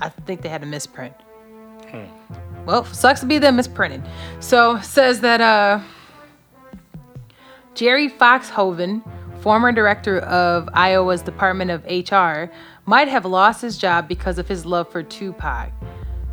I 0.00 0.08
think 0.08 0.40
they 0.40 0.48
had 0.48 0.62
a 0.62 0.66
misprint. 0.66 1.14
Well, 2.66 2.84
sucks 2.84 3.20
to 3.20 3.26
be 3.26 3.38
them 3.38 3.56
misprinted. 3.56 4.02
So 4.40 4.80
says 4.80 5.20
that 5.20 5.40
uh, 5.40 5.80
Jerry 7.74 8.08
Foxhoven, 8.08 9.02
former 9.40 9.72
director 9.72 10.18
of 10.20 10.68
Iowa's 10.74 11.22
Department 11.22 11.70
of 11.70 11.84
HR, 11.84 12.52
might 12.86 13.08
have 13.08 13.24
lost 13.24 13.62
his 13.62 13.78
job 13.78 14.08
because 14.08 14.38
of 14.38 14.48
his 14.48 14.66
love 14.66 14.90
for 14.90 15.02
Tupac. 15.02 15.72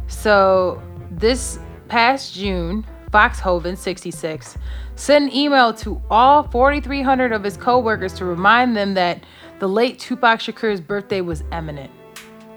So 0.08 0.82
this 1.12 1.60
past 1.88 2.34
June, 2.34 2.86
Foxhoven, 3.12 3.78
66, 3.78 4.58
sent 4.96 5.26
an 5.26 5.36
email 5.36 5.74
to 5.76 6.02
all 6.10 6.44
4,300 6.44 7.32
of 7.32 7.44
his 7.44 7.56
coworkers 7.56 8.14
to 8.14 8.26
remind 8.26 8.76
them 8.76 8.94
that 8.96 9.24
the 9.60 9.70
late 9.70 10.00
Tupac 10.00 10.40
Shakur's 10.40 10.82
birthday 10.82 11.22
was 11.22 11.44
imminent. 11.52 11.92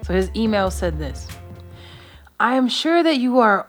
So 0.03 0.13
his 0.13 0.29
email 0.35 0.69
said 0.71 0.99
this. 0.99 1.27
I 2.41 2.55
am 2.55 2.67
sure 2.67 3.03
that 3.03 3.19
you 3.19 3.37
are 3.37 3.67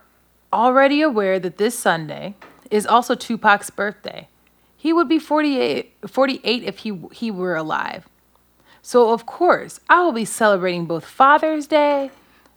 already 0.51 1.03
aware 1.03 1.39
that 1.39 1.59
this 1.59 1.79
Sunday 1.79 2.37
is 2.71 2.87
also 2.87 3.15
Tupac's 3.15 3.69
birthday. 3.69 4.29
He 4.75 4.95
would 4.95 5.11
be 5.11 5.19
48, 5.19 5.93
48 6.07 6.63
if 6.65 6.79
he 6.79 6.99
he 7.13 7.31
were 7.31 7.55
alive. 7.55 8.09
So 8.81 9.11
of 9.11 9.27
course, 9.27 9.79
I 9.91 10.03
will 10.03 10.13
be 10.13 10.25
celebrating 10.25 10.87
both 10.87 11.05
Father's 11.05 11.67
Day 11.67 12.13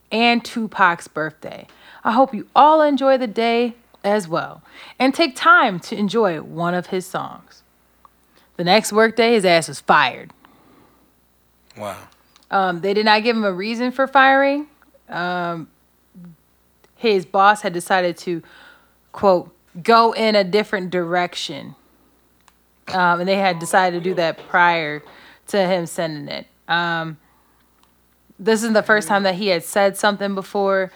and 0.09 0.41
Tupac's 0.41 1.09
birthday. 1.09 1.67
I 2.05 2.13
hope 2.13 2.33
you 2.33 2.47
all 2.55 2.81
enjoy 2.81 3.17
the 3.17 3.27
day 3.27 3.75
as 4.01 4.25
well 4.25 4.63
and 4.97 5.13
take 5.13 5.35
time 5.35 5.81
to 5.81 5.97
enjoy 5.97 6.39
one 6.39 6.73
of 6.73 6.87
his 6.87 7.05
songs. 7.05 7.61
The 8.55 8.63
next 8.63 8.93
workday, 8.93 9.33
his 9.33 9.43
ass 9.43 9.67
was 9.67 9.81
fired. 9.81 10.31
Wow. 11.77 12.07
Um, 12.49 12.79
they 12.79 12.93
did 12.93 13.03
not 13.03 13.21
give 13.23 13.35
him 13.35 13.43
a 13.43 13.51
reason 13.51 13.91
for 13.91 14.07
firing. 14.07 14.67
Um, 15.09 15.67
his 16.95 17.25
boss 17.25 17.61
had 17.61 17.73
decided 17.73 18.17
to, 18.17 18.41
quote, 19.11 19.53
go 19.81 20.13
in 20.13 20.35
a 20.35 20.43
different 20.43 20.89
direction. 20.89 21.75
Um, 22.89 23.19
and 23.19 23.27
they 23.27 23.37
had 23.37 23.59
decided 23.59 24.03
to 24.03 24.09
do 24.09 24.13
that 24.15 24.47
prior 24.47 25.01
to 25.47 25.67
him 25.67 25.85
sending 25.85 26.27
it. 26.27 26.47
Um, 26.67 27.17
this 28.37 28.63
is 28.63 28.73
the 28.73 28.83
first 28.83 29.07
time 29.07 29.23
that 29.23 29.35
he 29.35 29.47
had 29.47 29.63
said 29.63 29.97
something 29.97 30.35
before. 30.35 30.91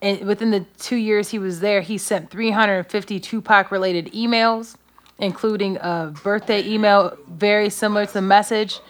And 0.00 0.26
within 0.26 0.50
the 0.50 0.60
two 0.78 0.96
years 0.96 1.30
he 1.30 1.38
was 1.38 1.60
there, 1.60 1.80
he 1.80 1.98
sent 1.98 2.30
350 2.30 3.20
Tupac 3.20 3.70
related 3.70 4.12
emails, 4.12 4.76
including 5.18 5.78
a 5.80 6.12
birthday 6.22 6.66
email 6.66 7.16
very 7.28 7.70
similar 7.70 8.06
to 8.06 8.12
the 8.12 8.22
message. 8.22 8.80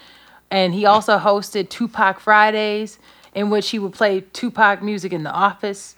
And 0.51 0.75
he 0.75 0.85
also 0.85 1.19
hosted 1.19 1.69
Tupac 1.69 2.21
Fridays, 2.21 2.99
in 3.35 3.51
which 3.51 3.71
he 3.71 3.79
would 3.79 3.93
play 3.93 4.21
Tupac 4.33 4.83
music 4.83 5.13
in 5.13 5.23
the 5.23 5.33
office. 5.33 5.95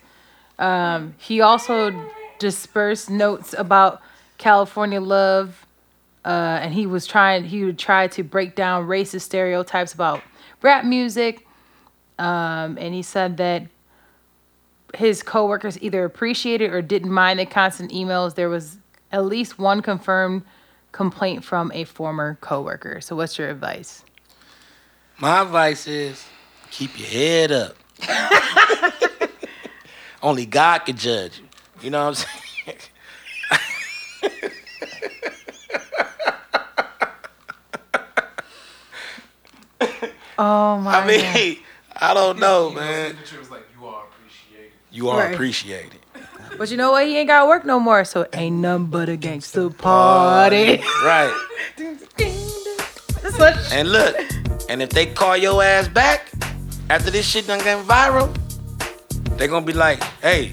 Um, 0.59 1.15
he 1.19 1.41
also 1.41 1.93
dispersed 2.39 3.11
notes 3.11 3.55
about 3.57 4.01
California 4.39 5.01
love, 5.01 5.67
uh, 6.25 6.61
and 6.63 6.75
he 6.75 6.87
was 6.87 7.07
trying. 7.07 7.45
He 7.45 7.65
would 7.65 7.79
try 7.79 8.09
to 8.09 8.23
break 8.23 8.55
down 8.55 8.87
racist 8.87 9.23
stereotypes 9.23 9.93
about 9.93 10.23
rap 10.63 10.85
music. 10.85 11.47
Um, 12.19 12.77
and 12.79 12.95
he 12.95 13.03
said 13.03 13.37
that 13.37 13.67
his 14.95 15.23
coworkers 15.23 15.81
either 15.81 16.05
appreciated 16.05 16.73
or 16.73 16.83
didn't 16.83 17.13
mind 17.13 17.39
the 17.39 17.47
constant 17.47 17.93
emails. 17.93 18.35
There 18.35 18.49
was 18.49 18.79
at 19.13 19.25
least 19.25 19.59
one 19.59 19.83
confirmed 19.83 20.43
complaint 20.93 21.45
from 21.45 21.71
a 21.75 21.85
former 21.85 22.39
coworker. 22.41 23.01
So, 23.01 23.15
what's 23.15 23.39
your 23.39 23.49
advice? 23.51 24.05
My 25.19 25.43
advice 25.43 25.87
is 25.87 26.25
keep 26.71 26.99
your 26.99 27.09
head 27.09 27.53
up. 27.53 27.77
Only 30.23 30.47
God 30.47 30.81
could 30.81 30.97
judge 30.97 31.39
you. 31.39 31.45
You 31.83 31.91
know 31.91 32.07
what 32.07 32.09
I'm 32.09 32.15
saying? 32.65 32.79
Oh 40.39 40.79
my! 40.83 41.01
I 41.03 41.07
mean, 41.07 41.59
I 41.97 42.15
don't 42.15 42.39
know, 42.39 42.71
man. 42.71 43.11
Signature 43.11 43.39
was 43.41 43.51
like, 43.51 43.65
you 43.79 43.87
are 43.87 44.05
appreciated. 44.07 44.73
You 44.91 45.09
are 45.09 45.19
Right. 45.25 45.35
appreciated. 45.35 45.99
But 46.57 46.71
you 46.71 46.77
know 46.77 46.93
what? 46.93 47.07
He 47.07 47.17
ain't 47.17 47.29
got 47.29 47.47
work 47.47 47.65
no 47.65 47.79
more, 47.79 48.05
so 48.05 48.27
ain't 48.33 48.57
nothing 48.57 48.87
but 48.87 49.09
a 49.09 49.17
gangster 49.17 49.71
party. 49.71 50.83
Right. 51.05 51.35
And 53.71 53.93
look, 53.93 54.17
and 54.69 54.83
if 54.83 54.91
they 54.91 55.07
call 55.07 55.37
your 55.37 55.63
ass 55.63 55.87
back 55.87 56.31
after 56.91 57.11
this 57.11 57.25
shit 57.27 57.47
done 57.47 57.59
getting 57.61 57.85
viral, 57.85 58.35
they 59.39 59.47
gonna 59.47 59.65
be 59.65 59.73
like, 59.73 60.03
hey, 60.21 60.53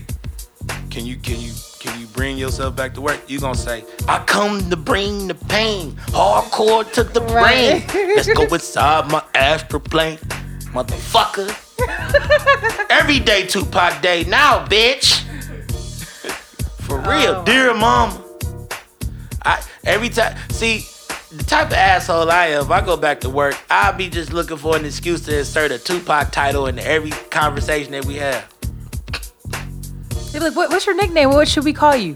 can 0.89 1.05
you 1.05 1.17
can 1.17 1.39
you 1.41 1.51
can 1.79 1.99
you 1.99 2.07
bring 2.07 2.37
yourself 2.37 2.75
back 2.75 2.93
to 2.95 3.01
work? 3.01 3.19
You 3.27 3.39
gonna 3.39 3.55
say, 3.55 3.83
I 4.07 4.19
come 4.25 4.69
to 4.69 4.75
bring 4.77 5.27
the 5.27 5.35
pain, 5.35 5.93
hardcore 6.09 6.89
to 6.93 7.03
the 7.03 7.21
Right. 7.21 7.85
brain. 7.87 8.07
Let's 8.15 8.31
go 8.33 8.43
inside 8.45 9.11
my 9.11 9.23
astral 9.33 9.81
plane, 9.81 10.17
motherfucker. 10.73 11.53
Every 12.89 13.19
day 13.19 13.45
Tupac 13.45 14.01
Day 14.01 14.23
now, 14.23 14.65
bitch. 14.65 15.23
For 16.81 16.99
oh, 16.99 17.09
real, 17.09 17.43
dear 17.43 17.73
mama. 17.73 18.21
I 19.43 19.61
every 19.83 20.09
time 20.09 20.35
see 20.49 20.85
the 21.31 21.43
type 21.43 21.67
of 21.67 21.73
asshole 21.73 22.31
I 22.31 22.47
am. 22.47 22.63
If 22.65 22.71
I 22.71 22.83
go 22.83 22.95
back 22.97 23.19
to 23.21 23.29
work, 23.29 23.55
I'll 23.69 23.93
be 23.95 24.09
just 24.09 24.31
looking 24.33 24.57
for 24.57 24.75
an 24.75 24.85
excuse 24.85 25.21
to 25.25 25.39
insert 25.39 25.71
a 25.71 25.77
Tupac 25.79 26.31
title 26.31 26.67
in 26.67 26.79
every 26.79 27.11
conversation 27.29 27.91
that 27.91 28.05
we 28.05 28.15
have. 28.15 28.54
They're 30.35 30.43
like, 30.43 30.55
what, 30.57 30.69
what's 30.69 30.85
your 30.85 30.95
nickname? 30.95 31.29
What 31.29 31.47
should 31.47 31.63
we 31.63 31.71
call 31.71 31.95
you? 31.95 32.15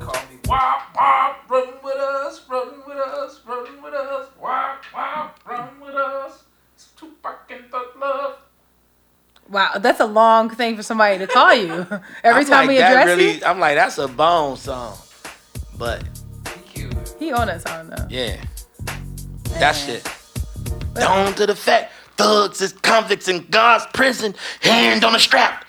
Call 0.00 0.14
me 0.14 0.38
Wop 0.46 0.80
Wop, 0.96 1.50
run 1.50 1.68
with 1.84 1.96
us, 1.96 2.40
run 2.48 2.68
with 2.88 2.96
us, 2.96 3.42
run 3.46 3.82
with 3.82 3.92
us, 3.92 4.28
Wop 4.40 4.82
Wop, 4.94 5.38
run 5.46 5.78
with 5.78 5.94
us. 5.94 6.44
It's 6.74 6.86
Tupac 6.96 7.50
and 7.50 7.70
Thug 7.70 7.88
Love. 8.00 8.38
Wow, 9.50 9.72
that's 9.80 10.00
a 10.00 10.06
long 10.06 10.48
thing 10.48 10.78
for 10.78 10.82
somebody 10.82 11.18
to 11.18 11.26
call 11.26 11.52
you. 11.52 11.72
Every 12.24 12.40
I'm 12.40 12.46
time 12.46 12.50
like, 12.50 12.68
we 12.68 12.78
that 12.78 12.92
address 12.92 13.06
really, 13.06 13.32
you, 13.32 13.44
I'm 13.44 13.60
like, 13.60 13.74
that's 13.74 13.98
a 13.98 14.08
bone 14.08 14.56
song. 14.56 14.96
But 15.76 16.04
He 16.54 16.80
killed 16.80 16.94
it. 16.96 17.16
he 17.18 17.32
on 17.32 17.48
that 17.48 17.68
song 17.68 17.90
though. 17.90 18.06
yeah, 18.08 18.42
that 19.58 19.72
shit. 19.72 20.08
Down 20.94 21.34
to 21.34 21.44
the 21.44 21.54
fact, 21.54 21.92
thugs 22.16 22.62
is 22.62 22.72
convicts 22.72 23.28
in 23.28 23.44
God's 23.50 23.84
prison, 23.92 24.34
hand 24.62 25.04
on 25.04 25.12
the 25.12 25.18
strap. 25.18 25.65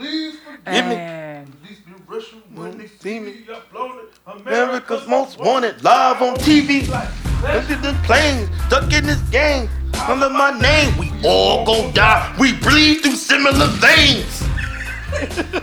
Father, 0.00 0.10
please 0.10 0.34
forgive 0.44 0.64
Give 0.74 0.86
me- 0.86 0.94
And 0.96 1.52
Release 1.62 1.78
me 1.86 1.92
Russian 2.06 2.42
when 2.54 2.78
they 2.78 2.86
see 2.86 2.98
see 3.02 3.20
me. 3.20 3.30
me 3.32 3.46
uploaded. 3.48 4.06
America's 4.26 5.06
most 5.06 5.38
wanted, 5.38 5.82
live 5.84 6.22
on 6.22 6.36
TV. 6.36 6.86
Look 6.88 7.70
at 7.70 7.82
the 7.82 7.94
planes, 8.04 8.48
stuck 8.66 8.92
in 8.92 9.04
this 9.06 9.20
game. 9.30 9.68
Under 10.08 10.30
my 10.30 10.58
name, 10.58 10.96
we 10.96 11.12
all 11.24 11.64
go 11.66 11.90
die. 11.92 12.34
We 12.38 12.54
bleed 12.54 13.02
through 13.02 13.16
similar 13.16 13.66
veins. 13.66 14.42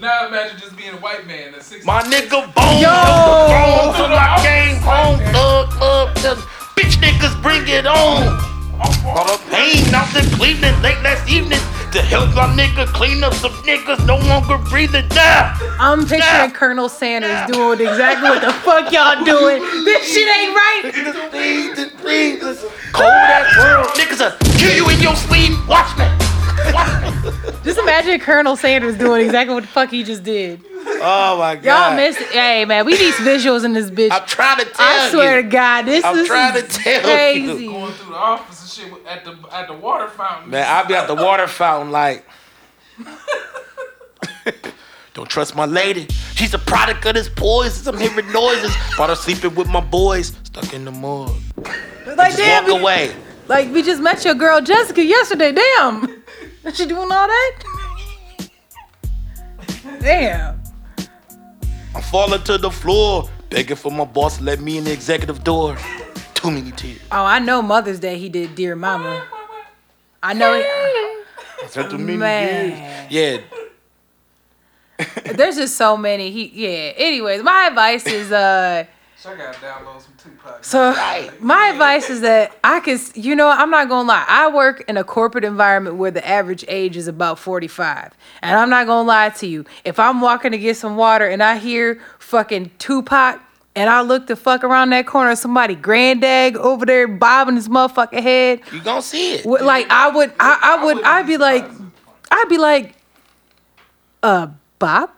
Now 0.00 0.28
imagine 0.28 0.58
just 0.58 0.74
being 0.78 0.94
a 0.94 0.96
white 0.96 1.26
man 1.26 1.52
at 1.52 1.62
16. 1.62 1.84
My 1.84 2.00
nigga 2.04 2.40
bone, 2.54 2.80
Yo! 2.80 2.88
bone 2.88 3.92
till 3.92 4.16
I 4.16 4.40
came 4.40 4.80
home. 4.80 5.18
Thug, 5.30 5.68
thug, 5.74 6.16
thug. 6.16 6.38
Bitch 6.74 6.96
niggas 7.04 7.36
bring 7.42 7.68
it 7.68 7.84
on. 7.84 8.22
All 9.04 9.26
the 9.26 9.36
pain 9.50 9.84
out 9.94 10.08
in 10.16 10.24
Cleveland 10.38 10.80
late 10.82 11.02
last 11.02 11.28
evening 11.28 11.60
to 11.92 12.02
help 12.02 12.34
my 12.34 12.46
nigga 12.56 12.86
clean 12.86 13.22
up 13.24 13.34
some 13.34 13.52
niggas 13.64 14.04
no 14.06 14.16
longer 14.28 14.58
breathing 14.70 15.08
down. 15.08 15.54
I'm 15.78 16.00
picturing 16.00 16.20
Yeah. 16.20 16.50
Colonel 16.50 16.88
Sanders 16.88 17.46
doing 17.50 17.80
exactly 17.80 18.30
what 18.30 18.42
the 18.42 18.52
fuck 18.52 18.92
y'all 18.92 19.24
doing. 19.24 19.62
This 19.84 20.12
shit 20.12 20.28
ain't 20.28 20.54
right. 20.54 21.30
Please, 21.30 21.90
please, 22.00 22.40
this 22.40 22.62
cold 22.92 23.06
ass 23.10 23.56
world. 23.58 23.86
Niggas 23.96 24.20
will 24.20 24.58
kill 24.58 24.74
you 24.76 24.88
in 24.90 25.00
your 25.00 25.16
sleep. 25.16 25.52
Watch 25.68 25.96
me. 25.98 26.29
Watch 26.72 27.02
me. 27.24 27.50
Just 27.64 27.78
imagine 27.78 28.18
Colonel 28.20 28.56
Sanders 28.56 28.96
doing 28.96 29.24
exactly 29.24 29.54
what 29.54 29.62
the 29.62 29.68
fuck 29.68 29.90
he 29.90 30.02
just 30.02 30.22
did. 30.22 30.62
Oh 31.02 31.36
my 31.38 31.56
god. 31.56 31.64
Y'all 31.64 31.96
missed 31.96 32.20
it. 32.20 32.28
Hey 32.28 32.64
man, 32.64 32.84
we 32.86 32.92
need 32.92 33.14
visuals 33.14 33.64
in 33.64 33.72
this 33.74 33.90
bitch. 33.90 34.10
I'm 34.10 34.26
trying 34.26 34.58
to 34.58 34.64
tell 34.64 34.74
I 35.06 35.10
swear 35.10 35.36
you. 35.38 35.42
to 35.44 35.48
God, 35.48 35.82
this 35.86 36.04
I'm 36.04 36.16
is 36.18 36.26
trying 36.26 36.54
to 36.54 36.62
tell 36.68 37.02
crazy. 37.02 37.64
you. 37.64 37.70
Going 37.70 37.92
through 37.92 38.12
the 38.12 38.18
office 38.18 38.60
and 38.80 38.92
shit 38.92 39.06
at 39.06 39.24
the 39.24 39.36
at 39.54 39.66
the 39.68 39.74
water 39.74 40.08
fountain. 40.08 40.50
Man, 40.50 40.66
I'll 40.68 40.86
be 40.86 40.94
at 40.94 41.06
the 41.06 41.14
water 41.14 41.46
fountain 41.46 41.90
like. 41.92 42.24
Don't 45.14 45.28
trust 45.28 45.56
my 45.56 45.64
lady. 45.66 46.06
She's 46.34 46.54
a 46.54 46.58
product 46.58 47.04
of 47.04 47.14
this 47.14 47.28
poison. 47.28 47.94
I'm 47.94 48.00
hearing 48.00 48.30
noises. 48.32 48.74
While 48.96 49.10
I'm 49.10 49.16
sleeping 49.16 49.54
with 49.56 49.68
my 49.68 49.80
boys, 49.80 50.28
stuck 50.44 50.72
in 50.72 50.84
the 50.84 50.92
mud. 50.92 51.34
Like 52.06 52.28
Just 52.32 52.38
damn, 52.38 52.64
walk 52.64 52.74
we- 52.74 52.80
away. 52.80 53.16
like 53.48 53.72
we 53.72 53.82
just 53.82 54.00
met 54.00 54.24
your 54.24 54.34
girl 54.34 54.60
Jessica 54.60 55.02
yesterday. 55.04 55.52
Damn, 55.52 56.09
is 56.64 56.76
she 56.76 56.86
doing 56.86 57.10
all 57.10 57.26
that? 57.26 57.62
Damn. 60.00 60.62
I'm 61.94 62.02
falling 62.02 62.42
to 62.44 62.58
the 62.58 62.70
floor, 62.70 63.28
begging 63.48 63.76
for 63.76 63.90
my 63.90 64.04
boss 64.04 64.38
to 64.38 64.44
let 64.44 64.60
me 64.60 64.78
in 64.78 64.84
the 64.84 64.92
executive 64.92 65.42
door. 65.42 65.76
Too 66.34 66.50
many 66.50 66.70
tears. 66.72 67.00
Oh, 67.12 67.24
I 67.24 67.38
know 67.38 67.60
Mother's 67.62 67.98
Day 68.00 68.18
he 68.18 68.28
did 68.28 68.54
Dear 68.54 68.76
Mama. 68.76 69.26
I 70.22 70.32
know 70.34 70.54
it. 70.54 71.26
After 71.64 71.98
many 71.98 72.16
Man. 72.16 73.08
years. 73.10 73.42
Yeah, 74.98 75.32
There's 75.34 75.56
just 75.56 75.76
so 75.76 75.96
many. 75.96 76.30
He 76.30 76.46
yeah. 76.54 76.92
Anyways, 76.96 77.42
my 77.42 77.66
advice 77.66 78.06
is 78.06 78.32
uh 78.32 78.84
So 79.22 79.32
I 79.32 79.36
gotta 79.36 79.58
download 79.58 80.00
some 80.00 80.14
Tupac. 80.16 80.64
so 80.64 80.92
Right. 80.92 81.30
my 81.42 81.68
advice 81.68 82.08
is 82.08 82.22
that 82.22 82.56
I 82.64 82.80
can 82.80 82.98
you 83.14 83.36
know, 83.36 83.48
I'm 83.50 83.68
not 83.70 83.88
gonna 83.90 84.08
lie. 84.08 84.24
I 84.26 84.48
work 84.48 84.82
in 84.88 84.96
a 84.96 85.04
corporate 85.04 85.44
environment 85.44 85.96
where 85.96 86.10
the 86.10 86.26
average 86.26 86.64
age 86.68 86.96
is 86.96 87.06
about 87.06 87.38
45. 87.38 88.12
And 88.40 88.56
I'm 88.58 88.70
not 88.70 88.86
gonna 88.86 89.06
lie 89.06 89.28
to 89.28 89.46
you. 89.46 89.66
If 89.84 89.98
I'm 89.98 90.22
walking 90.22 90.52
to 90.52 90.58
get 90.58 90.78
some 90.78 90.96
water 90.96 91.26
and 91.26 91.42
I 91.42 91.58
hear 91.58 92.00
fucking 92.18 92.70
Tupac 92.78 93.40
and 93.76 93.90
I 93.90 94.00
look 94.00 94.26
the 94.26 94.36
fuck 94.36 94.64
around 94.64 94.88
that 94.90 95.06
corner, 95.06 95.36
somebody 95.36 95.74
granddad 95.74 96.56
over 96.56 96.86
there 96.86 97.06
bobbing 97.06 97.56
his 97.56 97.68
motherfucking 97.68 98.22
head. 98.22 98.60
you 98.72 98.80
gonna 98.80 99.02
see 99.02 99.34
it. 99.34 99.44
Would- 99.44 99.60
Like 99.60 99.86
I 99.90 100.08
would, 100.08 100.32
I, 100.40 100.58
I 100.78 100.84
would, 100.84 101.02
I'd 101.04 101.26
be 101.26 101.36
like, 101.36 101.66
I'd 102.30 102.48
be 102.48 102.56
like, 102.56 102.94
uh, 104.22 104.46
Bob, 104.78 105.10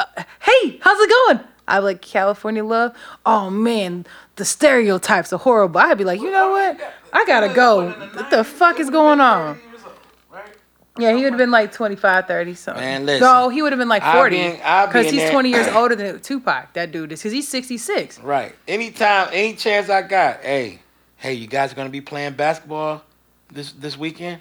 uh, 0.00 0.04
hey, 0.40 0.78
how's 0.80 0.98
it 0.98 1.10
going? 1.10 1.40
I 1.66 1.78
like 1.78 2.02
California 2.02 2.64
love. 2.64 2.94
Oh 3.24 3.50
man, 3.50 4.06
the 4.36 4.44
stereotypes 4.44 5.32
are 5.32 5.38
horrible. 5.38 5.80
I'd 5.80 5.98
be 5.98 6.04
like, 6.04 6.20
you 6.20 6.30
know 6.30 6.50
what? 6.50 6.78
I 7.12 7.24
gotta 7.24 7.52
go. 7.54 7.90
What 7.90 8.30
the 8.30 8.44
fuck 8.44 8.80
is 8.80 8.90
going 8.90 9.20
on? 9.20 9.58
Yeah, 10.96 11.10
he 11.16 11.24
would 11.24 11.32
have 11.32 11.38
been 11.38 11.50
like 11.50 11.72
25, 11.72 12.28
30 12.28 12.54
something. 12.54 12.80
Man, 12.84 13.04
listen. 13.04 13.26
No, 13.26 13.48
he 13.48 13.62
would 13.62 13.72
have 13.72 13.80
been 13.80 13.88
like 13.88 14.04
40. 14.04 14.36
be 14.36 14.42
in- 14.42 14.60
I'll 14.62 14.86
be 14.86 14.92
Because 14.92 15.10
he's 15.10 15.28
20 15.28 15.48
years 15.50 15.66
older 15.68 15.96
than 15.96 16.20
Tupac, 16.20 16.72
that 16.74 16.92
dude 16.92 17.10
is. 17.10 17.18
Because 17.18 17.32
he's 17.32 17.48
66. 17.48 18.20
Right. 18.20 18.54
Anytime, 18.68 19.28
any 19.32 19.54
chance 19.56 19.90
I 19.90 20.02
got, 20.02 20.42
hey, 20.42 20.78
hey, 21.16 21.34
you 21.34 21.48
guys 21.48 21.72
are 21.72 21.74
gonna 21.74 21.88
be 21.88 22.00
playing 22.00 22.34
basketball 22.34 23.02
this 23.50 23.72
this 23.72 23.98
weekend? 23.98 24.40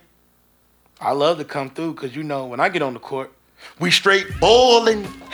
I 1.02 1.14
love 1.14 1.40
to 1.40 1.44
come 1.44 1.72
through 1.72 1.96
because 1.96 2.16
you 2.16 2.22
know 2.22 2.46
when 2.46 2.60
I 2.60 2.70
get 2.70 2.84
on 2.84 2.94
the 2.94 3.00
court, 3.00 3.32
we 3.80 3.90
straight 3.90 4.28
bowling. 4.40 5.08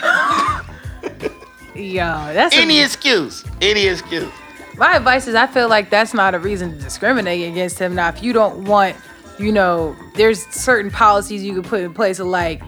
Yo, 1.80 2.32
that's 2.34 2.54
a- 2.54 2.58
Any 2.60 2.80
excuse, 2.80 3.44
any 3.60 3.86
excuse. 3.86 4.28
my 4.76 4.96
advice 4.96 5.26
is 5.26 5.34
I 5.34 5.46
feel 5.46 5.68
like 5.68 5.90
that's 5.90 6.12
not 6.14 6.34
a 6.34 6.38
reason 6.38 6.76
to 6.76 6.82
discriminate 6.82 7.48
against 7.50 7.78
him. 7.78 7.94
Now, 7.94 8.08
if 8.08 8.22
you 8.22 8.32
don't 8.32 8.64
want, 8.64 8.96
you 9.38 9.50
know, 9.52 9.96
there's 10.16 10.46
certain 10.48 10.90
policies 10.90 11.42
you 11.42 11.54
can 11.54 11.62
put 11.62 11.80
in 11.80 11.94
place 11.94 12.18
of 12.18 12.26
like 12.26 12.62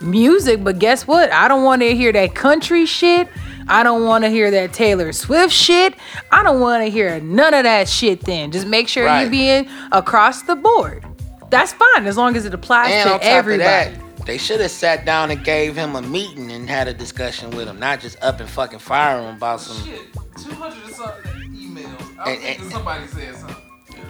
music, 0.00 0.62
but 0.64 0.78
guess 0.78 1.06
what? 1.06 1.30
I 1.32 1.48
don't 1.48 1.62
want 1.64 1.82
to 1.82 1.94
hear 1.94 2.12
that 2.12 2.34
country 2.34 2.86
shit. 2.86 3.28
I 3.68 3.82
don't 3.82 4.04
want 4.04 4.24
to 4.24 4.30
hear 4.30 4.50
that 4.50 4.72
Taylor 4.72 5.12
Swift 5.12 5.52
shit. 5.52 5.94
I 6.32 6.42
don't 6.42 6.60
want 6.60 6.82
to 6.84 6.90
hear 6.90 7.20
none 7.20 7.54
of 7.54 7.64
that 7.64 7.88
shit 7.88 8.20
then. 8.22 8.50
Just 8.50 8.66
make 8.66 8.88
sure 8.88 9.04
Right. 9.04 9.20
you're 9.22 9.30
being 9.30 9.68
across 9.92 10.42
the 10.42 10.56
board. 10.56 11.04
That's 11.50 11.72
fine 11.72 12.06
as 12.06 12.16
long 12.16 12.36
as 12.36 12.46
it 12.46 12.54
applies 12.54 12.90
And 12.92 13.08
to 13.20 13.26
everybody. 13.26 13.90
Of 14.20 14.26
that, 14.26 14.32
they 14.32 14.38
should 14.38 14.60
have 14.60 14.70
sat 14.70 15.04
down 15.04 15.30
and 15.30 15.42
gave 15.44 15.76
him 15.76 15.96
a 15.96 16.02
meeting 16.02 16.50
and 16.52 16.68
had 16.68 16.88
a 16.88 16.94
discussion 16.94 17.50
with 17.50 17.68
him, 17.68 17.78
not 17.78 18.00
just 18.00 18.22
up 18.22 18.40
and 18.40 18.48
fucking 18.48 18.78
fire 18.78 19.20
him 19.20 19.36
about 19.36 19.60
some. 19.60 19.76
Shit, 19.84 20.12
200 20.36 20.90
or 20.90 20.92
something 20.92 21.32
emails. 21.52 22.18
I 22.18 22.30
And- 22.32 22.60
and- 22.60 22.72
somebody 22.72 23.06
said 23.08 23.36
something. 23.36 23.56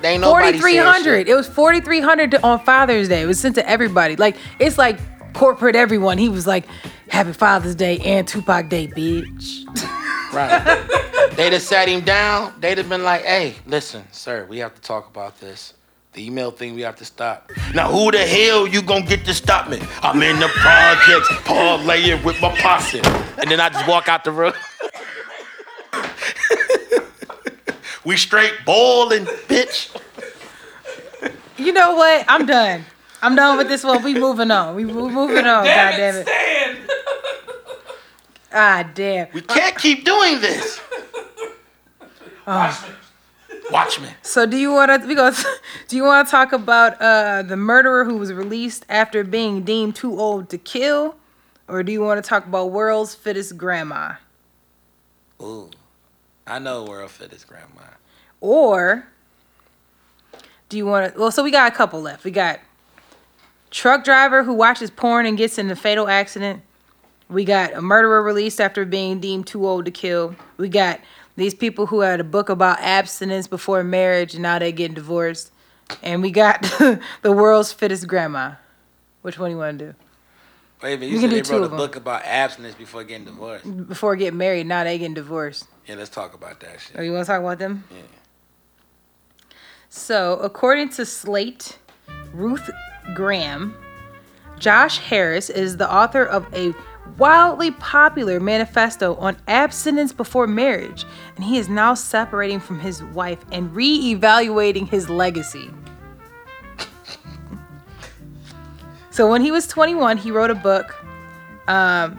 They 0.02 0.14
ain't 0.14 0.24
4300 0.24 1.28
it 1.28 1.34
was 1.34 1.46
4300 1.46 2.36
on 2.42 2.58
father's 2.64 3.08
day 3.08 3.20
it 3.20 3.26
was 3.26 3.38
sent 3.38 3.54
to 3.56 3.68
everybody 3.68 4.16
like 4.16 4.34
it's 4.58 4.78
like 4.78 4.98
corporate 5.34 5.76
everyone 5.76 6.16
he 6.16 6.30
was 6.30 6.46
like 6.46 6.64
happy 7.08 7.34
father's 7.34 7.74
day 7.74 7.98
and 7.98 8.26
tupac 8.26 8.70
day 8.70 8.86
bitch 8.86 9.66
Right. 10.32 10.86
They'd 11.34 11.52
have 11.52 11.62
sat 11.62 11.88
him 11.88 12.02
down. 12.02 12.54
They'd 12.61 12.78
have 12.78 12.88
been 12.88 13.02
like, 13.02 13.22
hey, 13.24 13.56
listen, 13.66 14.04
sir, 14.12 14.46
we 14.48 14.58
have 14.58 14.74
to 14.74 14.80
talk 14.80 15.08
about 15.08 15.40
this. 15.40 15.74
The 16.12 16.26
email 16.26 16.50
thing 16.50 16.74
we 16.74 16.80
have 16.82 16.96
to 16.96 17.04
stop. 17.04 17.50
Now, 17.72 17.88
who 17.90 18.11
the 18.11 18.18
hell 18.18 18.66
you 18.66 18.82
gonna 18.82 19.06
get 19.06 19.24
to 19.26 19.34
stop 19.34 19.68
me? 19.68 19.80
I'm 20.02 20.20
in 20.22 20.40
the 20.40 20.48
projects, 20.48 21.28
parlaying 21.44 22.24
with 22.24 22.40
my 22.42 22.50
posse. 22.58 23.00
And 23.38 23.48
then 23.50 23.61
I 23.61 23.68
just 23.68 23.86
walk 23.86 24.08
out 24.08 24.24
the 24.24 24.32
room. 24.32 24.52
we 28.04 28.16
straight 28.16 28.54
bowling, 28.66 29.24
bitch. 29.48 29.94
you 31.58 31.72
know 31.72 31.94
what 31.94 32.24
i'm 32.26 32.46
done 32.46 32.82
i'm 33.20 33.36
done 33.36 33.58
with 33.58 33.68
this 33.68 33.84
one 33.84 34.02
we 34.02 34.14
moving 34.14 34.50
on 34.50 34.74
we 34.74 34.86
we 34.86 34.92
moving 34.92 35.44
on 35.44 35.62
god 35.64 35.64
Damn 35.64 35.96
damn 35.98 36.14
it, 36.14 36.18
it 36.20 36.26
Stan! 36.26 36.76
ah 38.52 38.90
damn 38.94 39.28
We 39.34 39.42
can't 39.42 39.76
keep 39.76 40.04
doing 40.06 40.40
this. 40.40 40.80
Watch 43.70 44.00
me. 44.00 44.08
so 44.22 44.46
do 44.46 44.56
you 44.56 44.72
want 44.72 45.02
to 45.02 45.06
we 45.06 45.14
go 45.14 45.30
do 45.88 45.96
you 45.96 46.04
want 46.04 46.26
to 46.26 46.30
talk 46.30 46.52
about 46.52 47.00
uh 47.00 47.42
the 47.42 47.56
murderer 47.56 48.04
who 48.04 48.16
was 48.16 48.32
released 48.32 48.84
after 48.88 49.22
being 49.24 49.62
deemed 49.62 49.94
too 49.96 50.18
old 50.18 50.48
to 50.50 50.58
kill 50.58 51.16
or 51.68 51.82
do 51.82 51.92
you 51.92 52.00
want 52.00 52.22
to 52.22 52.28
talk 52.28 52.46
about 52.46 52.70
world's 52.72 53.14
fittest 53.14 53.56
grandma 53.56 54.14
Ooh. 55.40 55.70
I 56.46 56.58
know 56.58 56.84
world 56.84 57.10
fittest 57.10 57.46
grandma. 57.46 57.82
Or 58.40 59.06
do 60.68 60.76
you 60.76 60.84
want 60.84 61.14
to? 61.14 61.20
Well, 61.20 61.30
so 61.30 61.42
we 61.44 61.50
got 61.50 61.72
a 61.72 61.74
couple 61.74 62.00
left. 62.00 62.24
We 62.24 62.30
got 62.30 62.60
truck 63.70 64.04
driver 64.04 64.42
who 64.42 64.52
watches 64.52 64.90
porn 64.90 65.26
and 65.26 65.38
gets 65.38 65.58
in 65.58 65.70
a 65.70 65.76
fatal 65.76 66.08
accident. 66.08 66.62
We 67.28 67.44
got 67.44 67.72
a 67.74 67.80
murderer 67.80 68.22
released 68.22 68.60
after 68.60 68.84
being 68.84 69.20
deemed 69.20 69.46
too 69.46 69.66
old 69.66 69.84
to 69.84 69.90
kill. 69.92 70.34
We 70.56 70.68
got 70.68 71.00
these 71.41 71.55
people 71.55 71.86
who 71.86 72.01
had 72.01 72.20
a 72.20 72.24
book 72.24 72.49
about 72.49 72.78
abstinence 72.80 73.47
before 73.47 73.82
marriage 73.82 74.34
and 74.34 74.43
now 74.43 74.59
they're 74.59 74.70
getting 74.70 74.95
divorced. 74.95 75.51
And 76.03 76.22
we 76.22 76.30
got 76.30 76.62
the 77.22 77.32
world's 77.32 77.72
fittest 77.72 78.07
grandma. 78.07 78.53
Which 79.22 79.38
one 79.38 79.51
do 79.51 79.55
you 79.55 79.59
want 79.59 79.78
to 79.78 79.86
do? 79.86 79.95
Wait 80.82 80.95
a 80.95 80.97
minute, 80.97 81.12
you 81.12 81.20
can 81.20 81.30
said 81.30 81.45
they 81.45 81.53
wrote 81.53 81.64
a 81.64 81.76
book 81.76 81.97
about 81.97 82.22
abstinence 82.24 82.74
before 82.74 83.05
getting 83.05 83.26
divorced. 83.26 83.88
Before 83.88 84.16
getting 84.16 84.38
married, 84.38 84.66
now 84.66 84.84
they 84.84 84.97
getting 84.99 85.14
divorced. 85.14 85.66
Yeah, 85.86 85.97
let's 85.97 86.09
talk 86.09 86.32
about 86.32 86.61
that 86.61 86.80
shit. 86.80 86.97
Oh, 86.99 87.03
you 87.03 87.12
want 87.12 87.26
to 87.26 87.32
talk 87.32 87.41
about 87.41 87.59
them? 87.59 87.84
Yeah. 87.91 88.03
So, 89.91 90.38
according 90.38 90.91
to 90.91 91.05
Slate, 91.05 91.78
Ruth 92.32 92.70
Graham, 93.14 93.74
Josh 94.59 94.99
Harris 94.99 95.51
is 95.51 95.78
the 95.78 95.93
author 95.93 96.24
of 96.24 96.47
a 96.55 96.72
wildly 97.18 97.70
popular 97.72 98.40
manifesto 98.40 99.14
on 99.16 99.36
abstinence 99.48 100.12
before 100.12 100.46
marriage, 100.46 101.04
and 101.36 101.44
he 101.44 101.58
is 101.58 101.68
now 101.68 101.94
separating 101.94 102.61
from 102.61 102.80
his 102.80 103.02
wife 103.02 103.44
and 103.52 103.74
re-evaluating 103.74 104.86
his 104.86 105.08
legacy. 105.08 105.70
so, 109.11 109.30
when 109.30 109.42
he 109.42 109.50
was 109.50 109.66
21, 109.66 110.16
he 110.16 110.30
wrote 110.30 110.50
a 110.50 110.54
book 110.54 111.04
um, 111.68 112.18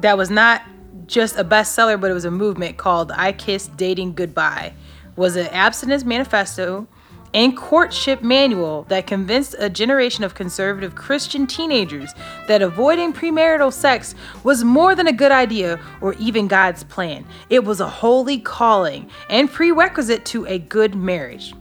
that 0.00 0.16
was 0.16 0.30
not 0.30 0.62
just 1.06 1.36
a 1.36 1.44
bestseller, 1.44 2.00
but 2.00 2.10
it 2.10 2.14
was 2.14 2.24
a 2.24 2.30
movement 2.30 2.76
called 2.76 3.12
"I 3.12 3.32
Kissed 3.32 3.76
Dating 3.76 4.14
Goodbye." 4.14 4.74
Was 5.16 5.36
an 5.36 5.46
abstinence 5.48 6.04
manifesto 6.04 6.88
and 7.34 7.56
courtship 7.56 8.22
manual 8.22 8.84
that 8.84 9.06
convinced 9.06 9.56
a 9.58 9.68
generation 9.68 10.22
of 10.24 10.34
conservative 10.34 10.94
Christian 10.94 11.46
teenagers 11.46 12.14
that 12.46 12.62
avoiding 12.62 13.12
premarital 13.12 13.72
sex 13.72 14.14
was 14.44 14.62
more 14.62 14.94
than 14.94 15.08
a 15.08 15.12
good 15.12 15.32
idea 15.32 15.80
or 16.00 16.14
even 16.14 16.46
God's 16.46 16.84
plan. 16.84 17.26
It 17.50 17.64
was 17.64 17.80
a 17.80 17.88
holy 17.88 18.38
calling 18.38 19.10
and 19.28 19.50
prerequisite 19.50 20.24
to 20.26 20.46
a 20.46 20.60
good 20.60 20.94
marriage. 20.94 21.52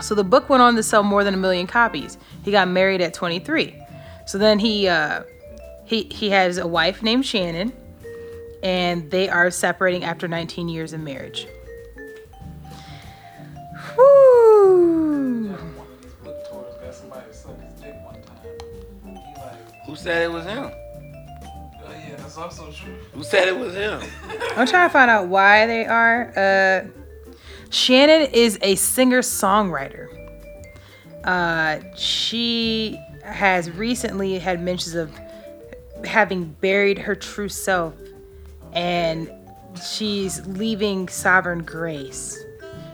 So 0.00 0.14
the 0.14 0.24
book 0.24 0.48
went 0.48 0.62
on 0.62 0.76
to 0.76 0.82
sell 0.82 1.02
more 1.02 1.24
than 1.24 1.34
a 1.34 1.38
million 1.38 1.66
copies. 1.66 2.16
He 2.44 2.52
got 2.52 2.68
married 2.68 3.00
at 3.00 3.12
23. 3.12 3.82
So 4.26 4.38
then 4.38 4.58
he 4.58 4.88
uh, 4.88 5.22
he 5.84 6.04
he 6.04 6.30
has 6.30 6.58
a 6.58 6.66
wife 6.66 7.02
named 7.02 7.24
Shannon, 7.24 7.72
and 8.62 9.10
they 9.10 9.28
are 9.28 9.50
separating 9.50 10.04
after 10.04 10.28
19 10.28 10.68
years 10.68 10.92
of 10.92 11.00
marriage. 11.00 11.46
Woo! 13.96 14.35
Who 19.86 19.94
said 19.94 20.22
it 20.22 20.32
was 20.32 20.44
him? 20.44 20.70
Who 23.12 23.22
said 23.22 23.48
it 23.48 23.56
was 23.56 23.74
him? 23.74 24.00
I'm 24.56 24.66
trying 24.66 24.88
to 24.88 24.92
find 24.92 25.10
out 25.10 25.28
why 25.28 25.66
they 25.66 25.86
are. 25.86 26.32
Uh, 26.36 26.88
Shannon 27.70 28.30
is 28.32 28.58
a 28.62 28.74
singer 28.74 29.22
songwriter. 29.22 30.08
Uh, 31.24 31.80
she 31.96 33.00
has 33.24 33.70
recently 33.70 34.38
had 34.38 34.62
mentions 34.62 34.94
of 34.94 35.10
having 36.04 36.44
buried 36.60 36.98
her 36.98 37.14
true 37.14 37.48
self 37.48 37.94
and 38.72 39.30
she's 39.82 40.46
leaving 40.46 41.08
sovereign 41.08 41.64
grace. 41.64 42.38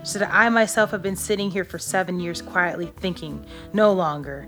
She 0.03 0.19
that 0.19 0.29
I 0.33 0.49
myself 0.49 0.91
have 0.91 1.01
been 1.01 1.15
sitting 1.15 1.49
here 1.49 1.63
for 1.63 1.79
seven 1.79 2.19
years 2.19 2.41
quietly 2.41 2.87
thinking, 2.97 3.45
no 3.71 3.93
longer. 3.93 4.47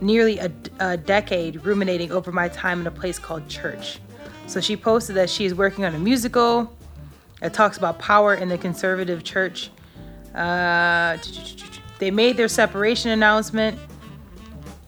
Nearly 0.00 0.38
a, 0.38 0.50
a 0.80 0.96
decade 0.96 1.64
ruminating 1.64 2.12
over 2.12 2.30
my 2.32 2.48
time 2.48 2.80
in 2.80 2.86
a 2.86 2.90
place 2.90 3.18
called 3.18 3.48
church. 3.48 3.98
So 4.46 4.60
she 4.60 4.76
posted 4.76 5.16
that 5.16 5.28
she 5.28 5.44
is 5.44 5.54
working 5.54 5.84
on 5.84 5.94
a 5.94 5.98
musical. 5.98 6.72
It 7.40 7.52
talks 7.52 7.78
about 7.78 7.98
power 7.98 8.34
in 8.34 8.48
the 8.48 8.58
conservative 8.58 9.24
church. 9.24 9.70
Uh, 10.34 11.18
they 11.98 12.10
made 12.10 12.36
their 12.36 12.48
separation 12.48 13.10
announcement 13.10 13.78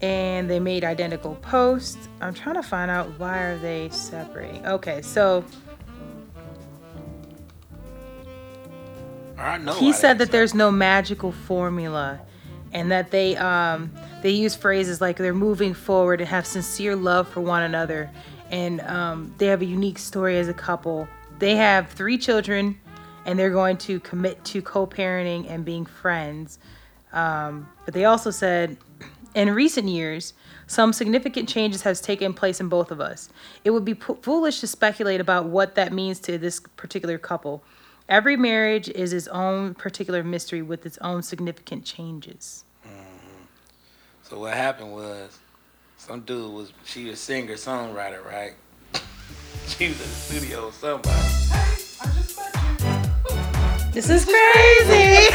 and 0.00 0.48
they 0.50 0.60
made 0.60 0.84
identical 0.84 1.34
posts. 1.36 2.08
I'm 2.20 2.34
trying 2.34 2.56
to 2.56 2.62
find 2.62 2.90
out 2.90 3.18
why 3.18 3.38
are 3.38 3.58
they 3.58 3.88
separating. 3.90 4.64
Okay, 4.66 5.02
so 5.02 5.44
I 9.44 9.58
know. 9.58 9.74
he 9.74 9.92
said 9.92 10.18
that 10.18 10.30
there's 10.30 10.54
no 10.54 10.70
magical 10.70 11.30
formula 11.32 12.20
and 12.72 12.90
that 12.90 13.10
they 13.10 13.36
um 13.36 13.92
they 14.22 14.30
use 14.30 14.54
phrases 14.54 15.00
like 15.00 15.16
they're 15.18 15.34
moving 15.34 15.74
forward 15.74 16.20
and 16.20 16.28
have 16.28 16.46
sincere 16.46 16.96
love 16.96 17.28
for 17.28 17.40
one 17.40 17.62
another 17.62 18.10
and 18.50 18.80
um, 18.82 19.34
they 19.38 19.46
have 19.46 19.62
a 19.62 19.64
unique 19.64 19.98
story 19.98 20.38
as 20.38 20.48
a 20.48 20.54
couple 20.54 21.06
they 21.38 21.56
have 21.56 21.88
three 21.90 22.18
children 22.18 22.78
and 23.26 23.38
they're 23.38 23.50
going 23.50 23.76
to 23.76 24.00
commit 24.00 24.42
to 24.44 24.62
co-parenting 24.62 25.48
and 25.50 25.64
being 25.64 25.84
friends 25.86 26.58
um, 27.12 27.68
but 27.84 27.94
they 27.94 28.04
also 28.06 28.30
said 28.30 28.76
In 29.34 29.50
recent 29.50 29.88
years, 29.88 30.32
some 30.68 30.92
significant 30.92 31.48
changes 31.48 31.82
has 31.82 32.00
taken 32.00 32.32
place 32.32 32.60
in 32.60 32.68
both 32.68 32.90
of 32.92 33.00
us. 33.00 33.28
It 33.64 33.70
would 33.72 33.84
be 33.84 33.94
po- 33.96 34.18
foolish 34.22 34.60
to 34.60 34.68
speculate 34.68 35.20
about 35.20 35.46
what 35.46 35.74
that 35.74 35.92
means 35.92 36.20
to 36.20 36.38
this 36.38 36.60
particular 36.76 37.18
couple. 37.18 37.64
Every 38.08 38.36
marriage 38.36 38.90
is 38.90 39.14
its 39.14 39.28
own 39.28 39.74
particular 39.74 40.22
mystery 40.22 40.60
with 40.60 40.84
its 40.84 40.98
own 40.98 41.22
significant 41.22 41.86
changes. 41.86 42.64
Mm-hmm. 42.86 43.44
So 44.22 44.40
what 44.40 44.52
happened 44.52 44.92
was, 44.92 45.38
some 45.96 46.20
dude 46.20 46.52
was 46.52 46.72
she 46.84 47.06
was 47.06 47.18
singer 47.18 47.54
songwriter, 47.54 48.22
right? 48.22 48.52
she 49.66 49.88
was 49.88 49.96
in 50.02 50.06
the 50.06 50.14
studio 50.14 50.66
with 50.66 50.74
somebody. 50.74 51.08
I 51.08 52.10
just 52.12 52.38
met 52.38 53.86
you. 53.86 53.92
This 53.92 54.10
is 54.10 54.26
crazy. 54.26 55.30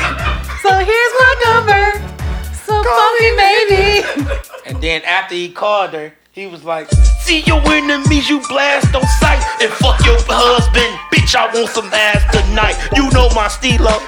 so 0.61 0.69
here's 0.77 1.13
my 1.17 1.35
number. 1.45 2.53
So 2.53 2.83
call 2.83 3.13
me 3.15 3.35
maybe. 3.35 4.29
And 4.67 4.79
then 4.79 5.01
after 5.05 5.33
he 5.33 5.49
called 5.49 5.93
her, 5.93 6.13
he 6.31 6.45
was 6.45 6.63
like, 6.63 6.87
See 7.29 7.41
your 7.41 7.61
enemies 7.71 8.27
you 8.27 8.41
blast 8.49 8.95
on 8.95 9.05
sight 9.05 9.45
and 9.61 9.71
fuck 9.73 10.03
your 10.03 10.17
husband, 10.27 10.97
bitch. 11.13 11.35
I 11.35 11.45
want 11.53 11.69
some 11.69 11.85
ass 11.93 12.25
tonight. 12.33 12.75
You 12.95 13.07
know 13.11 13.29
my 13.35 13.47
stilo. 13.47 13.99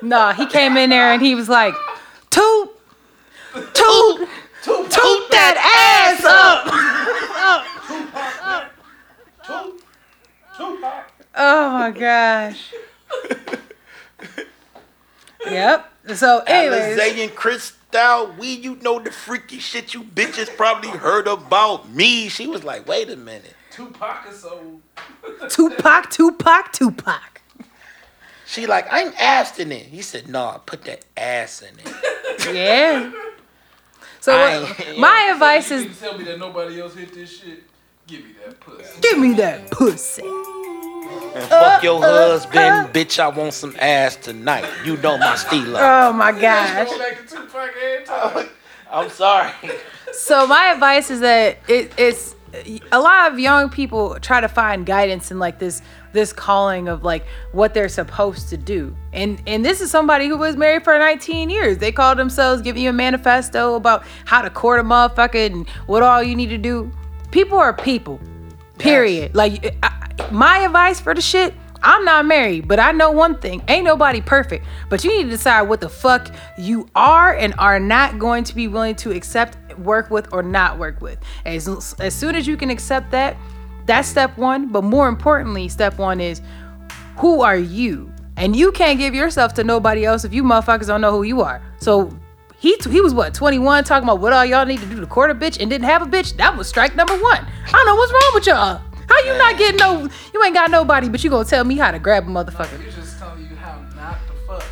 Nah, 0.00 0.32
he 0.32 0.46
came 0.46 0.76
in 0.76 0.90
there 0.90 1.12
and 1.12 1.20
he 1.20 1.34
was 1.34 1.48
like, 1.48 1.74
toot, 2.30 2.70
toot, 3.52 4.28
toot, 4.62 4.90
toot 4.92 5.30
that 5.32 5.56
ass 5.58 6.24
up. 6.24 6.70
Oh 11.34 11.70
my 11.70 11.90
gosh. 11.90 12.72
Yep. 15.48 15.92
So, 16.14 16.40
anyways, 16.46 16.98
Alizé 16.98 17.24
and 17.24 17.34
Cristal, 17.90 18.34
we 18.38 18.48
you 18.48 18.76
know 18.76 18.98
the 18.98 19.10
freaky 19.10 19.58
shit 19.58 19.94
you 19.94 20.02
bitches 20.02 20.54
probably 20.56 20.90
heard 20.90 21.26
about 21.26 21.88
me. 21.90 22.28
She 22.28 22.46
was 22.46 22.64
like, 22.64 22.86
wait 22.86 23.10
a 23.10 23.16
minute. 23.16 23.54
Tupac 23.70 24.26
is 24.30 24.40
so. 24.40 24.80
Tupac, 25.48 26.10
Tupac, 26.10 26.72
Tupac. 26.72 27.42
She 28.46 28.66
like, 28.66 28.86
I'm 28.90 29.12
abstinent. 29.18 29.82
He 29.86 30.02
said, 30.02 30.28
no, 30.28 30.60
put 30.66 30.84
that 30.84 31.04
ass 31.16 31.62
in 31.62 31.74
it. 31.80 32.54
Yeah. 32.54 33.12
So, 34.20 34.32
I 34.36 34.60
what- 34.60 34.80
ain't- 34.88 34.98
my 34.98 35.30
advice 35.32 35.70
You 35.70 35.76
is 35.78 35.84
can 35.86 35.94
tell 35.96 36.18
me 36.18 36.24
that 36.24 36.38
nobody 36.38 36.80
else 36.80 36.94
hit 36.94 37.12
this 37.12 37.40
shit. 37.40 37.64
Give 38.06 38.24
me 38.24 38.32
that 38.44 38.60
pussy. 38.60 39.00
give 39.00 39.18
me 39.18 39.32
that 39.34 39.70
pussy. 39.72 40.22
And 41.34 41.44
fuck 41.44 41.82
your 41.82 42.02
uh, 42.02 42.06
uh, 42.06 42.28
husband, 42.28 42.56
uh. 42.56 42.88
bitch. 42.92 43.18
I 43.18 43.28
want 43.28 43.54
some 43.54 43.76
ass 43.78 44.16
tonight. 44.16 44.64
You 44.84 44.96
know 44.98 45.18
my 45.18 45.36
stilo. 45.36 45.78
Oh 45.80 46.12
my 46.12 46.32
gosh. 46.32 46.88
Go 46.88 46.98
back 46.98 47.26
to 47.26 47.36
Tupac 47.36 47.70
every 47.82 48.06
time. 48.06 48.48
I'm 48.90 49.10
sorry. 49.10 49.52
So 50.12 50.46
my 50.46 50.72
advice 50.72 51.10
is 51.10 51.20
that 51.20 51.58
it, 51.68 51.92
it's 51.98 52.36
a 52.92 53.00
lot 53.00 53.32
of 53.32 53.38
young 53.38 53.68
people 53.68 54.18
try 54.20 54.40
to 54.40 54.48
find 54.48 54.86
guidance 54.86 55.30
in 55.30 55.38
like 55.38 55.58
this 55.58 55.82
this 56.12 56.32
calling 56.32 56.88
of 56.88 57.04
like 57.04 57.26
what 57.52 57.74
they're 57.74 57.88
supposed 57.88 58.48
to 58.48 58.56
do. 58.56 58.96
And 59.12 59.42
and 59.46 59.64
this 59.64 59.80
is 59.80 59.90
somebody 59.90 60.28
who 60.28 60.36
was 60.36 60.56
married 60.56 60.84
for 60.84 60.98
19 60.98 61.50
years. 61.50 61.78
They 61.78 61.92
call 61.92 62.14
themselves 62.14 62.62
giving 62.62 62.82
you 62.82 62.90
a 62.90 62.94
manifesto 62.94 63.74
about 63.74 64.04
how 64.24 64.42
to 64.42 64.50
court 64.50 64.80
a 64.80 64.84
motherfucker 64.84 65.46
and 65.46 65.68
what 65.86 66.02
all 66.02 66.22
you 66.22 66.34
need 66.34 66.48
to 66.48 66.58
do. 66.58 66.90
People 67.30 67.58
are 67.58 67.74
people. 67.74 68.20
Period. 68.78 69.34
Like 69.34 69.76
I, 69.82 70.05
my 70.30 70.58
advice 70.58 71.00
for 71.00 71.14
the 71.14 71.20
shit 71.20 71.54
I'm 71.82 72.04
not 72.04 72.26
married, 72.26 72.66
but 72.66 72.80
I 72.80 72.92
know 72.92 73.10
one 73.10 73.38
thing. 73.38 73.62
Ain't 73.68 73.84
nobody 73.84 74.20
perfect. 74.20 74.66
But 74.88 75.04
you 75.04 75.16
need 75.16 75.24
to 75.24 75.30
decide 75.30 75.62
what 75.62 75.80
the 75.80 75.88
fuck 75.88 76.34
you 76.58 76.88
are 76.94 77.34
and 77.34 77.54
are 77.58 77.78
not 77.78 78.18
going 78.18 78.44
to 78.44 78.54
be 78.54 78.66
willing 78.66 78.96
to 78.96 79.12
accept, 79.12 79.78
work 79.78 80.10
with, 80.10 80.32
or 80.32 80.42
not 80.42 80.78
work 80.78 81.00
with. 81.00 81.18
As, 81.44 81.94
as 82.00 82.14
soon 82.14 82.34
as 82.34 82.46
you 82.46 82.56
can 82.56 82.70
accept 82.70 83.10
that, 83.12 83.36
that's 83.84 84.08
step 84.08 84.36
one. 84.36 84.68
But 84.68 84.82
more 84.82 85.08
importantly, 85.08 85.68
step 85.68 85.98
one 85.98 86.20
is 86.20 86.42
who 87.18 87.40
are 87.40 87.56
you? 87.56 88.12
And 88.36 88.56
you 88.56 88.72
can't 88.72 88.98
give 88.98 89.14
yourself 89.14 89.54
to 89.54 89.64
nobody 89.64 90.04
else 90.04 90.24
if 90.24 90.34
you 90.34 90.42
motherfuckers 90.42 90.88
don't 90.88 91.00
know 91.00 91.12
who 91.12 91.22
you 91.22 91.40
are. 91.40 91.62
So 91.78 92.10
he 92.58 92.76
he 92.90 93.00
was 93.00 93.14
what 93.14 93.32
21 93.32 93.84
talking 93.84 94.08
about 94.08 94.20
what 94.20 94.32
all 94.32 94.44
y'all 94.44 94.66
need 94.66 94.80
to 94.80 94.86
do 94.86 95.00
to 95.00 95.06
court 95.06 95.30
a 95.30 95.34
bitch 95.34 95.60
and 95.60 95.70
didn't 95.70 95.84
have 95.84 96.02
a 96.02 96.06
bitch. 96.06 96.36
That 96.36 96.56
was 96.56 96.68
strike 96.68 96.96
number 96.96 97.14
one. 97.14 97.46
I 97.66 97.70
don't 97.70 97.86
know 97.86 97.94
what's 97.94 98.12
wrong 98.12 98.30
with 98.34 98.46
y'all. 98.46 98.95
How 99.08 99.22
you 99.24 99.38
not 99.38 99.58
getting 99.58 99.78
no? 99.78 100.08
You 100.34 100.44
ain't 100.44 100.54
got 100.54 100.70
nobody, 100.70 101.08
but 101.08 101.22
you 101.22 101.30
gonna 101.30 101.44
tell 101.44 101.64
me 101.64 101.76
how 101.76 101.90
to 101.90 101.98
grab 101.98 102.24
a 102.24 102.26
motherfucker? 102.26 102.82
He's 102.82 102.94
just 102.94 103.18
telling 103.18 103.46
you 103.48 103.56
how 103.56 103.80
not 103.94 104.18
to 104.26 104.32
fuck. 104.46 104.64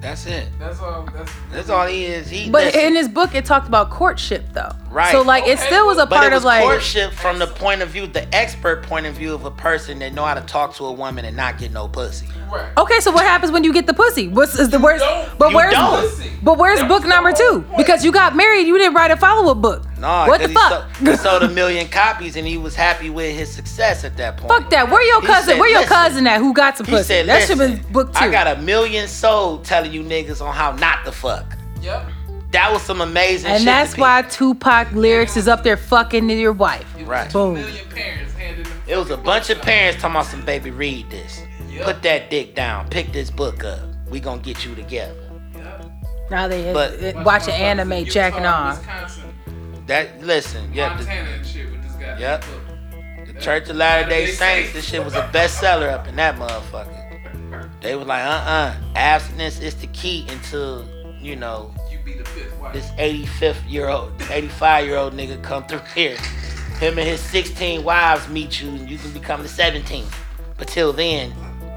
That's 0.00 0.26
it. 0.26 0.48
That's 0.58 0.80
all. 0.80 1.08
That's, 1.12 1.32
That's 1.52 1.68
all 1.70 1.86
he 1.86 2.04
is. 2.04 2.28
He. 2.28 2.50
But 2.50 2.66
listen, 2.66 2.80
in 2.80 2.96
his 2.96 3.08
book, 3.08 3.34
it 3.34 3.44
talked 3.44 3.68
about 3.68 3.90
courtship 3.90 4.44
though. 4.52 4.72
Right. 4.96 5.12
So 5.12 5.20
like, 5.20 5.46
it 5.46 5.58
still 5.58 5.86
was 5.86 5.98
a 5.98 6.06
but 6.06 6.16
part 6.16 6.32
it 6.32 6.34
was 6.36 6.42
of 6.42 6.46
like. 6.46 6.62
courtship 6.62 7.12
from 7.12 7.38
the 7.38 7.46
point 7.46 7.82
of 7.82 7.90
view, 7.90 8.06
the 8.06 8.34
expert 8.34 8.82
point 8.82 9.04
of 9.04 9.12
view 9.14 9.34
of 9.34 9.44
a 9.44 9.50
person 9.50 9.98
that 9.98 10.14
know 10.14 10.24
how 10.24 10.32
to 10.32 10.40
talk 10.40 10.74
to 10.76 10.86
a 10.86 10.92
woman 10.92 11.26
and 11.26 11.36
not 11.36 11.58
get 11.58 11.70
no 11.70 11.86
pussy. 11.86 12.26
right. 12.50 12.72
Okay, 12.78 12.98
so 13.00 13.10
what 13.10 13.26
happens 13.26 13.52
when 13.52 13.62
you 13.62 13.74
get 13.74 13.86
the 13.86 13.92
pussy? 13.92 14.28
What's 14.28 14.58
is 14.58 14.70
the 14.70 14.78
worst? 14.78 15.04
But 15.38 15.50
You 15.50 15.56
where's 15.56 15.74
don't. 15.74 16.00
Pussy. 16.00 16.30
but 16.42 16.56
where's 16.56 16.78
That's 16.78 16.88
book 16.88 17.04
number 17.04 17.32
two? 17.32 17.60
point. 17.68 17.76
Because 17.76 18.06
you 18.06 18.10
got 18.10 18.34
married, 18.34 18.66
you 18.66 18.78
didn't 18.78 18.94
write 18.94 19.10
a 19.10 19.18
follow 19.18 19.52
up 19.52 19.60
book. 19.60 19.84
No, 19.98 20.08
what 20.28 20.40
the 20.40 20.48
fuck? 20.48 20.90
He, 20.96 21.04
sold, 21.04 21.16
he 21.18 21.22
sold 21.22 21.42
a 21.42 21.48
million 21.50 21.88
copies 21.88 22.36
and 22.36 22.46
he 22.46 22.56
was 22.56 22.74
happy 22.74 23.10
with 23.10 23.36
his 23.36 23.50
success 23.52 24.02
at 24.02 24.16
that 24.16 24.38
point. 24.38 24.50
Fuck 24.50 24.70
that. 24.70 24.90
Where 24.90 25.02
your 25.06 25.20
He 25.20 25.26
cousin? 25.26 25.50
said, 25.50 25.60
where 25.60 25.68
your 25.68 25.80
"Listen." 25.80 25.94
cousin 25.94 26.26
at? 26.26 26.38
Who 26.38 26.54
got 26.54 26.78
some 26.78 26.86
He 26.86 26.92
pussy? 26.92 27.04
said, 27.04 27.26
that 27.28 27.46
should 27.46 27.58
Listen, 27.58 27.82
been 27.82 27.92
book 27.92 28.12
two. 28.14 28.18
I 28.24 28.30
got 28.30 28.46
a 28.46 28.62
million 28.62 29.08
sold 29.08 29.64
telling 29.66 29.92
you 29.92 30.02
niggas 30.02 30.40
on 30.40 30.54
how 30.54 30.72
not 30.72 31.04
to 31.04 31.12
fuck. 31.12 31.54
Yep. 31.82 32.10
That 32.52 32.72
was 32.72 32.82
some 32.82 33.00
amazing 33.00 33.50
shit. 33.50 33.58
and 33.60 33.66
that's 33.66 33.94
be- 33.94 34.00
why 34.00 34.22
Tupac 34.22 34.92
lyrics 34.92 35.36
is 35.36 35.48
up 35.48 35.62
there 35.62 35.76
fucking 35.76 36.30
your 36.30 36.52
wife. 36.52 36.86
It 36.96 37.00
was 37.00 37.08
Right. 37.08 37.32
Boom. 37.32 37.54
million 37.54 37.86
parents 37.88 38.32
them. 38.34 38.82
It 38.86 38.96
was 38.96 39.10
a 39.10 39.16
bunch 39.16 39.50
of 39.50 39.60
parents 39.60 40.00
talking 40.00 40.14
about 40.16 40.26
some 40.26 40.44
baby, 40.44 40.70
read 40.70 41.10
this. 41.10 41.40
Yep. 41.70 41.84
Put 41.84 42.02
that 42.02 42.30
dick 42.30 42.54
down. 42.54 42.88
Pick 42.88 43.12
this 43.12 43.30
book 43.30 43.64
up. 43.64 43.80
We 44.08 44.20
gonna 44.20 44.40
get 44.40 44.64
you 44.64 44.74
together. 44.74 45.14
Yep. 45.54 45.84
Now 46.30 46.48
they 46.48 46.72
But- 46.72 47.00
Bunch 47.00 47.26
watching 47.26 47.54
of 47.54 47.60
motherfuckers 47.60 47.62
anime, 47.62 47.92
in 47.92 47.98
Utah, 48.04 48.12
jacking 48.14 48.46
on. 48.46 48.76
Wisconsin, 48.78 49.22
That 49.86 50.22
listen, 50.24 50.70
yeah. 50.72 50.96
The, 50.96 51.08
and 51.10 51.46
shit 51.46 51.70
with 51.70 51.82
this. 51.82 52.20
Yep. 52.20 52.44
the 53.26 53.40
Church 53.40 53.68
of 53.68 53.76
Latter 53.76 54.08
Day 54.08 54.26
Saints, 54.26 54.72
this 54.72 54.84
shit 54.88 55.04
was 55.04 55.14
a 55.14 55.22
bestseller 55.32 55.92
up 55.92 56.08
in 56.08 56.16
that 56.16 56.36
motherfucker. 56.36 57.02
They 57.82 57.94
was 57.94 58.06
like, 58.06 58.24
uh 58.24 58.28
uh 58.28 58.74
abstinence 58.96 59.60
is 59.60 59.74
the 59.74 59.86
key 59.88 60.26
until 60.30 60.84
you 61.20 61.36
know 61.36 61.72
You 61.85 61.85
be 62.06 62.14
the 62.14 62.24
fifth 62.24 62.56
wife. 62.60 62.72
this 62.72 62.88
85th 62.92 63.68
year 63.68 63.88
old, 63.88 64.12
85 64.30 64.86
year 64.86 64.96
old 64.96 65.12
nigga 65.14 65.42
come 65.42 65.66
through 65.66 65.80
here. 65.94 66.16
Him 66.78 66.98
and 66.98 67.08
his 67.08 67.20
16 67.20 67.82
wives 67.82 68.28
meet 68.28 68.60
you, 68.62 68.68
and 68.68 68.88
you 68.88 68.96
can 68.96 69.10
become 69.10 69.42
the 69.42 69.48
17th. 69.48 70.12
But 70.56 70.68
till 70.68 70.92
then, 70.92 71.32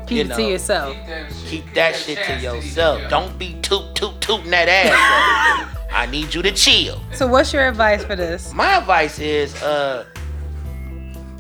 Keep 0.05 0.15
you 0.15 0.21
it 0.21 0.27
know, 0.27 0.36
to 0.38 0.43
yourself. 0.43 0.95
Keep 0.95 1.05
that 1.07 1.32
shit, 1.32 1.47
keep 1.49 1.73
that 1.73 1.95
shit 1.95 2.17
to 2.25 2.34
yourself. 2.39 2.97
together. 2.97 3.09
Don't 3.09 3.39
be 3.39 3.59
toot 3.61 3.95
toot 3.95 4.19
tooting 4.21 4.51
that 4.51 4.67
ass. 4.69 5.75
I 5.91 6.05
need 6.05 6.34
you 6.34 6.41
to 6.43 6.51
chill. 6.51 7.01
So 7.13 7.25
what's 7.27 7.51
your 7.51 7.67
advice 7.67 8.03
for 8.05 8.15
this? 8.15 8.53
My 8.53 8.77
advice 8.77 9.17
is, 9.19 9.55
uh, 9.63 10.05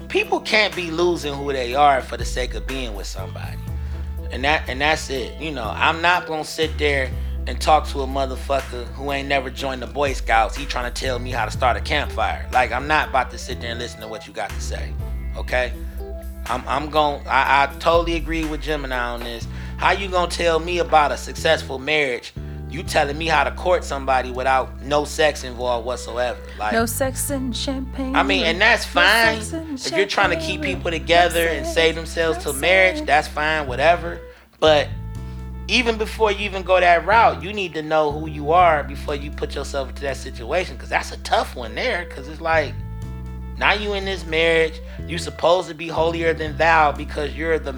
people 0.07 0.39
can't 0.39 0.75
be 0.75 0.89
losing 0.89 1.33
who 1.35 1.53
they 1.53 1.75
are 1.75 2.01
for 2.01 2.17
the 2.17 2.25
sake 2.25 2.55
of 2.55 2.65
being 2.65 2.95
with 2.95 3.05
somebody, 3.07 3.57
and 4.31 4.43
that 4.43 4.67
and 4.67 4.81
that's 4.81 5.09
it. 5.09 5.39
You 5.39 5.51
know, 5.51 5.71
I'm 5.75 6.01
not 6.01 6.25
gonna 6.27 6.43
sit 6.43 6.77
there 6.77 7.11
and 7.49 7.59
talk 7.59 7.87
to 7.87 8.01
a 8.01 8.05
motherfucker 8.05 8.85
who 8.93 9.11
ain't 9.11 9.27
never 9.27 9.49
joined 9.49 9.81
the 9.81 9.87
Boy 9.87 10.13
Scouts. 10.13 10.55
He 10.55 10.67
trying 10.67 10.93
to 10.93 11.01
tell 11.01 11.17
me 11.17 11.31
how 11.31 11.45
to 11.45 11.51
start 11.51 11.75
a 11.75 11.81
campfire. 11.81 12.47
Like 12.53 12.71
I'm 12.71 12.87
not 12.87 13.09
about 13.09 13.31
to 13.31 13.39
sit 13.39 13.59
there 13.59 13.71
and 13.71 13.79
listen 13.79 13.99
to 14.01 14.07
what 14.07 14.27
you 14.27 14.33
got 14.33 14.51
to 14.51 14.61
say. 14.61 14.93
Okay. 15.35 15.73
I'm, 16.45 16.63
I'm 16.67 16.91
going 16.91 17.25
I, 17.27 17.63
I 17.63 17.75
totally 17.79 18.17
agree 18.17 18.45
with 18.45 18.61
Gemini 18.61 18.99
on 18.99 19.21
this. 19.21 19.47
How 19.77 19.91
you 19.91 20.09
gonna 20.09 20.29
tell 20.29 20.59
me 20.59 20.77
about 20.77 21.11
a 21.11 21.17
successful 21.17 21.79
marriage? 21.79 22.33
You 22.69 22.83
telling 22.83 23.17
me 23.17 23.25
how 23.25 23.43
to 23.43 23.51
court 23.51 23.83
somebody 23.83 24.29
without 24.29 24.83
no 24.83 25.03
sex 25.03 25.43
involved 25.43 25.87
whatsoever. 25.87 26.39
Like 26.59 26.73
No 26.73 26.85
sex 26.85 27.31
and 27.31 27.55
champagne. 27.55 28.15
I 28.15 28.21
mean, 28.21 28.43
and 28.45 28.61
that's 28.61 28.85
fine. 28.85 29.41
sex 29.41 29.53
and 29.53 29.73
If 29.73 29.97
you're 29.97 30.05
trying 30.05 30.37
to 30.37 30.45
keep 30.45 30.61
people 30.61 30.91
together 30.91 31.45
No 31.45 31.51
and 31.51 31.65
save 31.65 31.95
themselves 31.95 32.45
no 32.45 32.51
to 32.51 32.59
marriage, 32.59 33.07
that's 33.07 33.27
fine, 33.27 33.65
whatever. 33.65 34.21
But 34.59 34.87
even 35.69 35.97
before 35.97 36.31
you 36.31 36.39
even 36.45 36.63
go 36.63 36.79
that 36.79 37.05
route, 37.05 37.43
you 37.43 37.53
need 37.53 37.73
to 37.75 37.81
know 37.81 38.11
who 38.11 38.27
you 38.27 38.51
are 38.51 38.83
before 38.83 39.15
you 39.15 39.29
put 39.29 39.53
yourself 39.55 39.89
into 39.89 40.01
that 40.01 40.17
situation. 40.17 40.77
Cause 40.77 40.89
that's 40.89 41.11
a 41.11 41.17
tough 41.17 41.55
one 41.55 41.75
there. 41.75 42.05
Cause 42.07 42.27
it's 42.27 42.41
like 42.41 42.73
now 43.57 43.73
you 43.73 43.93
in 43.93 44.05
this 44.05 44.25
marriage, 44.25 44.79
you 45.07 45.17
supposed 45.17 45.67
to 45.69 45.75
be 45.75 45.87
holier 45.87 46.33
than 46.33 46.57
thou 46.57 46.91
because 46.91 47.35
you're 47.35 47.59
the 47.59 47.75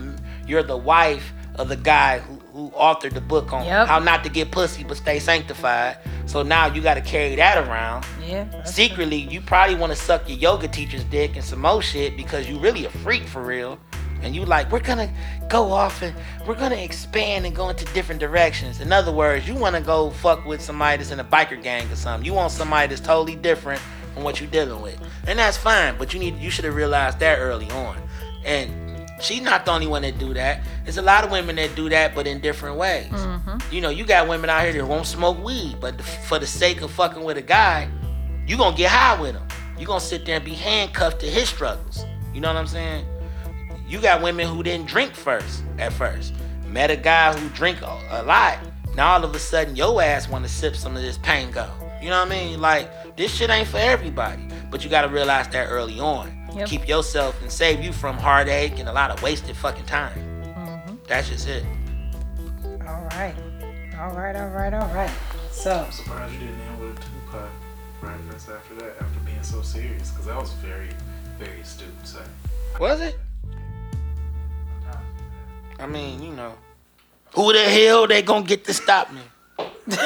you're 0.48 0.64
the 0.64 0.78
wife 0.78 1.34
of 1.56 1.68
the 1.68 1.76
guy 1.76 2.20
who, 2.20 2.36
who 2.54 2.70
authored 2.72 3.14
the 3.14 3.22
book 3.22 3.52
on 3.52 3.66
Yep. 3.66 3.88
how 3.88 4.00
not 4.00 4.24
to 4.24 4.30
get 4.30 4.52
pussy 4.52 4.84
but 4.86 4.96
stay 4.96 5.20
sanctified. 5.20 5.98
So 6.28 6.44
now 6.44 6.68
you 6.68 6.82
got 6.82 6.94
to 6.94 7.02
carry 7.02 7.36
that 7.36 7.68
around 7.68 8.06
Yeah. 8.26 8.64
secretly 8.64 9.18
you 9.18 9.42
probably 9.42 9.76
want 9.76 9.92
to 9.92 9.98
suck 9.98 10.30
your 10.30 10.38
yoga 10.38 10.68
teacher's 10.70 11.04
dick 11.06 11.36
and 11.36 11.44
some 11.44 11.60
more 11.60 11.82
shit 11.82 12.16
because 12.16 12.48
you 12.48 12.58
really 12.58 12.86
a 12.86 12.89
freak 12.89 13.24
for 13.28 13.42
real 13.42 13.78
and 14.22 14.36
you 14.36 14.45
like, 14.45 14.72
we're 14.72 14.80
gonna 14.80 15.11
go 15.49 15.72
off 15.72 16.01
and 16.01 16.15
we're 16.47 16.55
gonna 16.55 16.76
expand 16.76 17.45
and 17.45 17.55
go 17.55 17.69
into 17.69 17.86
different 17.93 18.19
directions. 18.19 18.80
In 18.80 18.91
other 18.91 19.11
words, 19.11 19.47
you 19.47 19.55
wanna 19.55 19.82
go 19.82 20.09
fuck 20.09 20.45
with 20.45 20.61
somebody 20.61 20.97
that's 20.97 21.11
in 21.11 21.19
a 21.19 21.24
biker 21.24 21.61
gang 21.61 21.91
or 21.91 21.95
something. 21.95 22.26
You 22.26 22.34
want 22.34 22.51
somebody 22.51 22.88
that's 22.88 23.01
totally 23.01 23.36
different 23.36 23.82
from 24.13 24.24
what 24.24 24.39
you're 24.39 24.49
dealing 24.49 24.82
with. 24.82 24.99
And 25.28 25.39
that's 25.39 25.57
fine, 25.57 25.97
but 25.97 26.13
you 26.13 26.19
need 26.19 26.38
you 26.38 26.49
should 26.49 26.65
have 26.65 26.76
realized 26.76 27.19
that 27.19 27.39
early 27.39 27.69
on. 27.72 27.97
And 28.45 29.09
she's 29.22 29.41
not 29.41 29.65
the 29.65 29.72
only 29.72 29.88
one 29.88 30.01
that 30.01 30.17
do 30.17 30.34
that. 30.34 30.61
There's 30.84 30.97
a 30.97 31.01
lot 31.01 31.24
of 31.24 31.32
women 31.32 31.55
that 31.57 31.76
do 31.76 31.89
that, 31.89 32.15
but 32.15 32.28
in 32.28 32.41
different 32.41 32.78
ways. 32.78 33.11
Mm-hmm. 33.11 33.74
You 33.74 33.82
know, 33.82 33.89
you 33.89 34.05
got 34.05 34.28
women 34.28 34.49
out 34.49 34.63
here 34.63 34.74
that 34.74 34.86
won't 34.86 35.05
smoke 35.05 35.41
weed, 35.43 35.78
but 35.80 36.01
for 36.01 36.39
the 36.39 36.47
sake 36.47 36.82
of 36.82 36.91
fucking 36.91 37.24
with 37.24 37.38
a 37.38 37.41
guy, 37.41 37.89
you 38.47 38.57
gonna 38.57 38.76
get 38.76 38.89
high 38.89 39.19
with 39.19 39.36
him. 39.36 39.47
You 39.78 39.86
gonna 39.86 39.99
sit 39.99 40.26
there 40.26 40.36
and 40.36 40.45
be 40.45 40.53
handcuffed 40.53 41.22
to 41.22 41.28
his 41.28 41.49
struggles. 41.49 42.05
You 42.34 42.41
know 42.41 42.47
what 42.47 42.57
I'm 42.57 42.67
saying? 42.67 43.05
You 43.92 44.00
got 44.00 44.22
women 44.22 44.48
who 44.48 44.64
didn't 44.64 44.88
drink 44.88 45.14
first 45.14 45.66
at 45.78 45.92
first. 45.92 46.34
Met 46.66 46.89
a 46.89 46.96
guy 46.96 47.38
who 47.38 47.50
drink 47.50 47.82
a, 47.82 48.00
a 48.12 48.24
lot. 48.24 48.58
Now 48.96 49.12
all 49.12 49.26
of 49.26 49.36
a 49.36 49.39
sudden 49.39 49.76
your 49.76 50.02
ass 50.02 50.30
want 50.30 50.46
to 50.46 50.50
sip 50.50 50.78
some 50.78 50.96
of 50.96 51.02
this 51.02 51.18
pango. 51.18 51.70
You 52.02 52.10
know 52.10 52.20
what 52.20 52.32
I 52.32 52.32
mean? 52.32 52.62
Like 52.62 53.18
this 53.18 53.36
shit 53.36 53.50
ain't 53.50 53.68
for 53.68 53.80
everybody. 53.80 54.48
But 54.70 54.86
you 54.86 54.89
gotta 54.89 55.10
realize 55.10 55.50
that 55.50 55.66
early 55.66 56.00
on. 56.00 56.32
Yep. 56.56 56.70
Keep 56.70 56.88
yourself 56.88 57.42
and 57.42 57.52
save 57.52 57.84
you 57.84 57.92
from 57.92 58.16
heartache 58.16 58.80
and 58.80 58.88
a 58.88 58.94
lot 58.94 59.12
of 59.12 59.22
wasted 59.22 59.58
fucking 59.58 59.88
time. 59.88 60.18
Mm-hmm. 60.56 60.96
That's 61.10 61.28
just 61.28 61.50
it. 61.50 61.66
All 62.88 63.04
right. 63.12 63.36
All 64.00 64.16
right, 64.16 64.38
all 64.38 64.48
right, 64.48 64.74
all 64.74 64.88
right. 64.96 65.12
So, 65.52 65.84
I'm 65.86 65.92
surprised 65.92 66.34
you 66.36 66.39
didn't 66.39 66.62
end 66.62 66.80
with 66.80 66.98
a 66.98 67.02
Tupac 67.02 67.50
reference 68.02 68.48
after 68.48 68.74
that, 68.76 69.02
after 69.02 69.20
being 69.26 69.44
so 69.44 69.62
serious, 69.62 70.12
because 70.12 70.28
that 70.28 70.38
was 70.38 70.54
very, 70.54 70.89
very 71.38 71.60
astute. 71.60 71.89
So, 72.06 72.22
Was 72.80 73.02
it? 73.02 73.20
I 75.82 75.88
mean, 75.88 76.21
you 76.21 76.32
know. 76.32 76.53
Who 77.34 77.51
the 77.53 77.63
hell 77.63 78.07
they 78.07 78.21
gonna 78.21 78.45
get 78.45 78.65
to 78.65 78.73
stop 78.73 79.11
me? 79.11 79.21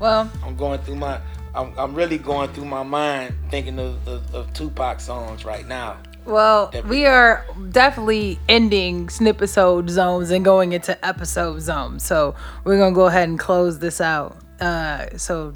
well, 0.00 0.30
I'm 0.42 0.56
going 0.56 0.80
through 0.80 0.96
my 0.96 1.20
I'm, 1.54 1.78
I'm 1.78 1.94
really 1.94 2.16
going 2.16 2.50
through 2.52 2.64
my 2.64 2.82
mind 2.82 3.34
thinking 3.50 3.78
of, 3.78 4.08
of, 4.08 4.34
of 4.34 4.52
Tupac 4.54 5.00
songs 5.00 5.44
right 5.44 5.66
now. 5.66 5.98
well, 6.24 6.72
we 6.86 7.06
are 7.06 7.44
definitely 7.70 8.38
ending 8.48 9.08
snippet 9.08 9.50
zones 9.50 10.30
and 10.30 10.44
going 10.44 10.72
into 10.72 11.04
episode 11.04 11.60
zones. 11.60 12.04
So 12.04 12.34
we're 12.64 12.78
gonna 12.78 12.94
go 12.94 13.06
ahead 13.06 13.28
and 13.28 13.38
close 13.38 13.78
this 13.80 14.00
out. 14.00 14.36
Uh, 14.60 15.18
so 15.18 15.52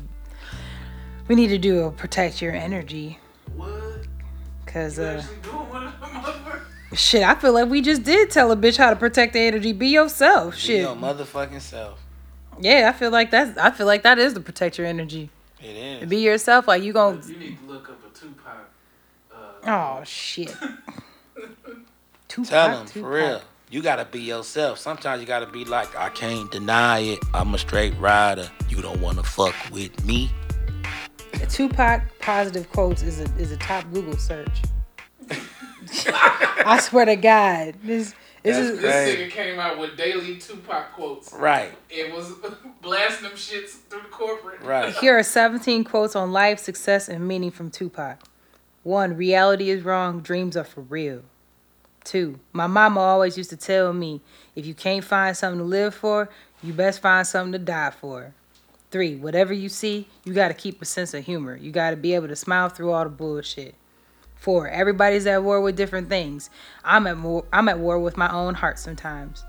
we 1.28 1.36
need 1.36 1.48
to 1.48 1.58
do 1.58 1.84
a 1.84 1.90
protect 1.90 2.42
your 2.42 2.52
energy, 2.52 3.18
what? 3.54 3.72
cause 4.66 4.98
You 4.98 5.04
uh, 5.04 5.22
actually 6.92 6.92
doing 6.92 6.92
one 6.92 6.92
of 6.92 6.92
them 6.92 6.92
motherfuckers? 6.92 6.98
shit, 6.98 7.22
I 7.22 7.34
feel 7.34 7.52
like 7.52 7.68
we 7.68 7.80
just 7.82 8.02
did 8.02 8.30
tell 8.30 8.52
a 8.52 8.56
bitch 8.56 8.76
how 8.76 8.90
to 8.90 8.96
protect 8.96 9.32
the 9.32 9.40
energy. 9.40 9.72
Be 9.72 9.88
yourself. 9.88 10.54
Be 10.54 10.60
Shit. 10.60 10.80
your 10.82 10.96
motherfucking 10.96 11.60
self. 11.60 12.00
Yeah, 12.60 12.90
I 12.92 12.96
feel 12.98 13.10
like 13.10 13.30
that's. 13.30 13.56
I 13.58 13.70
feel 13.70 13.86
like 13.86 14.02
that 14.02 14.18
is 14.18 14.34
the 14.34 14.40
protect 14.40 14.78
your 14.78 14.86
energy. 14.86 15.30
It 15.60 15.76
is. 16.02 16.08
Be 16.08 16.18
yourself. 16.18 16.68
Like 16.68 16.82
you 16.82 16.92
gonna. 16.92 17.20
You 17.26 17.36
need 17.36 17.58
to 17.58 17.64
look 17.66 17.88
up 17.88 17.98
a 18.04 18.18
Tupac. 18.18 18.70
Uh, 19.34 19.98
Oh 19.98 20.04
shit. 20.04 20.54
Tupac, 22.28 22.50
Tell 22.50 22.68
them 22.76 22.86
for 22.86 23.10
real. 23.10 23.42
You 23.70 23.82
gotta 23.82 24.04
be 24.04 24.20
yourself. 24.20 24.78
Sometimes 24.78 25.20
you 25.20 25.26
gotta 25.26 25.46
be 25.46 25.64
like, 25.64 25.96
I 25.96 26.08
can't 26.10 26.50
deny 26.50 27.00
it. 27.00 27.18
I'm 27.32 27.54
a 27.54 27.58
straight 27.58 27.96
rider. 27.98 28.48
You 28.68 28.82
don't 28.82 29.00
wanna 29.00 29.22
fuck 29.24 29.54
with 29.72 30.04
me. 30.04 30.30
A 31.42 31.46
Tupac 31.46 32.02
positive 32.20 32.70
quotes 32.70 33.02
is 33.02 33.20
a 33.20 33.24
is 33.36 33.50
a 33.50 33.56
top 33.56 33.84
Google 33.92 34.16
search. 34.16 34.62
I 36.66 36.78
swear 36.80 37.04
to 37.06 37.16
God, 37.16 37.74
this 37.82 38.14
this 38.42 38.56
That's 38.56 38.68
is 38.68 38.80
this 38.80 38.94
Right. 38.94 39.18
nigga 39.18 39.30
came 39.30 39.58
out 39.58 39.78
with 39.78 39.96
daily 39.96 40.36
Tupac 40.36 40.92
quotes. 40.92 41.32
Right, 41.32 41.72
It 41.88 42.12
was 42.12 42.32
blasting 42.82 43.28
them 43.28 43.36
shits 43.38 43.70
through 43.88 44.02
the 44.02 44.08
corporate. 44.08 44.60
right. 44.62 44.94
here 45.00 45.18
are 45.18 45.22
17 45.22 45.84
quotes 45.84 46.14
on 46.14 46.30
life, 46.32 46.58
success, 46.58 47.08
and 47.08 47.26
meaning 47.26 47.50
from 47.50 47.70
Tupac. 47.70 48.18
One, 48.82 49.16
reality 49.16 49.70
is 49.70 49.82
wrong, 49.82 50.20
dreams 50.20 50.56
are 50.58 50.64
for 50.64 50.82
real. 50.82 51.22
Two, 52.04 52.38
my 52.52 52.66
mama 52.66 53.00
always 53.00 53.38
used 53.38 53.48
to 53.48 53.56
tell 53.56 53.94
me, 53.94 54.20
if 54.54 54.66
you 54.66 54.74
can't 54.74 55.02
find 55.02 55.34
something 55.34 55.58
to 55.60 55.64
live 55.64 55.94
for, 55.94 56.28
you 56.62 56.74
best 56.74 57.00
find 57.00 57.26
something 57.26 57.52
to 57.52 57.58
die 57.58 57.90
for. 57.98 58.34
Three, 58.90 59.16
whatever 59.16 59.54
you 59.54 59.70
see, 59.70 60.06
you 60.24 60.34
got 60.34 60.48
to 60.48 60.54
keep 60.54 60.82
a 60.82 60.84
sense 60.84 61.14
of 61.14 61.24
humor. 61.24 61.56
You 61.56 61.72
got 61.72 61.90
to 61.90 61.96
be 61.96 62.14
able 62.14 62.28
to 62.28 62.36
smile 62.36 62.68
through 62.68 62.92
all 62.92 63.04
the 63.04 63.10
bullshit. 63.10 63.74
Four, 64.44 64.68
everybody's 64.68 65.26
at 65.26 65.42
war 65.42 65.62
with 65.62 65.74
different 65.74 66.10
things. 66.10 66.50
I'm 66.84 67.06
at 67.06 67.16
war, 67.18 67.46
I'm 67.50 67.66
at 67.66 67.78
war 67.78 67.98
with 67.98 68.18
my 68.18 68.30
own 68.30 68.52
heart 68.52 68.78
sometimes. 68.78 69.42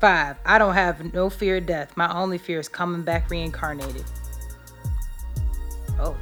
Five, 0.00 0.38
I 0.44 0.58
don't 0.58 0.74
have 0.74 1.14
no 1.14 1.30
fear 1.30 1.58
of 1.58 1.66
death. 1.66 1.96
My 1.96 2.12
only 2.12 2.38
fear 2.38 2.58
is 2.58 2.68
coming 2.68 3.02
back 3.02 3.30
reincarnated. 3.30 4.02
Oh, 6.00 6.16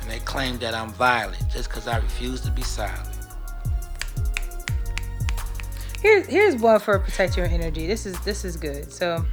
And 0.00 0.10
they 0.10 0.18
claim 0.18 0.58
that 0.58 0.74
I'm 0.74 0.90
violent 0.94 1.38
just 1.50 1.68
because 1.68 1.86
I 1.86 1.98
refuse 1.98 2.40
to 2.40 2.50
be 2.50 2.62
silent. 2.62 3.16
Here's 6.02 6.26
here's 6.26 6.56
one 6.56 6.80
for 6.80 6.98
protect 6.98 7.36
your 7.36 7.46
energy. 7.46 7.86
This 7.86 8.06
is 8.06 8.18
this 8.24 8.44
is 8.44 8.56
good. 8.56 8.92
So 8.92 9.24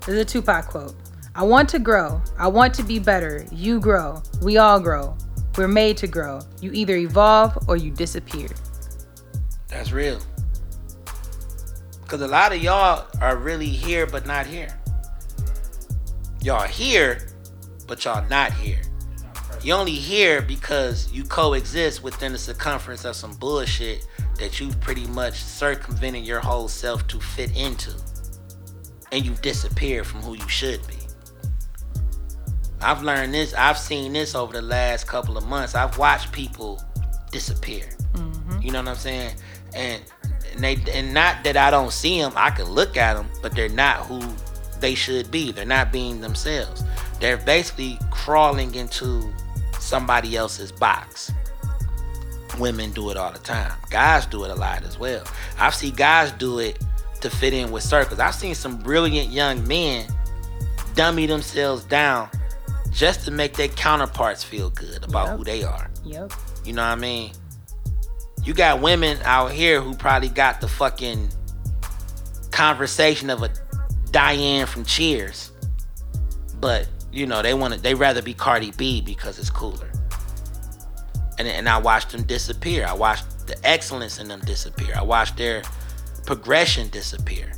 this 0.00 0.08
is 0.08 0.18
a 0.20 0.24
Tupac 0.24 0.66
quote. 0.66 0.96
I 1.36 1.44
want 1.44 1.68
to 1.68 1.78
grow. 1.78 2.20
I 2.36 2.48
want 2.48 2.74
to 2.74 2.82
be 2.82 2.98
better. 2.98 3.46
You 3.52 3.78
grow. 3.78 4.24
We 4.42 4.56
all 4.56 4.80
grow. 4.80 5.16
We're 5.56 5.68
made 5.68 5.96
to 5.98 6.08
grow. 6.08 6.40
You 6.60 6.72
either 6.72 6.96
evolve 6.96 7.56
or 7.68 7.76
you 7.76 7.90
disappear. 7.90 8.48
That's 9.68 9.92
real. 9.92 10.20
Because 12.02 12.22
a 12.22 12.28
lot 12.28 12.52
of 12.52 12.62
y'all 12.62 13.06
are 13.20 13.36
really 13.36 13.68
here 13.68 14.06
but 14.06 14.26
not 14.26 14.46
here. 14.46 14.80
Y'all 16.42 16.66
here, 16.66 17.28
but 17.86 18.04
y'all 18.04 18.28
not 18.28 18.52
here. 18.52 18.82
You 19.62 19.72
only 19.74 19.92
here 19.92 20.42
because 20.42 21.10
you 21.10 21.24
coexist 21.24 22.02
within 22.02 22.32
the 22.32 22.38
circumference 22.38 23.04
of 23.04 23.16
some 23.16 23.34
bullshit 23.36 24.06
that 24.38 24.60
you've 24.60 24.78
pretty 24.80 25.06
much 25.06 25.42
circumvented 25.42 26.24
your 26.24 26.40
whole 26.40 26.68
self 26.68 27.06
to 27.06 27.20
fit 27.20 27.56
into. 27.56 27.92
And 29.12 29.24
you've 29.24 29.40
disappeared 29.40 30.06
from 30.06 30.20
who 30.20 30.34
you 30.34 30.48
should 30.48 30.86
be. 30.86 31.03
I've 32.80 33.02
learned 33.02 33.34
this, 33.34 33.54
I've 33.54 33.78
seen 33.78 34.12
this 34.12 34.34
over 34.34 34.52
the 34.52 34.62
last 34.62 35.06
couple 35.06 35.36
of 35.36 35.46
months. 35.46 35.74
I've 35.74 35.96
watched 35.98 36.32
people 36.32 36.82
disappear. 37.30 37.88
Mm-hmm. 38.12 38.62
You 38.62 38.72
know 38.72 38.80
what 38.80 38.88
I'm 38.88 38.96
saying? 38.96 39.34
And 39.74 40.02
and 40.52 40.62
they 40.62 40.76
and 40.92 41.12
not 41.12 41.42
that 41.44 41.56
I 41.56 41.70
don't 41.70 41.92
see 41.92 42.20
them, 42.20 42.32
I 42.36 42.50
can 42.50 42.66
look 42.66 42.96
at 42.96 43.14
them, 43.14 43.28
but 43.42 43.54
they're 43.54 43.68
not 43.68 44.06
who 44.06 44.22
they 44.80 44.94
should 44.94 45.30
be. 45.30 45.50
They're 45.52 45.64
not 45.64 45.92
being 45.92 46.20
themselves. 46.20 46.84
They're 47.20 47.38
basically 47.38 47.98
crawling 48.10 48.74
into 48.74 49.32
somebody 49.80 50.36
else's 50.36 50.70
box. 50.70 51.32
Women 52.58 52.92
do 52.92 53.10
it 53.10 53.16
all 53.16 53.32
the 53.32 53.38
time. 53.38 53.72
Guys 53.90 54.26
do 54.26 54.44
it 54.44 54.50
a 54.50 54.54
lot 54.54 54.84
as 54.84 54.98
well. 54.98 55.24
I've 55.58 55.74
seen 55.74 55.94
guys 55.94 56.30
do 56.32 56.60
it 56.60 56.78
to 57.20 57.30
fit 57.30 57.52
in 57.52 57.72
with 57.72 57.82
circles. 57.82 58.20
I've 58.20 58.34
seen 58.34 58.54
some 58.54 58.76
brilliant 58.76 59.30
young 59.30 59.66
men 59.66 60.06
dummy 60.94 61.26
themselves 61.26 61.84
down 61.84 62.28
just 62.94 63.24
to 63.24 63.30
make 63.30 63.54
their 63.54 63.68
counterparts 63.68 64.44
feel 64.44 64.70
good 64.70 65.02
about 65.04 65.28
Yep. 65.28 65.36
who 65.38 65.44
they 65.44 65.62
are. 65.64 65.90
Yep. 66.04 66.32
You 66.64 66.72
know 66.74 66.82
what 66.82 66.92
I 66.92 66.94
mean? 66.94 67.32
You 68.44 68.54
got 68.54 68.80
women 68.80 69.18
out 69.24 69.50
here 69.52 69.80
who 69.80 69.94
probably 69.94 70.28
got 70.28 70.60
the 70.60 70.68
fucking 70.68 71.28
conversation 72.50 73.30
of 73.30 73.42
a 73.42 73.50
Diane 74.10 74.66
from 74.66 74.84
Cheers. 74.84 75.50
But, 76.60 76.86
you 77.12 77.26
know, 77.26 77.42
they 77.42 77.54
want 77.54 77.74
to 77.74 77.80
they 77.80 77.94
rather 77.94 78.22
be 78.22 78.32
Cardi 78.34 78.70
B 78.76 79.00
because 79.00 79.38
it's 79.38 79.50
cooler. 79.50 79.90
And 81.38 81.48
and 81.48 81.68
I 81.68 81.78
watched 81.78 82.10
them 82.10 82.22
disappear. 82.22 82.86
I 82.86 82.92
watched 82.92 83.46
the 83.48 83.56
excellence 83.66 84.18
in 84.20 84.28
them 84.28 84.40
disappear. 84.40 84.94
I 84.96 85.02
watched 85.02 85.36
their 85.36 85.62
progression 86.26 86.88
disappear. 86.90 87.52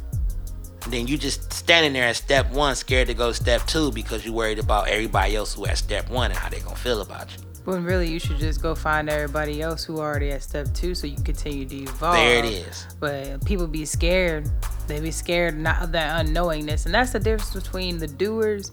Then 0.88 1.06
you 1.06 1.18
just 1.18 1.52
standing 1.52 1.92
there 1.92 2.04
at 2.04 2.16
step 2.16 2.50
one, 2.52 2.76
scared 2.76 3.08
to 3.08 3.14
go 3.14 3.32
step 3.32 3.66
two 3.66 3.90
because 3.90 4.24
you 4.24 4.32
worried 4.32 4.58
about 4.58 4.88
everybody 4.88 5.34
else 5.34 5.54
who 5.54 5.66
at 5.66 5.78
step 5.78 6.08
one 6.08 6.30
and 6.30 6.38
how 6.38 6.48
they 6.48 6.60
gonna 6.60 6.76
feel 6.76 7.00
about 7.00 7.28
you. 7.36 7.42
When 7.64 7.82
really 7.82 8.08
you 8.08 8.20
should 8.20 8.38
just 8.38 8.62
go 8.62 8.76
find 8.76 9.10
everybody 9.10 9.60
else 9.60 9.82
who 9.82 9.98
already 9.98 10.30
at 10.30 10.44
step 10.44 10.72
two 10.72 10.94
so 10.94 11.08
you 11.08 11.16
can 11.16 11.24
continue 11.24 11.64
to 11.64 11.76
evolve. 11.76 12.14
There 12.14 12.38
it 12.38 12.44
is. 12.44 12.86
But 13.00 13.44
people 13.44 13.66
be 13.66 13.84
scared. 13.84 14.48
They 14.86 15.00
be 15.00 15.10
scared 15.10 15.58
not 15.58 15.82
of 15.82 15.90
that 15.90 16.24
unknowingness. 16.24 16.86
And 16.86 16.94
that's 16.94 17.10
the 17.10 17.18
difference 17.18 17.52
between 17.52 17.98
the 17.98 18.06
doers 18.06 18.70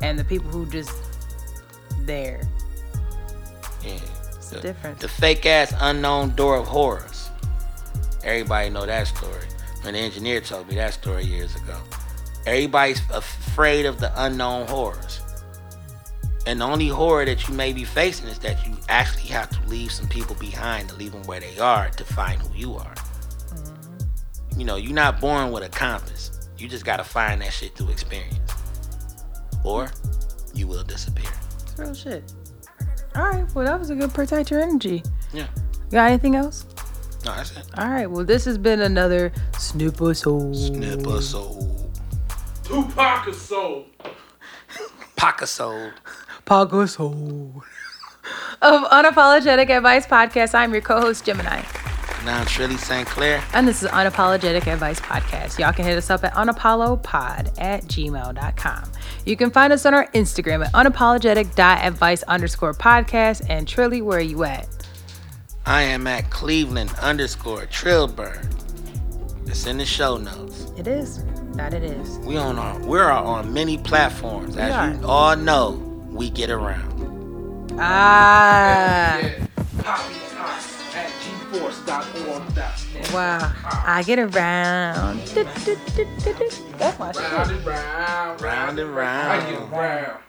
and 0.00 0.16
the 0.16 0.24
people 0.24 0.48
who 0.50 0.66
just 0.66 0.92
there. 2.02 2.40
Yeah. 3.84 3.98
It's 4.36 4.50
the 4.50 4.60
difference. 4.60 5.00
The 5.00 5.08
fake 5.08 5.44
ass 5.44 5.74
unknown 5.80 6.36
door 6.36 6.58
of 6.58 6.68
horrors. 6.68 7.30
Everybody 8.22 8.70
know 8.70 8.86
that 8.86 9.08
story. 9.08 9.47
The 9.94 9.98
engineer 9.98 10.40
told 10.40 10.68
me 10.68 10.74
that 10.76 10.94
story 10.94 11.24
years 11.24 11.56
ago. 11.56 11.78
Everybody's 12.46 13.00
afraid 13.10 13.86
of 13.86 14.00
the 14.00 14.12
unknown 14.24 14.66
horrors. 14.66 15.20
And 16.46 16.60
the 16.60 16.64
only 16.64 16.88
horror 16.88 17.26
that 17.26 17.46
you 17.48 17.54
may 17.54 17.72
be 17.72 17.84
facing 17.84 18.28
is 18.28 18.38
that 18.38 18.66
you 18.66 18.74
actually 18.88 19.28
have 19.28 19.50
to 19.50 19.68
leave 19.68 19.92
some 19.92 20.08
people 20.08 20.34
behind 20.36 20.88
to 20.88 20.96
leave 20.96 21.12
them 21.12 21.22
where 21.24 21.40
they 21.40 21.58
are 21.58 21.90
to 21.90 22.04
find 22.04 22.40
who 22.40 22.56
you 22.56 22.74
are. 22.74 22.94
Mm-hmm. 22.94 24.60
You 24.60 24.66
know, 24.66 24.76
you're 24.76 24.94
not 24.94 25.20
born 25.20 25.52
with 25.52 25.62
a 25.62 25.68
compass. 25.68 26.48
You 26.56 26.68
just 26.68 26.84
gotta 26.84 27.04
find 27.04 27.42
that 27.42 27.52
shit 27.52 27.74
through 27.74 27.90
experience. 27.90 28.38
Or 29.64 29.90
you 30.54 30.66
will 30.66 30.84
disappear. 30.84 31.30
It's 31.62 31.78
real 31.78 31.94
shit. 31.94 32.32
All 33.14 33.24
right. 33.24 33.54
Well, 33.54 33.64
that 33.64 33.78
was 33.78 33.90
a 33.90 33.94
good 33.94 34.14
protect 34.14 34.50
your 34.50 34.60
energy. 34.60 35.02
Yeah. 35.32 35.48
Got 35.90 36.08
anything 36.08 36.34
else? 36.34 36.64
No, 37.24 37.34
that's 37.34 37.56
it. 37.56 37.64
All 37.76 37.88
right. 37.88 38.06
Well, 38.06 38.24
this 38.24 38.44
has 38.44 38.58
been 38.58 38.80
another 38.80 39.32
Snipper 39.58 40.14
Soul. 40.14 40.54
Snipper 40.54 41.20
soul. 41.20 41.90
Tupac 42.64 43.28
is 43.28 43.40
soul. 43.40 43.86
Pocket 45.16 45.46
soul. 45.46 45.90
Pago 46.44 46.86
Soul. 46.86 47.62
Of 48.62 48.82
Unapologetic 48.90 49.68
Advice 49.70 50.06
Podcast, 50.06 50.54
I'm 50.54 50.72
your 50.72 50.82
co-host 50.82 51.24
Gemini. 51.24 51.62
Now 52.24 52.44
Trilly 52.44 52.78
St. 52.78 53.06
Clair. 53.08 53.42
And 53.52 53.66
this 53.66 53.82
is 53.82 53.88
Unapologetic 53.90 54.66
Advice 54.66 55.00
Podcast. 55.00 55.58
Y'all 55.58 55.72
can 55.72 55.84
hit 55.86 55.96
us 55.96 56.10
up 56.10 56.24
at 56.24 56.34
unapollopod 56.34 57.58
at 57.58 57.84
gmail.com. 57.84 58.92
You 59.24 59.36
can 59.36 59.50
find 59.50 59.72
us 59.72 59.86
on 59.86 59.94
our 59.94 60.06
Instagram 60.12 60.64
at 60.64 60.72
unapologetic.advice 60.72 62.22
underscore 62.24 62.74
podcast. 62.74 63.46
And 63.48 63.66
Trilly, 63.66 64.02
where 64.02 64.18
are 64.18 64.22
you 64.22 64.44
at? 64.44 64.68
I 65.68 65.82
am 65.82 66.06
at 66.06 66.30
Cleveland 66.30 66.94
underscore 66.98 67.66
Trillburn. 67.66 68.42
It's 69.46 69.66
in 69.66 69.76
the 69.76 69.84
show 69.84 70.16
notes. 70.16 70.72
It 70.78 70.86
is. 70.86 71.22
That 71.56 71.74
it 71.74 71.82
is. 71.82 72.16
We 72.20 72.38
on 72.38 72.58
our 72.58 72.80
we're 72.86 73.10
on 73.10 73.52
many 73.52 73.76
platforms. 73.76 74.56
As 74.56 74.72
are. 74.72 74.94
you 74.94 75.06
all 75.06 75.36
know, 75.36 75.72
we 76.08 76.30
get 76.30 76.48
around. 76.48 77.70
Ah. 77.78 79.18
Yeah. 79.18 79.46
Poppy 79.82 80.14
Top 80.30 80.58
at 80.96 81.10
gforce.org. 81.52 83.12
Wow. 83.12 83.52
I 83.62 84.02
get 84.06 84.18
around. 84.18 85.20
That's 85.26 86.98
my 86.98 87.12
shit. 87.12 87.30
Round 87.30 87.50
and 87.50 87.66
round, 87.66 88.40
Round 88.40 88.78
and 88.78 88.96
round. 88.96 89.32
I 89.32 89.50
get 89.50 89.60
around. 89.60 89.72
round. 89.72 90.22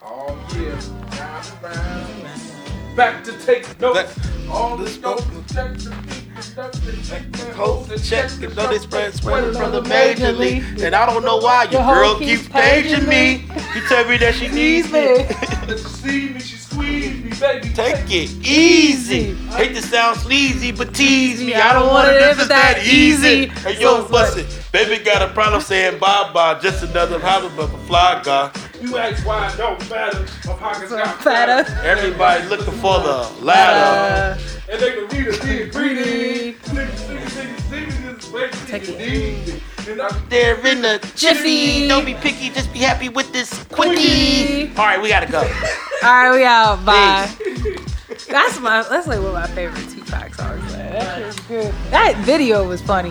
Oh 0.00 0.38
yeah, 0.54 0.80
round 1.18 1.64
and 1.64 2.22
round. 2.22 2.77
Back 2.98 3.22
to 3.26 3.32
take 3.46 3.80
notes. 3.80 4.18
All 4.50 4.76
the 4.76 4.82
notes, 4.98 5.22
check 5.54 5.72
the 7.30 7.52
Hold 7.54 7.86
the 7.86 7.96
check, 7.96 8.28
you 8.40 8.48
know 8.48 8.68
they 8.68 8.78
spread 8.78 9.14
spread 9.14 9.54
from 9.54 9.70
the 9.70 9.82
major 9.82 10.32
league. 10.32 10.64
And 10.80 10.96
I 10.96 11.06
don't 11.06 11.24
know 11.24 11.36
why 11.36 11.68
your 11.70 11.80
Your 11.80 11.94
girl 11.94 12.18
keeps 12.18 12.42
keeps 12.42 12.48
paging 12.48 13.06
paging 13.06 13.08
me. 13.08 13.44
You 13.76 13.86
tell 13.86 14.04
me 14.08 14.16
that 14.16 14.34
she 14.34 14.48
needs 14.48 14.90
me. 14.90 15.28
See 15.76 16.30
me, 16.30 16.40
she 16.40 16.56
squeeze 16.56 17.22
me, 17.22 17.30
baby. 17.38 17.68
Take 17.72 18.10
it 18.10 18.30
easy. 18.44 19.34
Hate 19.50 19.76
to 19.76 19.82
sound 19.82 20.18
sleazy, 20.18 20.72
but 20.72 20.92
tease 20.92 21.40
me. 21.40 21.54
I 21.54 21.72
don't 21.74 21.82
want 21.86 22.08
want 22.08 22.08
it 22.08 22.14
it 22.16 22.22
if 22.22 22.22
if 22.22 22.32
it's 22.32 22.40
it's 22.40 22.48
that 22.48 22.76
that 22.78 22.84
easy. 22.84 23.28
easy. 23.28 23.46
Hey 23.60 23.80
yo, 23.80 24.08
bust 24.08 24.38
it. 24.38 24.46
Baby 24.72 25.04
got 25.04 25.22
a 25.22 25.32
problem 25.32 25.60
saying 25.62 26.00
bye 26.00 26.32
bye. 26.34 26.58
Just 26.58 26.82
another 26.82 27.20
hobby, 27.20 27.48
but 27.56 27.72
a 27.72 27.78
fly 27.86 28.20
guy. 28.24 28.50
You 28.80 28.96
ask 28.98 29.26
why 29.26 29.50
it 29.52 29.56
don't 29.56 29.90
matter. 29.90 30.24
My 30.46 30.54
pockets 30.54 30.90
got 30.92 31.18
fatter. 31.22 31.64
fatter. 31.64 31.86
Everybody 31.86 32.44
looking 32.48 32.74
for 32.74 33.00
the 33.00 33.28
ladder. 33.42 34.38
Uh, 34.40 34.72
And 34.72 34.80
they 34.80 34.92
can 34.92 35.08
read 35.08 35.26
it, 35.28 35.44
read 35.44 35.98
it, 35.98 36.62
Greedy. 36.62 37.18
Take 38.66 38.88
it. 38.88 38.98
need. 38.98 39.62
And 39.88 40.02
I'm 40.02 40.28
They're 40.28 40.66
in 40.66 40.82
the 40.82 40.98
Jiffy. 41.16 41.44
jiffy. 41.76 41.88
Don't 41.88 42.04
be 42.04 42.14
picky, 42.14 42.50
just 42.50 42.70
be 42.72 42.80
happy 42.80 43.08
with 43.08 43.32
this 43.32 43.64
quickie. 43.70 44.68
All 44.76 44.84
right, 44.84 45.00
we 45.00 45.08
gotta 45.08 45.26
go. 45.30 45.38
all 46.02 46.12
right, 46.30 46.34
we 46.34 46.44
out. 46.44 46.84
Bye. 46.84 47.28
That's 48.28 48.60
my. 48.60 48.82
That's 48.88 49.06
like 49.06 49.18
one 49.18 49.28
of 49.28 49.32
my 49.34 49.46
favorite 49.48 49.88
Tupac 49.90 50.34
songs. 50.34 50.72
Man. 50.72 50.92
That 50.92 51.26
was 51.26 51.40
good. 51.40 51.72
That 51.90 52.16
video 52.18 52.66
was 52.68 52.82
funny. 52.82 53.10